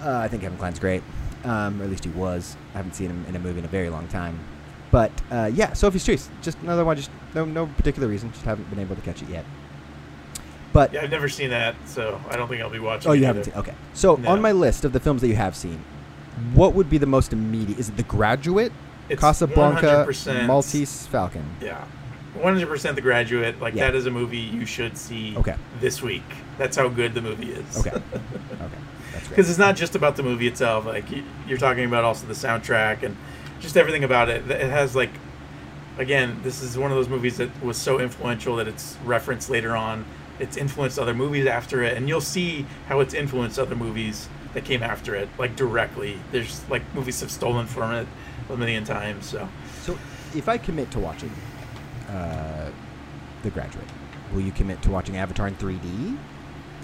Uh, 0.02 0.18
I 0.18 0.28
think 0.28 0.42
Kevin 0.42 0.58
Kline's 0.58 0.78
great, 0.78 1.02
um, 1.44 1.80
or 1.80 1.84
at 1.84 1.90
least 1.90 2.04
he 2.04 2.10
was. 2.10 2.56
I 2.74 2.78
haven't 2.78 2.94
seen 2.94 3.10
him 3.10 3.24
in 3.28 3.36
a 3.36 3.38
movie 3.38 3.58
in 3.58 3.64
a 3.64 3.68
very 3.68 3.90
long 3.90 4.06
time. 4.08 4.38
But 4.90 5.12
uh, 5.30 5.50
yeah, 5.52 5.72
Sophie's 5.72 6.04
Choice. 6.04 6.28
Just 6.42 6.58
another 6.62 6.84
one. 6.84 6.96
Just 6.96 7.10
no, 7.34 7.44
no 7.44 7.66
particular 7.66 8.08
reason. 8.08 8.32
Just 8.32 8.44
haven't 8.44 8.68
been 8.70 8.78
able 8.80 8.96
to 8.96 9.02
catch 9.02 9.22
it 9.22 9.28
yet. 9.28 9.44
But 10.72 10.92
Yeah, 10.92 11.02
I've 11.02 11.10
never 11.10 11.28
seen 11.28 11.50
that, 11.50 11.74
so 11.86 12.20
I 12.30 12.36
don't 12.36 12.48
think 12.48 12.62
I'll 12.62 12.70
be 12.70 12.78
watching. 12.78 13.10
oh, 13.10 13.12
it 13.14 13.18
you 13.18 13.24
either. 13.24 13.26
haven't 13.38 13.44
seen. 13.44 13.54
Okay, 13.54 13.74
so 13.94 14.16
No. 14.16 14.30
on 14.30 14.40
my 14.40 14.52
list 14.52 14.84
of 14.84 14.92
the 14.92 15.00
films 15.00 15.20
that 15.22 15.28
you 15.28 15.36
have 15.36 15.56
seen, 15.56 15.82
what 16.54 16.74
would 16.74 16.88
be 16.88 16.98
the 16.98 17.06
most 17.06 17.32
immediate? 17.32 17.78
Is 17.78 17.88
it 17.88 17.96
The 17.96 18.02
Graduate, 18.04 18.72
It's 19.08 19.20
Casablanca, 19.20 20.04
100% 20.08 20.46
Maltese 20.46 21.06
Falcon? 21.08 21.44
Yeah, 21.60 21.84
100% 22.40 22.94
The 22.94 23.00
Graduate. 23.00 23.60
Like 23.60 23.74
Yeah. 23.74 23.86
that 23.86 23.94
is 23.96 24.06
a 24.06 24.10
movie 24.10 24.38
you 24.38 24.64
should 24.64 24.96
see. 24.96 25.36
Okay. 25.36 25.56
This 25.80 26.02
week. 26.02 26.22
That's 26.58 26.76
how 26.76 26.88
good 26.88 27.14
the 27.14 27.20
movie 27.22 27.50
is. 27.52 27.78
Okay, 27.78 27.90
okay. 27.96 28.02
Because 29.28 29.48
it's 29.50 29.58
not 29.58 29.76
just 29.76 29.96
about 29.96 30.16
the 30.16 30.22
movie 30.22 30.46
itself. 30.46 30.86
Like 30.86 31.04
you're 31.48 31.58
talking 31.58 31.84
about 31.84 32.04
also 32.04 32.26
the 32.26 32.34
soundtrack 32.34 33.02
and 33.02 33.16
just 33.60 33.76
everything 33.76 34.04
about 34.04 34.28
it. 34.28 34.48
It 34.50 34.70
has 34.70 34.94
like, 34.94 35.10
again, 35.98 36.40
this 36.42 36.62
is 36.62 36.78
one 36.78 36.90
of 36.90 36.96
those 36.96 37.08
movies 37.08 37.36
that 37.38 37.50
was 37.62 37.76
so 37.76 37.98
influential 37.98 38.56
that 38.56 38.68
it's 38.68 38.96
referenced 39.04 39.50
later 39.50 39.76
on. 39.76 40.04
It's 40.40 40.56
influenced 40.56 40.98
other 40.98 41.14
movies 41.14 41.46
after 41.46 41.82
it, 41.82 41.96
and 41.96 42.08
you'll 42.08 42.20
see 42.20 42.64
how 42.88 43.00
it's 43.00 43.14
influenced 43.14 43.58
other 43.58 43.76
movies 43.76 44.28
that 44.54 44.64
came 44.64 44.82
after 44.82 45.14
it, 45.14 45.28
like 45.38 45.54
directly. 45.56 46.18
There's 46.32 46.62
like 46.70 46.82
movies 46.94 47.20
have 47.20 47.30
stolen 47.30 47.66
from 47.66 47.92
it 47.94 48.06
a 48.48 48.56
million 48.56 48.84
times. 48.84 49.26
So 49.26 49.48
So, 49.82 49.98
if 50.34 50.48
I 50.48 50.58
commit 50.58 50.90
to 50.92 50.98
watching 50.98 51.30
uh, 52.08 52.70
The 53.42 53.50
Graduate, 53.50 53.84
will 54.32 54.40
you 54.40 54.52
commit 54.52 54.80
to 54.82 54.90
watching 54.90 55.16
Avatar 55.16 55.46
in 55.48 55.54
3D? 55.56 56.16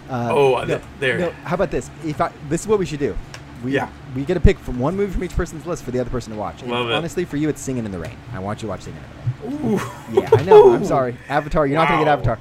Uh, 0.09 0.29
Oh, 0.31 0.65
th- 0.65 0.81
there. 1.01 1.19
No, 1.19 1.31
how 1.45 1.55
about 1.55 1.71
this? 1.71 1.91
If 2.05 2.21
I, 2.21 2.31
this 2.49 2.61
is 2.61 2.69
what 2.69 2.79
we 2.79 2.87
should 2.87 3.01
do. 3.01 3.17
We, 3.65 3.73
Yeah. 3.73 3.89
We 4.15 4.25
get 4.25 4.37
a 4.37 4.41
pick 4.41 4.59
from 4.59 4.79
one 4.79 4.97
movie 4.97 5.13
from 5.13 5.25
each 5.25 5.35
person's 5.35 5.67
list 5.67 5.83
for 5.83 5.91
the 5.91 5.99
other 5.99 6.11
person 6.11 6.33
to 6.35 6.39
watch. 6.39 6.63
And 6.63 6.71
Love 6.71 6.91
it. 6.91 6.93
honestly, 6.95 7.25
for 7.25 7.37
you, 7.39 7.49
it's 7.49 7.61
Singing 7.61 7.85
in 7.85 7.91
the 7.91 7.99
Rain. 7.99 8.17
I 8.33 8.39
want 8.39 8.63
you 8.63 8.67
to 8.67 8.71
watch 8.71 8.83
Singing 8.83 9.01
in 9.01 9.51
the 9.51 9.57
Rain. 9.57 9.75
Ooh. 9.75 9.81
Yeah, 10.21 10.29
I 10.35 10.43
know. 10.43 10.73
I'm 10.75 10.85
sorry. 10.97 11.17
Avatar. 11.29 11.67
You're 11.67 11.79
not 11.79 11.89
gonna 11.89 12.05
get 12.05 12.09
Avatar. 12.13 12.39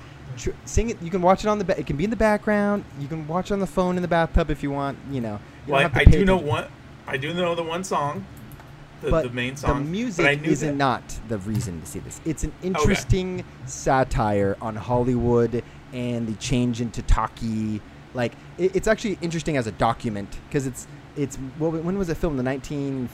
Sing 0.66 0.90
it. 0.90 1.02
You 1.02 1.10
can 1.10 1.22
watch 1.22 1.44
it 1.44 1.48
on 1.48 1.58
the. 1.60 1.64
Ba- 1.66 1.80
it 1.80 1.86
can 1.88 1.98
be 1.98 2.04
in 2.04 2.10
the 2.10 2.16
background. 2.16 2.84
You 3.00 3.08
can 3.08 3.28
watch 3.28 3.52
it 3.52 3.54
on 3.54 3.60
the 3.60 3.68
phone 3.68 3.96
in 3.96 4.02
the 4.02 4.08
bathtub 4.08 4.50
if 4.50 4.62
you 4.64 4.72
want. 4.72 4.98
You 5.12 5.22
know. 5.22 5.40
You 5.68 5.74
Well, 5.74 5.92
I, 5.94 6.00
I 6.00 6.04
do 6.06 6.26
know 6.26 6.38
one. 6.38 6.66
I 7.08 7.18
do 7.18 7.34
know 7.34 7.54
the 7.56 7.64
one 7.64 7.84
song, 7.84 8.26
the, 9.02 9.12
but 9.12 9.24
the 9.24 9.30
main 9.30 9.56
song. 9.56 9.84
The 9.86 9.90
music 9.92 10.26
but 10.26 10.30
I 10.32 10.36
knew 10.36 10.50
is 10.52 10.62
that- 10.62 10.76
not 10.76 11.04
the 11.28 11.38
reason 11.40 11.80
to 11.82 11.88
see 11.88 12.00
this. 12.00 12.20
It's 12.26 12.44
an 12.44 12.52
interesting 12.64 13.44
satire 13.66 14.58
on 14.62 14.76
Hollywood 14.76 15.64
and 15.94 16.28
the 16.28 16.34
change 16.36 16.82
into 16.82 17.02
talkie. 17.04 17.82
Like 18.14 18.34
it, 18.58 18.76
it's 18.76 18.88
actually 18.88 19.18
interesting 19.22 19.58
as 19.58 19.68
a 19.68 19.72
document 19.72 20.38
because 20.48 20.66
it's 20.68 20.88
it's 21.18 21.38
well, 21.60 21.72
when 21.72 21.98
was 21.98 22.10
it 22.10 22.18
filmed? 22.18 22.38
The 22.40 22.44
1950s, 22.44 23.08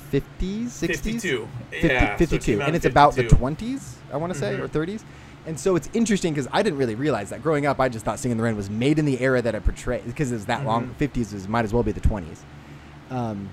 60s, 0.66 0.72
52. 0.72 1.48
50 1.70 1.88
yeah, 1.88 2.00
so 2.18 2.24
it 2.24 2.30
52, 2.30 2.60
and 2.62 2.70
in 2.70 2.76
it's 2.76 2.86
about 2.86 3.16
the 3.16 3.24
20s. 3.26 3.96
I 4.12 4.18
want 4.18 4.34
to 4.34 4.40
say 4.40 4.56
Mhm. 4.56 4.60
or 4.62 4.68
30s. 4.68 5.04
And 5.46 5.60
so 5.60 5.76
it's 5.76 5.90
interesting 5.94 6.34
because 6.34 6.48
I 6.52 6.62
didn't 6.62 6.78
really 6.78 6.96
realize 6.96 7.32
that 7.32 7.42
growing 7.42 7.66
up. 7.66 7.80
I 7.80 7.90
just 7.90 8.06
thought 8.06 8.20
Singing 8.20 8.34
in 8.34 8.38
the 8.38 8.44
Rain 8.44 8.56
was 8.56 8.70
made 8.70 9.00
in 9.00 9.06
the 9.06 9.20
era 9.20 9.42
that 9.42 9.56
it 9.56 9.64
portrayed 9.64 10.06
because 10.06 10.32
it 10.32 10.36
was 10.36 10.46
that 10.46 10.66
long. 10.66 10.90
Mhm. 10.90 10.96
50s 10.98 11.34
is 11.34 11.48
might 11.48 11.66
as 11.66 11.74
well 11.74 11.84
be 11.84 11.92
the 11.92 12.00
20s. 12.02 12.44
Um, 13.10 13.50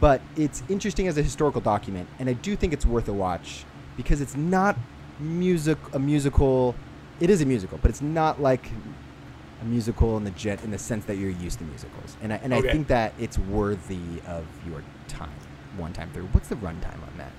but 0.00 0.20
it's 0.36 0.62
interesting 0.68 1.08
as 1.08 1.16
a 1.16 1.22
historical 1.22 1.60
document, 1.60 2.08
and 2.18 2.28
I 2.28 2.32
do 2.34 2.54
think 2.56 2.72
it's 2.72 2.84
worth 2.84 3.08
a 3.08 3.12
watch 3.12 3.64
because 3.96 4.20
it's 4.20 4.36
not 4.36 4.76
music 5.20 5.78
a 5.92 5.98
musical. 5.98 6.74
It 7.20 7.30
is 7.30 7.40
a 7.40 7.46
musical, 7.46 7.78
but 7.80 7.90
it's 7.90 8.02
not 8.02 8.40
like 8.42 8.70
a 9.62 9.64
musical 9.64 10.16
in 10.16 10.24
the 10.24 10.30
jet 10.32 10.62
in 10.64 10.70
the 10.70 10.78
sense 10.78 11.04
that 11.04 11.16
you're 11.18 11.30
used 11.30 11.58
to 11.60 11.64
musicals. 11.64 12.16
And 12.22 12.32
I, 12.32 12.36
and 12.42 12.52
I 12.52 12.58
think 12.72 12.88
that 12.88 13.14
it's 13.18 13.38
worthy 13.38 14.00
of 14.26 14.44
your 14.68 14.82
time, 15.08 15.30
one 15.76 15.92
time 15.92 16.10
through. 16.12 16.24
What's 16.32 16.48
the 16.48 16.56
runtime 16.56 17.00
on 17.06 17.12
that? 17.18 17.30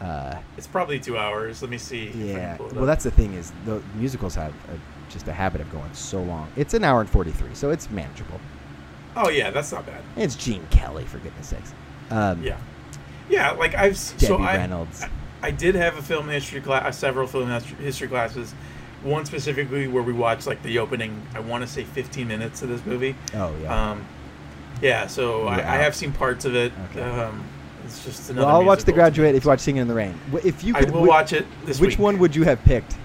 Uh, 0.00 0.36
It's 0.56 0.66
probably 0.66 0.98
two 1.00 1.18
hours. 1.18 1.60
Let 1.62 1.70
me 1.70 1.78
see. 1.78 2.06
if 2.08 2.14
I 2.14 2.18
can 2.18 2.26
yeah. 2.28 2.56
Well, 2.72 2.86
that's 2.86 3.04
the 3.04 3.10
thing 3.10 3.34
is 3.34 3.52
the 3.64 3.82
musicals 3.96 4.34
have 4.36 4.52
a, 4.72 5.10
just 5.10 5.26
a 5.28 5.32
habit 5.32 5.60
of 5.60 5.70
going 5.72 5.92
so 5.94 6.22
long. 6.22 6.50
It's 6.56 6.74
an 6.74 6.84
hour 6.84 7.00
and 7.00 7.10
forty 7.10 7.32
three, 7.32 7.54
so 7.54 7.70
it's 7.70 7.90
manageable. 7.90 8.40
Oh 9.16 9.28
yeah, 9.30 9.50
that's 9.50 9.72
not 9.72 9.86
bad. 9.86 10.02
It's 10.16 10.36
Gene 10.36 10.66
Kelly 10.70 11.04
for 11.04 11.18
goodness 11.18 11.48
sakes. 11.48 11.72
Um, 12.10 12.42
Yeah, 12.42 12.58
yeah. 13.28 13.50
Like 13.52 13.74
I've 13.74 13.94
Debbie 14.18 14.26
so 14.26 14.36
I, 14.38 14.56
Reynolds. 14.56 15.02
I 15.02 15.08
I 15.48 15.50
did 15.50 15.74
have 15.74 15.96
a 15.96 16.02
film 16.02 16.28
history 16.28 16.60
class, 16.60 16.98
several 16.98 17.26
film 17.26 17.48
history 17.80 18.08
classes, 18.08 18.52
one 19.02 19.24
specifically 19.24 19.86
where 19.88 20.02
we 20.02 20.12
watched 20.12 20.46
like 20.46 20.62
the 20.62 20.78
opening. 20.78 21.22
I 21.34 21.40
want 21.40 21.62
to 21.62 21.66
say 21.68 21.84
15 21.84 22.26
minutes 22.28 22.62
of 22.62 22.68
this 22.68 22.84
movie. 22.86 23.16
Oh 23.34 23.54
yeah. 23.62 23.90
Um, 23.90 24.06
yeah, 24.80 25.08
so 25.08 25.48
I, 25.48 25.56
I 25.56 25.76
have 25.78 25.96
seen 25.96 26.12
parts 26.12 26.44
of 26.44 26.54
it. 26.54 26.72
Okay. 26.90 27.02
Um, 27.02 27.44
it's 27.88 28.04
just 28.04 28.30
another. 28.30 28.46
well, 28.46 28.56
I'll 28.56 28.64
watch 28.64 28.84
The 28.84 28.92
Graduate 28.92 29.34
if 29.34 29.44
you 29.44 29.48
watch 29.48 29.60
Singing 29.60 29.82
in 29.82 29.88
the 29.88 29.94
Rain. 29.94 30.18
If 30.44 30.62
you 30.62 30.74
could, 30.74 30.88
I 30.88 30.90
will 30.92 31.00
whi- 31.02 31.08
watch 31.08 31.32
it 31.32 31.46
this 31.64 31.78
week. 31.80 31.88
Which 31.88 31.98
week. 31.98 32.04
one 32.04 32.18
would 32.18 32.36
you 32.36 32.44
have 32.44 32.62
picked 32.64 32.96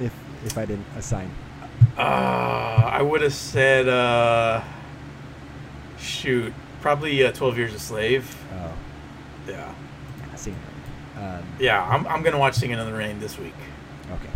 if 0.00 0.12
if 0.44 0.56
I 0.58 0.64
didn't 0.64 0.86
assign? 0.96 1.30
Uh, 1.98 2.00
I 2.00 3.02
would 3.02 3.20
have 3.22 3.34
said, 3.34 3.88
uh, 3.88 4.62
shoot, 5.98 6.52
probably 6.80 7.24
uh, 7.24 7.32
12 7.32 7.58
Years 7.58 7.74
a 7.74 7.78
Slave. 7.78 8.36
Oh, 8.54 8.72
Yeah. 9.48 9.72
yeah, 10.28 10.34
Singing 10.34 10.58
in 10.58 10.66
the 10.66 11.20
Rain. 11.26 11.34
Um, 11.38 11.44
Yeah, 11.58 11.84
I'm, 11.84 12.06
I'm 12.06 12.22
going 12.22 12.32
to 12.32 12.38
watch 12.38 12.54
Singing 12.54 12.78
in 12.78 12.84
the 12.86 12.92
Rain 12.92 13.20
this 13.20 13.38
week, 13.38 13.54
okay. 14.06 14.14
okay. 14.24 14.30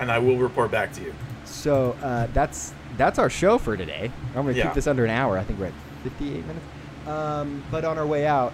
and 0.00 0.10
I 0.12 0.18
will 0.18 0.36
report 0.38 0.70
back 0.70 0.92
to 0.94 1.02
you. 1.02 1.14
So 1.44 1.96
uh, 2.02 2.26
that's 2.32 2.72
that's 2.96 3.18
our 3.18 3.28
show 3.30 3.58
for 3.58 3.76
today. 3.76 4.10
I'm 4.34 4.44
gonna 4.46 4.52
Yeah. 4.52 4.64
keep 4.64 4.74
this 4.74 4.86
under 4.86 5.04
an 5.04 5.10
hour. 5.10 5.36
I 5.38 5.44
think 5.44 5.60
we're 5.60 5.66
at 5.66 5.72
58 6.02 6.46
minutes. 6.46 6.66
Um, 7.06 7.62
but 7.70 7.84
on 7.84 7.98
our 7.98 8.06
way 8.06 8.26
out, 8.26 8.52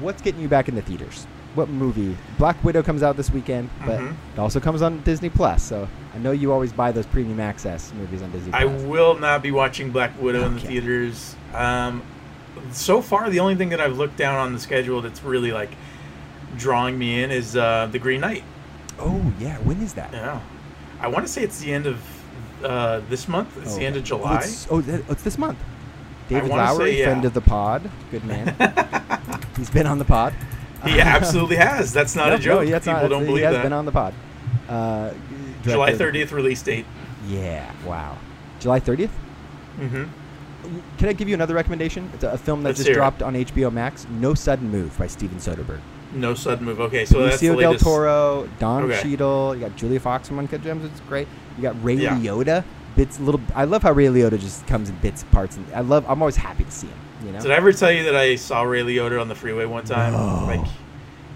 what's 0.00 0.22
getting 0.22 0.40
you 0.40 0.48
back 0.48 0.68
in 0.68 0.74
the 0.74 0.82
theaters? 0.82 1.26
What 1.54 1.68
movie? 1.70 2.16
Black 2.38 2.62
Widow 2.62 2.82
comes 2.82 3.02
out 3.02 3.16
this 3.16 3.30
weekend, 3.30 3.70
but 3.86 3.98
Mhm. 4.00 4.12
it 4.34 4.38
also 4.38 4.60
comes 4.60 4.82
on 4.82 5.00
Disney 5.00 5.30
Plus. 5.30 5.62
So 5.62 5.88
I 6.14 6.18
know 6.18 6.32
you 6.32 6.52
always 6.52 6.72
buy 6.72 6.92
those 6.92 7.06
premium 7.06 7.40
access 7.40 7.92
movies 7.98 8.20
on 8.22 8.30
Disney 8.30 8.50
Plus. 8.50 8.62
I 8.62 8.66
will 8.66 9.14
not 9.18 9.42
be 9.42 9.50
watching 9.52 9.90
Black 9.90 10.20
Widow 10.20 10.44
in 10.44 10.54
the 10.54 10.60
theaters. 10.60 11.34
Um, 11.54 12.02
so 12.72 13.00
far, 13.00 13.30
the 13.30 13.40
only 13.40 13.54
thing 13.54 13.70
that 13.70 13.80
I've 13.80 13.96
looked 13.96 14.16
down 14.18 14.34
on 14.36 14.52
the 14.52 14.58
schedule 14.60 15.00
that's 15.00 15.22
really 15.24 15.52
like 15.52 15.70
drawing 16.58 16.98
me 16.98 17.22
in 17.22 17.30
is 17.30 17.56
uh, 17.56 17.88
The 17.90 17.98
Green 17.98 18.20
Knight. 18.20 18.44
oh 18.98 19.32
yeah, 19.38 19.56
when 19.58 19.80
is 19.82 19.94
that? 19.94 20.10
Yeah, 20.12 20.40
I 21.00 21.08
want 21.08 21.26
to 21.26 21.32
say 21.32 21.42
it's 21.42 21.58
the 21.60 21.72
end 21.72 21.86
of 21.86 21.98
uh, 22.64 23.00
this 23.10 23.28
month. 23.28 23.56
It's 23.62 23.74
Oh, 23.74 23.78
the 23.78 23.84
end 23.86 23.96
of. 23.96 24.04
July. 24.04 24.40
Oh, 24.70 24.78
it's, 24.78 24.88
oh, 24.98 25.02
it's 25.10 25.22
this 25.22 25.36
month. 25.38 25.58
David 26.28 26.50
Lowery, 26.50 26.98
yeah. 26.98 27.04
friend 27.06 27.24
of 27.24 27.34
the 27.34 27.40
pod, 27.40 27.88
good 28.10 28.24
man. 28.24 28.54
He's 29.56 29.70
been 29.70 29.86
on 29.86 29.98
the 29.98 30.04
pod. 30.04 30.34
he 30.84 31.00
absolutely 31.00 31.56
has. 31.56 31.92
That's 31.92 32.14
not 32.16 32.28
No, 32.30 32.34
a 32.34 32.38
joke. 32.38 32.64
No, 32.64 32.70
that's 32.70 32.86
People 32.86 33.00
not, 33.02 33.08
don't 33.10 33.26
he 33.26 33.40
has 33.42 33.54
that. 33.54 33.62
been 33.62 33.72
on 33.72 33.84
the 33.86 33.92
pod. 33.92 34.14
Uh, 34.68 35.12
July 35.62 35.92
30th 35.92 36.32
release 36.32 36.62
date. 36.62 36.84
Yeah, 37.28 37.70
wow. 37.84 38.16
July 38.60 38.80
30th? 38.80 39.10
Mm-hmm. 39.78 40.04
Can 40.98 41.08
I 41.08 41.12
give 41.12 41.28
you 41.28 41.34
another 41.34 41.54
recommendation? 41.54 42.10
It's 42.14 42.24
a, 42.24 42.30
a 42.30 42.38
film 42.38 42.62
that 42.62 42.70
Let's 42.70 42.78
just 42.78 42.88
hear 42.88 42.96
it. 42.96 42.98
dropped 42.98 43.22
on 43.22 43.34
HBO 43.34 43.72
Max. 43.72 44.06
No 44.10 44.34
Sudden 44.34 44.68
Move 44.70 44.96
by 44.98 45.06
Steven 45.06 45.38
Soderbergh. 45.38 45.80
No 46.12 46.34
sudden 46.34 46.64
move. 46.64 46.80
Okay, 46.80 47.04
so 47.04 47.22
that's 47.24 47.40
the 47.40 47.54
del. 47.54 47.74
Toro, 47.74 48.48
Don 48.60 48.84
Okay. 48.84 49.02
Cheadle. 49.02 49.54
You 49.54 49.60
got 49.62 49.76
Julia 49.76 49.98
Fox 50.00 50.28
from 50.28 50.38
Uncut 50.38 50.62
Gems. 50.62 50.84
It's 50.84 51.00
great. 51.00 51.26
You 51.56 51.62
got 51.62 51.82
Ray 51.84 51.94
Yeah. 51.94 52.16
Liotta. 52.16 52.64
Bits 52.96 53.20
little. 53.20 53.40
I 53.54 53.64
love 53.64 53.82
how 53.82 53.92
Ray 53.92 54.06
Liotta 54.06 54.40
just 54.40 54.66
comes 54.66 54.88
in 54.88 54.96
bits, 54.96 55.22
and 55.22 55.30
parts, 55.30 55.56
and 55.56 55.66
I 55.74 55.80
love. 55.80 56.04
I'm 56.08 56.20
always 56.22 56.36
happy 56.36 56.64
to 56.64 56.70
see 56.70 56.86
him. 56.86 56.98
You 57.24 57.32
know. 57.32 57.40
Did 57.40 57.50
I 57.50 57.54
ever 57.56 57.72
tell 57.72 57.92
you 57.92 58.04
that 58.04 58.16
I 58.16 58.36
saw 58.36 58.62
Ray 58.62 58.82
Liotta 58.82 59.20
on 59.20 59.28
the 59.28 59.34
freeway 59.34 59.66
one 59.66 59.84
time? 59.84 60.12
No. 60.12 60.46
Like, 60.46 60.66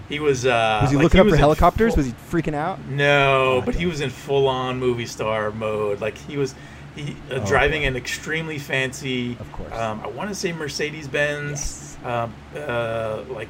he 0.09 0.19
was. 0.19 0.45
Uh, 0.45 0.79
was 0.81 0.91
he 0.91 0.97
like, 0.97 1.03
looking 1.03 1.19
up 1.21 1.29
for 1.29 1.35
helicopters? 1.37 1.93
full- 1.93 2.03
was 2.03 2.07
he 2.07 2.13
freaking 2.31 2.53
out? 2.55 2.83
No, 2.87 3.57
Oh, 3.57 3.61
but 3.65 3.75
he 3.75 3.85
was 3.85 4.01
in 4.01 4.09
full-on 4.09 4.79
movie 4.79 5.05
star 5.05 5.51
mode. 5.51 6.01
Like 6.01 6.17
he 6.17 6.35
was, 6.37 6.55
he 6.95 7.15
uh, 7.29 7.35
Oh, 7.35 7.45
driving 7.45 7.85
an 7.85 7.95
extremely 7.95 8.57
fancy. 8.57 9.37
Of 9.39 9.51
course. 9.53 9.71
Um, 9.73 10.01
I 10.03 10.07
want 10.07 10.29
to 10.29 10.35
say 10.35 10.51
Mercedes 10.53 11.07
Benz. 11.07 11.51
Yes. 11.51 11.97
Um, 12.03 12.33
uh, 12.55 13.21
like 13.29 13.49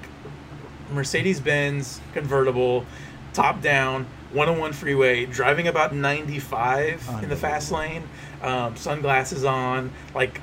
Mercedes 0.92 1.40
Benz 1.40 2.02
convertible, 2.14 2.86
top 3.34 3.62
down, 3.62 4.06
101 4.34 4.74
freeway, 4.74 5.26
driving 5.26 5.68
about 5.68 5.94
95 5.94 7.10
in 7.24 7.30
the 7.30 7.36
fast 7.36 7.72
lane, 7.72 8.04
um, 8.42 8.76
sunglasses 8.76 9.44
on, 9.46 9.92
like 10.16 10.40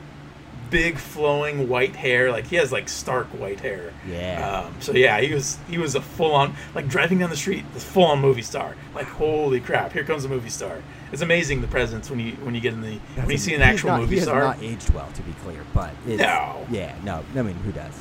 big 0.70 0.98
flowing 0.98 1.66
white 1.68 1.96
hair. 1.96 2.30
Like 2.30 2.46
he 2.46 2.56
has 2.56 2.70
like 2.70 2.88
stark 2.88 3.26
white 3.28 3.60
hair. 3.60 3.92
Yeah. 4.06 4.64
Um, 4.66 4.74
so 4.80 4.92
yeah, 4.92 5.20
he 5.20 5.32
was 5.34 5.58
he 5.68 5.78
was 5.78 5.94
a 5.94 6.00
full 6.02 6.34
on 6.34 6.54
like 6.74 6.88
driving 6.88 7.18
down 7.18 7.30
the 7.30 7.36
street, 7.36 7.64
the 7.74 7.80
full 7.80 8.04
on 8.04 8.20
movie 8.20 8.42
star. 8.42 8.74
Like 8.94 9.06
holy 9.06 9.60
crap, 9.60 9.92
here 9.92 10.04
comes 10.04 10.24
a 10.24 10.28
movie 10.28 10.50
star. 10.50 10.82
It's 11.10 11.22
amazing 11.22 11.62
the 11.62 11.68
presence 11.68 12.10
when 12.10 12.20
you 12.20 12.32
when 12.42 12.54
you 12.54 12.60
get 12.60 12.74
in 12.74 12.82
the 12.82 12.98
when 13.16 13.30
you 13.30 13.38
see 13.38 13.54
an 13.54 13.62
actual 13.62 13.90
not- 13.90 14.00
movie 14.00 14.16
he 14.16 14.20
star. 14.22 14.42
has 14.46 14.56
not 14.56 14.62
aged 14.62 14.90
well, 14.90 15.08
to 15.14 15.22
be 15.22 15.32
clear, 15.42 15.64
but 15.74 15.92
No. 16.06 16.66
yeah, 16.70 16.94
no, 17.02 17.24
I 17.34 17.42
mean, 17.42 17.54
who 17.56 17.72
does? 17.72 17.94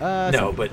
Uh, 0.00 0.30
No, 0.32 0.50
but-. 0.52 0.70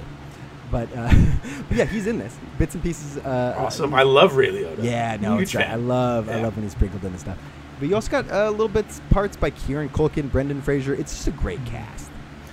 But 0.71 0.89
uh, 0.95 1.13
but 1.67 1.77
yeah, 1.77 1.85
he's 1.85 2.07
in 2.07 2.17
this 2.17 2.35
bits 2.57 2.73
and 2.73 2.83
pieces. 2.83 3.17
Uh, 3.17 3.55
awesome. 3.57 3.93
uh, 3.93 3.97
I 3.97 4.03
love 4.03 4.35
Ray 4.35 4.51
Liotta. 4.51 4.83
yeah, 4.83 5.17
no, 5.19 5.33
Huge 5.33 5.43
it's 5.43 5.51
great. 5.53 5.67
I 5.67 5.75
love 5.75 6.29
I 6.29 6.41
love 6.41 6.55
when 6.55 6.63
he's 6.63 6.71
sprinkled 6.71 7.03
in 7.03 7.11
and 7.11 7.19
stuff. 7.19 7.37
But 7.79 7.89
you 7.89 7.95
also 7.95 8.11
got 8.11 8.31
uh, 8.31 8.49
little 8.51 8.67
bits 8.67 9.01
parts 9.09 9.35
by 9.35 9.49
Kieran 9.49 9.89
Culkin, 9.89 10.31
Brendan 10.31 10.61
Fraser. 10.61 10.93
It's 10.93 11.11
just 11.13 11.27
a 11.27 11.31
great 11.31 11.63
cast. 11.65 12.09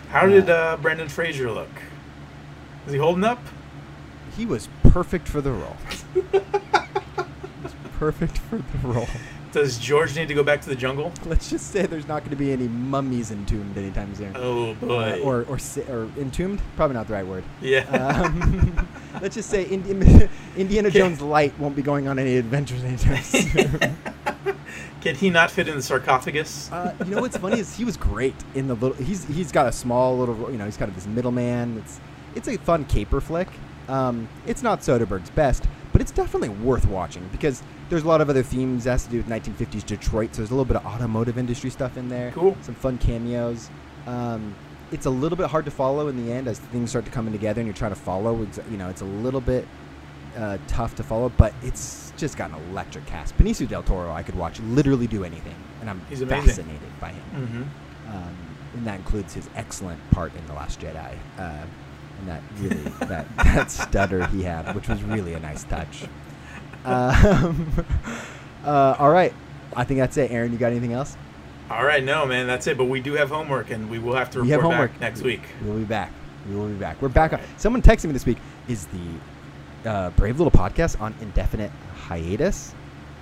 How 0.09 0.27
did 0.27 0.49
uh, 0.49 0.79
Brendan 0.81 1.09
Fraser 1.09 1.51
look? 1.51 1.69
Is 2.87 2.93
he 2.95 2.99
holding 2.99 3.25
up? 3.25 3.39
He 4.37 4.47
was 4.47 4.69
perfect 4.85 5.29
for 5.29 5.43
the 5.43 5.53
role. 5.53 5.77
he 6.15 6.21
was 7.63 7.75
perfect 7.99 8.39
for 8.39 8.57
the 8.57 8.89
role. 8.89 9.09
Does 9.53 9.79
George 9.79 10.15
need 10.15 10.29
to 10.29 10.35
go 10.35 10.43
back 10.43 10.61
to 10.63 10.69
the 10.69 10.77
jungle? 10.77 11.13
Let's 11.25 11.49
just 11.49 11.71
say 11.71 11.87
there's 11.87 12.07
not 12.07 12.21
going 12.21 12.31
to 12.31 12.37
be 12.37 12.53
any 12.53 12.69
mummies 12.69 13.31
entombed 13.31 13.77
anytime 13.77 14.15
soon. 14.15 14.33
Oh 14.37 14.75
boy. 14.75 15.21
Uh, 15.21 15.25
or 15.25 15.43
or 15.49 15.59
or 15.89 16.09
entombed? 16.19 16.61
Probably 16.77 16.95
not 16.95 17.07
the 17.07 17.15
right 17.15 17.27
word. 17.27 17.45
yeah. 17.63 17.81
Um, 17.91 18.89
let's 19.23 19.35
just 19.35 19.49
say 19.51 19.65
Indi- 19.65 20.29
Indiana. 20.57 20.91
Jones 20.91 21.21
Light 21.21 21.59
won't 21.59 21.75
be 21.77 21.83
going 21.83 22.09
on 22.09 22.19
any 22.19 22.37
adventures 22.37 22.85
anytime 22.85 23.23
soon. 23.23 23.97
Can 25.01 25.15
he 25.15 25.31
not 25.31 25.51
fit 25.51 25.69
in 25.69 25.77
the 25.77 25.83
sarcophagus? 25.83 26.71
uh, 26.73 26.93
you 27.05 27.15
know 27.15 27.21
what's 27.21 27.37
funny 27.37 27.61
is 27.61 27.75
he 27.77 27.85
was 27.85 27.97
great 27.97 28.35
in 28.55 28.67
the 28.69 28.75
little. 28.75 28.97
He's 29.03 29.25
he's 29.25 29.53
got 29.53 29.67
a 29.67 29.73
small 29.73 30.19
little. 30.19 30.51
You 30.51 30.59
know, 30.59 30.65
he's 30.65 30.77
kind 30.77 30.89
of 30.89 30.95
this 30.95 31.07
middleman. 31.07 31.79
It's 31.79 32.01
it's 32.35 32.49
a 32.49 32.57
fun 32.59 32.85
caper 32.85 33.21
flick. 33.21 33.49
Um, 33.89 34.29
it's 34.47 34.63
not 34.63 34.81
Soderbergh's 34.81 35.31
best, 35.31 35.65
but 35.99 36.03
it's 36.03 36.13
definitely 36.13 36.49
worth 36.49 36.87
watching 36.87 37.29
because 37.33 37.61
there's 37.89 38.05
a 38.05 38.07
lot 38.07 38.21
of 38.21 38.31
other 38.31 38.45
themes 38.45 38.85
that 38.85 38.93
has 38.93 39.03
to 39.03 39.11
do 39.11 39.17
with 39.17 39.27
1950s 39.27 39.85
Detroit. 39.85 40.33
So 40.33 40.43
there's 40.43 40.53
a 40.53 40.55
little 40.55 40.65
bit 40.65 40.77
of 40.77 40.87
automotive 40.87 41.37
industry 41.37 41.71
stuff 41.71 41.97
in 41.97 42.09
there. 42.09 42.31
Cool. 42.31 42.57
Some 42.63 42.77
fun 42.77 42.99
cameos. 42.99 43.69
Um, 44.07 44.55
it's 44.93 45.07
a 45.07 45.11
little 45.11 45.37
bit 45.37 45.49
hard 45.49 45.65
to 45.65 45.73
follow 45.73 46.07
in 46.07 46.25
the 46.25 46.31
end 46.33 46.47
as 46.47 46.61
things 46.61 46.91
start 46.91 47.05
to 47.07 47.11
come 47.11 47.27
in 47.27 47.33
together 47.33 47.61
and 47.61 47.67
you're 47.67 47.75
trying 47.75 47.91
to 47.91 48.01
follow. 48.01 48.41
It's, 48.43 48.61
you 48.71 48.77
know, 48.77 48.89
it's 48.89 49.01
a 49.01 49.07
little 49.07 49.41
bit 49.41 49.67
uh, 50.37 50.59
tough 50.69 50.95
to 50.95 51.03
follow, 51.03 51.31
but 51.37 51.53
it's 51.65 52.13
just 52.17 52.37
got 52.37 52.51
an 52.53 52.57
electric 52.71 53.05
cast. 53.07 53.37
Benicio 53.37 53.67
del 53.69 53.83
Toro, 53.83 54.13
I 54.13 54.23
could 54.23 54.37
watch 54.37 54.61
literally 54.61 55.09
do 55.09 55.25
anything, 55.25 55.57
and 55.81 55.91
I'm 55.91 56.01
He's 56.09 56.21
amazing. 56.23 56.47
fascinated 56.47 57.01
by 57.01 57.09
him. 57.11 57.25
mm-hmm. 57.35 58.17
Um, 58.17 58.37
and 58.75 58.87
that 58.87 58.95
includes 59.01 59.35
his 59.35 59.49
excellent 59.57 59.99
part 60.13 60.33
in 60.37 60.47
The 60.47 60.53
Last 60.53 60.79
Jedi, 60.81 61.17
uh, 61.39 61.65
and 62.19 62.29
that 62.29 62.43
really 62.61 62.83
that 63.09 63.27
that 63.37 63.71
stutter 63.71 64.27
he 64.29 64.43
had, 64.43 64.75
which 64.75 64.89
was 64.89 65.03
really 65.03 65.35
a 65.35 65.41
nice 65.41 65.65
touch. 65.65 66.05
Um, 66.85 67.85
uh, 68.65 68.97
all 68.99 69.11
right, 69.11 69.35
I 69.77 69.85
think 69.85 69.99
that's 69.99 70.17
it. 70.17 70.31
Aaron, 70.31 70.53
you 70.53 70.59
got 70.59 70.71
anything 70.71 70.93
else? 70.93 71.17
All 71.71 71.85
right, 71.85 72.03
no, 72.03 72.25
man, 72.25 72.47
that's 72.47 72.67
it. 72.67 72.79
But 72.79 72.87
we 72.87 73.01
do 73.01 73.13
have 73.15 73.29
homework, 73.29 73.71
and 73.71 73.91
we 73.91 73.99
will 73.99 74.15
have 74.15 74.31
to 74.31 74.39
report 74.39 74.47
we 74.47 74.51
have 74.53 74.63
homework 74.63 74.93
back 74.93 75.01
next 75.01 75.23
week. 75.23 75.43
We 75.63 75.69
will 75.71 75.79
be 75.79 75.85
back. 75.85 76.13
We 76.49 76.55
will 76.55 76.69
be 76.69 76.75
back. 76.75 77.03
We're 77.03 77.09
back. 77.09 77.35
On, 77.35 77.41
someone 77.59 77.83
texted 77.83 78.07
me 78.07 78.13
this 78.13 78.25
week. 78.25 78.39
Is 78.69 78.87
the 78.87 79.91
uh, 79.91 80.11
Brave 80.11 80.39
Little 80.41 80.53
Podcast 80.53 80.99
on 81.01 81.15
indefinite 81.21 81.71
hiatus? 82.07 82.75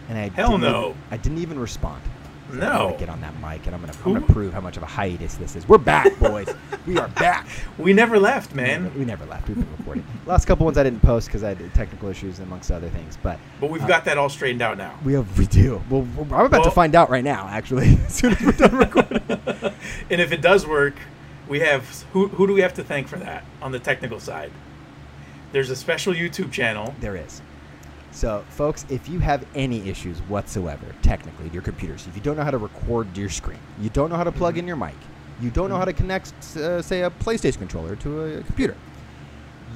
And 0.09 0.17
I 0.19 0.29
Hell 0.29 0.51
didn't 0.51 0.61
no. 0.61 0.91
even- 0.91 1.03
I 1.11 1.17
didn't 1.17 1.39
even 1.39 1.59
respond. 1.59 2.03
So 2.49 2.53
I'm 2.55 2.59
No. 2.61 2.67
gonna 2.87 2.99
get 2.99 3.09
on 3.09 3.21
that 3.23 3.35
mic 3.41 3.67
and 3.67 3.75
I'm 3.75 3.81
gonna 3.81 3.93
I'm 4.05 4.13
gonna 4.15 4.27
prove 4.33 4.53
how 4.53 4.61
much 4.61 4.77
of 4.77 4.83
a 4.83 4.87
hiatus 4.87 5.35
this 5.35 5.57
is. 5.57 5.69
We're 5.69 5.79
back, 5.79 6.17
boys. 6.21 6.49
we 6.87 6.97
are 6.99 7.09
back. 7.09 7.47
We 7.79 7.93
never 7.93 8.19
left, 8.19 8.53
We 8.53 8.57
man. 8.63 8.85
never, 8.85 8.99
we 8.99 9.05
never 9.05 9.27
left. 9.27 9.49
We've 9.49 9.57
been 9.57 9.67
recording. 9.79 10.05
Last 10.27 10.45
couple 10.47 10.65
ones 10.65 10.79
I 10.79 10.85
didn't 10.85 11.03
post 11.03 11.27
because 11.27 11.43
I 11.43 11.49
had 11.55 11.75
technical 11.75 12.09
issues 12.09 12.39
amongst 12.39 12.71
other 12.71 12.89
things. 12.89 13.19
But 13.23 13.39
But 13.61 13.71
we've 13.71 13.83
uh, 13.83 13.87
got 13.89 14.05
that 14.05 14.17
all 14.19 14.29
straightened 14.29 14.63
out 14.63 14.79
now. 14.79 14.95
we 15.05 15.15
have 15.15 15.39
we 15.39 15.47
do. 15.47 15.83
Well, 15.91 16.07
I'm 16.33 16.47
about 16.47 16.63
to 16.65 16.71
find 16.71 16.95
out 16.95 17.11
right 17.11 17.25
now. 17.25 17.49
Actually, 17.51 17.99
as 18.07 18.15
soon 18.15 18.33
as 18.35 18.41
we're 18.43 18.53
done 18.53 18.77
recording. 18.79 19.23
and 19.29 20.21
if 20.21 20.31
it 20.33 20.41
does 20.41 20.67
work, 20.67 20.95
we 21.49 21.61
have 21.61 22.05
who? 22.13 22.29
Who 22.29 22.47
do 22.47 22.53
we 22.53 22.61
have 22.61 22.75
to 22.75 22.85
thank 22.85 23.09
for 23.09 23.17
that 23.17 23.45
on 23.61 23.73
the 23.73 23.79
technical 23.81 24.21
side? 24.21 24.53
There's 25.53 25.71
a 25.71 25.77
special 25.77 26.13
YouTube 26.13 26.53
channel. 26.53 26.95
There 27.01 27.17
is. 27.17 27.41
So, 28.17 28.43
folks, 28.49 28.87
if 28.89 29.11
you 29.11 29.19
have 29.19 29.45
any 29.55 29.91
issues 29.91 30.21
whatsoever, 30.21 30.87
technically, 31.03 31.51
your 31.51 31.61
computers, 31.61 32.07
if 32.07 32.17
you 32.17 32.23
don't 32.23 32.39
know 32.39 32.45
how 32.45 32.51
to 32.51 32.57
record 32.57 33.15
your 33.15 33.29
screen, 33.29 33.59
you 33.79 33.91
don't 33.91 34.09
know 34.09 34.17
how 34.17 34.25
to 34.25 34.33
plug 34.33 34.57
in 34.57 34.67
your 34.67 34.77
mic, 34.77 34.95
you 35.39 35.51
don't 35.51 35.69
know 35.69 35.77
how 35.77 35.85
to 35.85 35.93
connect, 35.93 36.33
uh, 36.57 36.81
say, 36.81 37.03
a 37.03 37.11
PlayStation 37.11 37.59
controller 37.59 37.95
to 37.97 38.39
a 38.39 38.43
computer, 38.43 38.75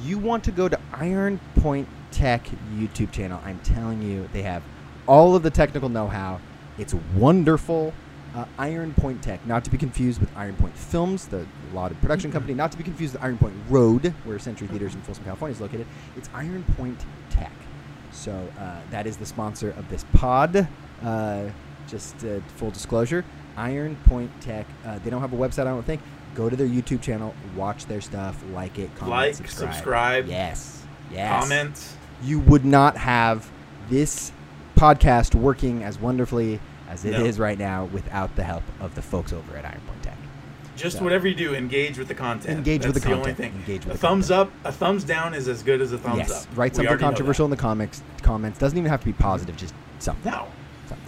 you 0.02 0.16
want 0.16 0.42
to 0.44 0.52
go 0.52 0.70
to 0.70 0.80
Iron 0.94 1.38
Point 1.56 1.86
Tech 2.12 2.48
YouTube 2.72 3.12
channel. 3.12 3.38
I'm 3.44 3.58
telling 3.58 4.00
you, 4.00 4.26
they 4.32 4.40
have 4.40 4.62
all 5.06 5.36
of 5.36 5.42
the 5.42 5.50
technical 5.50 5.90
know-how. 5.90 6.40
It's 6.78 6.94
wonderful. 7.14 7.92
Uh, 8.34 8.46
Iron 8.58 8.94
Point 8.94 9.22
Tech, 9.22 9.46
not 9.46 9.64
to 9.64 9.70
be 9.70 9.76
confused 9.76 10.18
with 10.18 10.34
Iron 10.34 10.56
Point 10.56 10.74
Films, 10.74 11.26
the 11.26 11.46
lauded 11.74 12.00
production 12.00 12.32
company, 12.32 12.54
not 12.54 12.72
to 12.72 12.78
be 12.78 12.84
confused 12.84 13.12
with 13.12 13.22
Iron 13.22 13.36
Point 13.36 13.56
Road, 13.68 14.14
where 14.24 14.38
Century 14.38 14.66
Theaters 14.66 14.94
in 14.94 15.02
Folsom, 15.02 15.24
California 15.24 15.54
is 15.54 15.60
located. 15.60 15.86
It's 16.16 16.30
Iron 16.32 16.64
Point 16.78 17.04
Tech. 17.28 17.52
So 18.12 18.32
uh, 18.58 18.80
that 18.90 19.06
is 19.06 19.16
the 19.16 19.26
sponsor 19.26 19.70
of 19.72 19.88
this 19.88 20.04
pod. 20.12 20.68
Uh, 21.02 21.44
just 21.88 22.24
uh, 22.24 22.40
full 22.56 22.70
disclosure, 22.70 23.24
Iron 23.56 23.96
Point 24.06 24.30
Tech. 24.40 24.66
Uh, 24.84 24.98
they 25.00 25.10
don't 25.10 25.20
have 25.20 25.32
a 25.32 25.36
website, 25.36 25.60
I 25.62 25.70
don't 25.70 25.84
think. 25.84 26.00
Go 26.34 26.48
to 26.48 26.54
their 26.56 26.68
YouTube 26.68 27.00
channel, 27.02 27.34
watch 27.56 27.86
their 27.86 28.00
stuff, 28.00 28.40
like 28.52 28.78
it, 28.78 28.94
comment, 28.96 29.10
Like, 29.10 29.34
subscribe. 29.34 29.72
subscribe. 29.74 30.26
Yes. 30.28 30.84
Yes. 31.12 31.42
Comment. 31.42 31.88
You 32.22 32.38
would 32.40 32.64
not 32.64 32.96
have 32.96 33.50
this 33.88 34.30
podcast 34.76 35.34
working 35.34 35.82
as 35.82 35.98
wonderfully 35.98 36.60
as 36.88 37.04
it 37.04 37.14
is 37.14 37.38
No. 37.38 37.44
right 37.44 37.58
now 37.58 37.84
without 37.86 38.34
the 38.36 38.44
help 38.44 38.62
of 38.80 38.94
the 38.94 39.02
folks 39.02 39.32
over 39.32 39.56
at 39.56 39.64
Iron 39.64 39.80
Point. 39.86 39.99
Just 40.80 40.98
So- 40.98 41.04
whatever 41.04 41.28
you 41.28 41.34
do, 41.34 41.54
engage 41.54 41.98
with 41.98 42.08
the 42.08 42.14
content. 42.14 42.56
Engage 42.58 42.86
with 42.86 42.94
That's 42.94 43.04
the 43.04 43.10
the 43.10 43.16
only 43.16 43.34
thing. 43.34 43.52
Engage 43.54 43.84
with 43.84 43.90
a 43.90 43.92
the 43.92 43.98
thumbs 43.98 44.30
up, 44.30 44.50
a 44.64 44.72
thumbs 44.72 45.04
down 45.04 45.34
is 45.34 45.46
as 45.46 45.62
good 45.62 45.80
as 45.80 45.92
a 45.92 45.98
thumbs 45.98 46.18
yes. 46.18 46.30
up. 46.46 46.56
Write 46.56 46.74
something 46.74 46.88
already 46.88 47.02
know 47.02 47.08
that. 47.08 47.12
controversial 47.12 47.44
in 47.44 47.50
the 47.50 47.56
comics 47.56 48.02
comments. 48.22 48.58
Doesn't 48.58 48.78
even 48.78 48.90
have 48.90 49.00
to 49.00 49.06
be 49.06 49.12
positive, 49.12 49.56
just 49.56 49.74
something. 49.98 50.30
No, 50.30 50.46
something. 50.88 51.04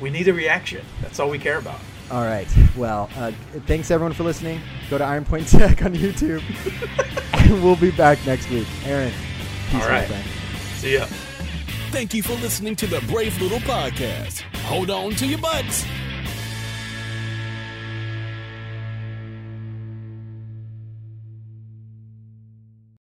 we 0.00 0.10
need 0.10 0.28
a 0.28 0.32
reaction. 0.32 0.84
That's 1.02 1.18
all 1.18 1.28
we 1.28 1.38
care 1.38 1.58
about. 1.58 1.80
All 2.10 2.22
right. 2.24 2.46
Well, 2.76 3.08
uh, 3.16 3.32
thanks 3.66 3.90
everyone 3.90 4.12
for 4.12 4.24
listening. 4.24 4.60
Go 4.90 4.98
to 4.98 5.04
Iron 5.04 5.24
Point 5.24 5.48
Tech 5.48 5.82
on 5.82 5.94
YouTube, 5.94 6.42
and 7.32 7.64
we'll 7.64 7.76
be 7.76 7.90
back 7.90 8.18
next 8.26 8.48
week. 8.50 8.66
Aaron, 8.84 9.12
peace, 9.70 9.82
All 9.82 9.90
my 9.90 10.04
friend. 10.04 10.24
See 10.76 10.94
ya. 10.94 11.06
Thank 11.90 12.12
you 12.12 12.22
for 12.22 12.34
listening 12.34 12.76
to 12.76 12.86
the 12.86 13.00
Brave 13.10 13.40
Little 13.40 13.60
Podcast. 13.60 14.42
Hold 14.64 14.90
on 14.90 15.12
to 15.12 15.26
your 15.26 15.38
butts. 15.38 15.84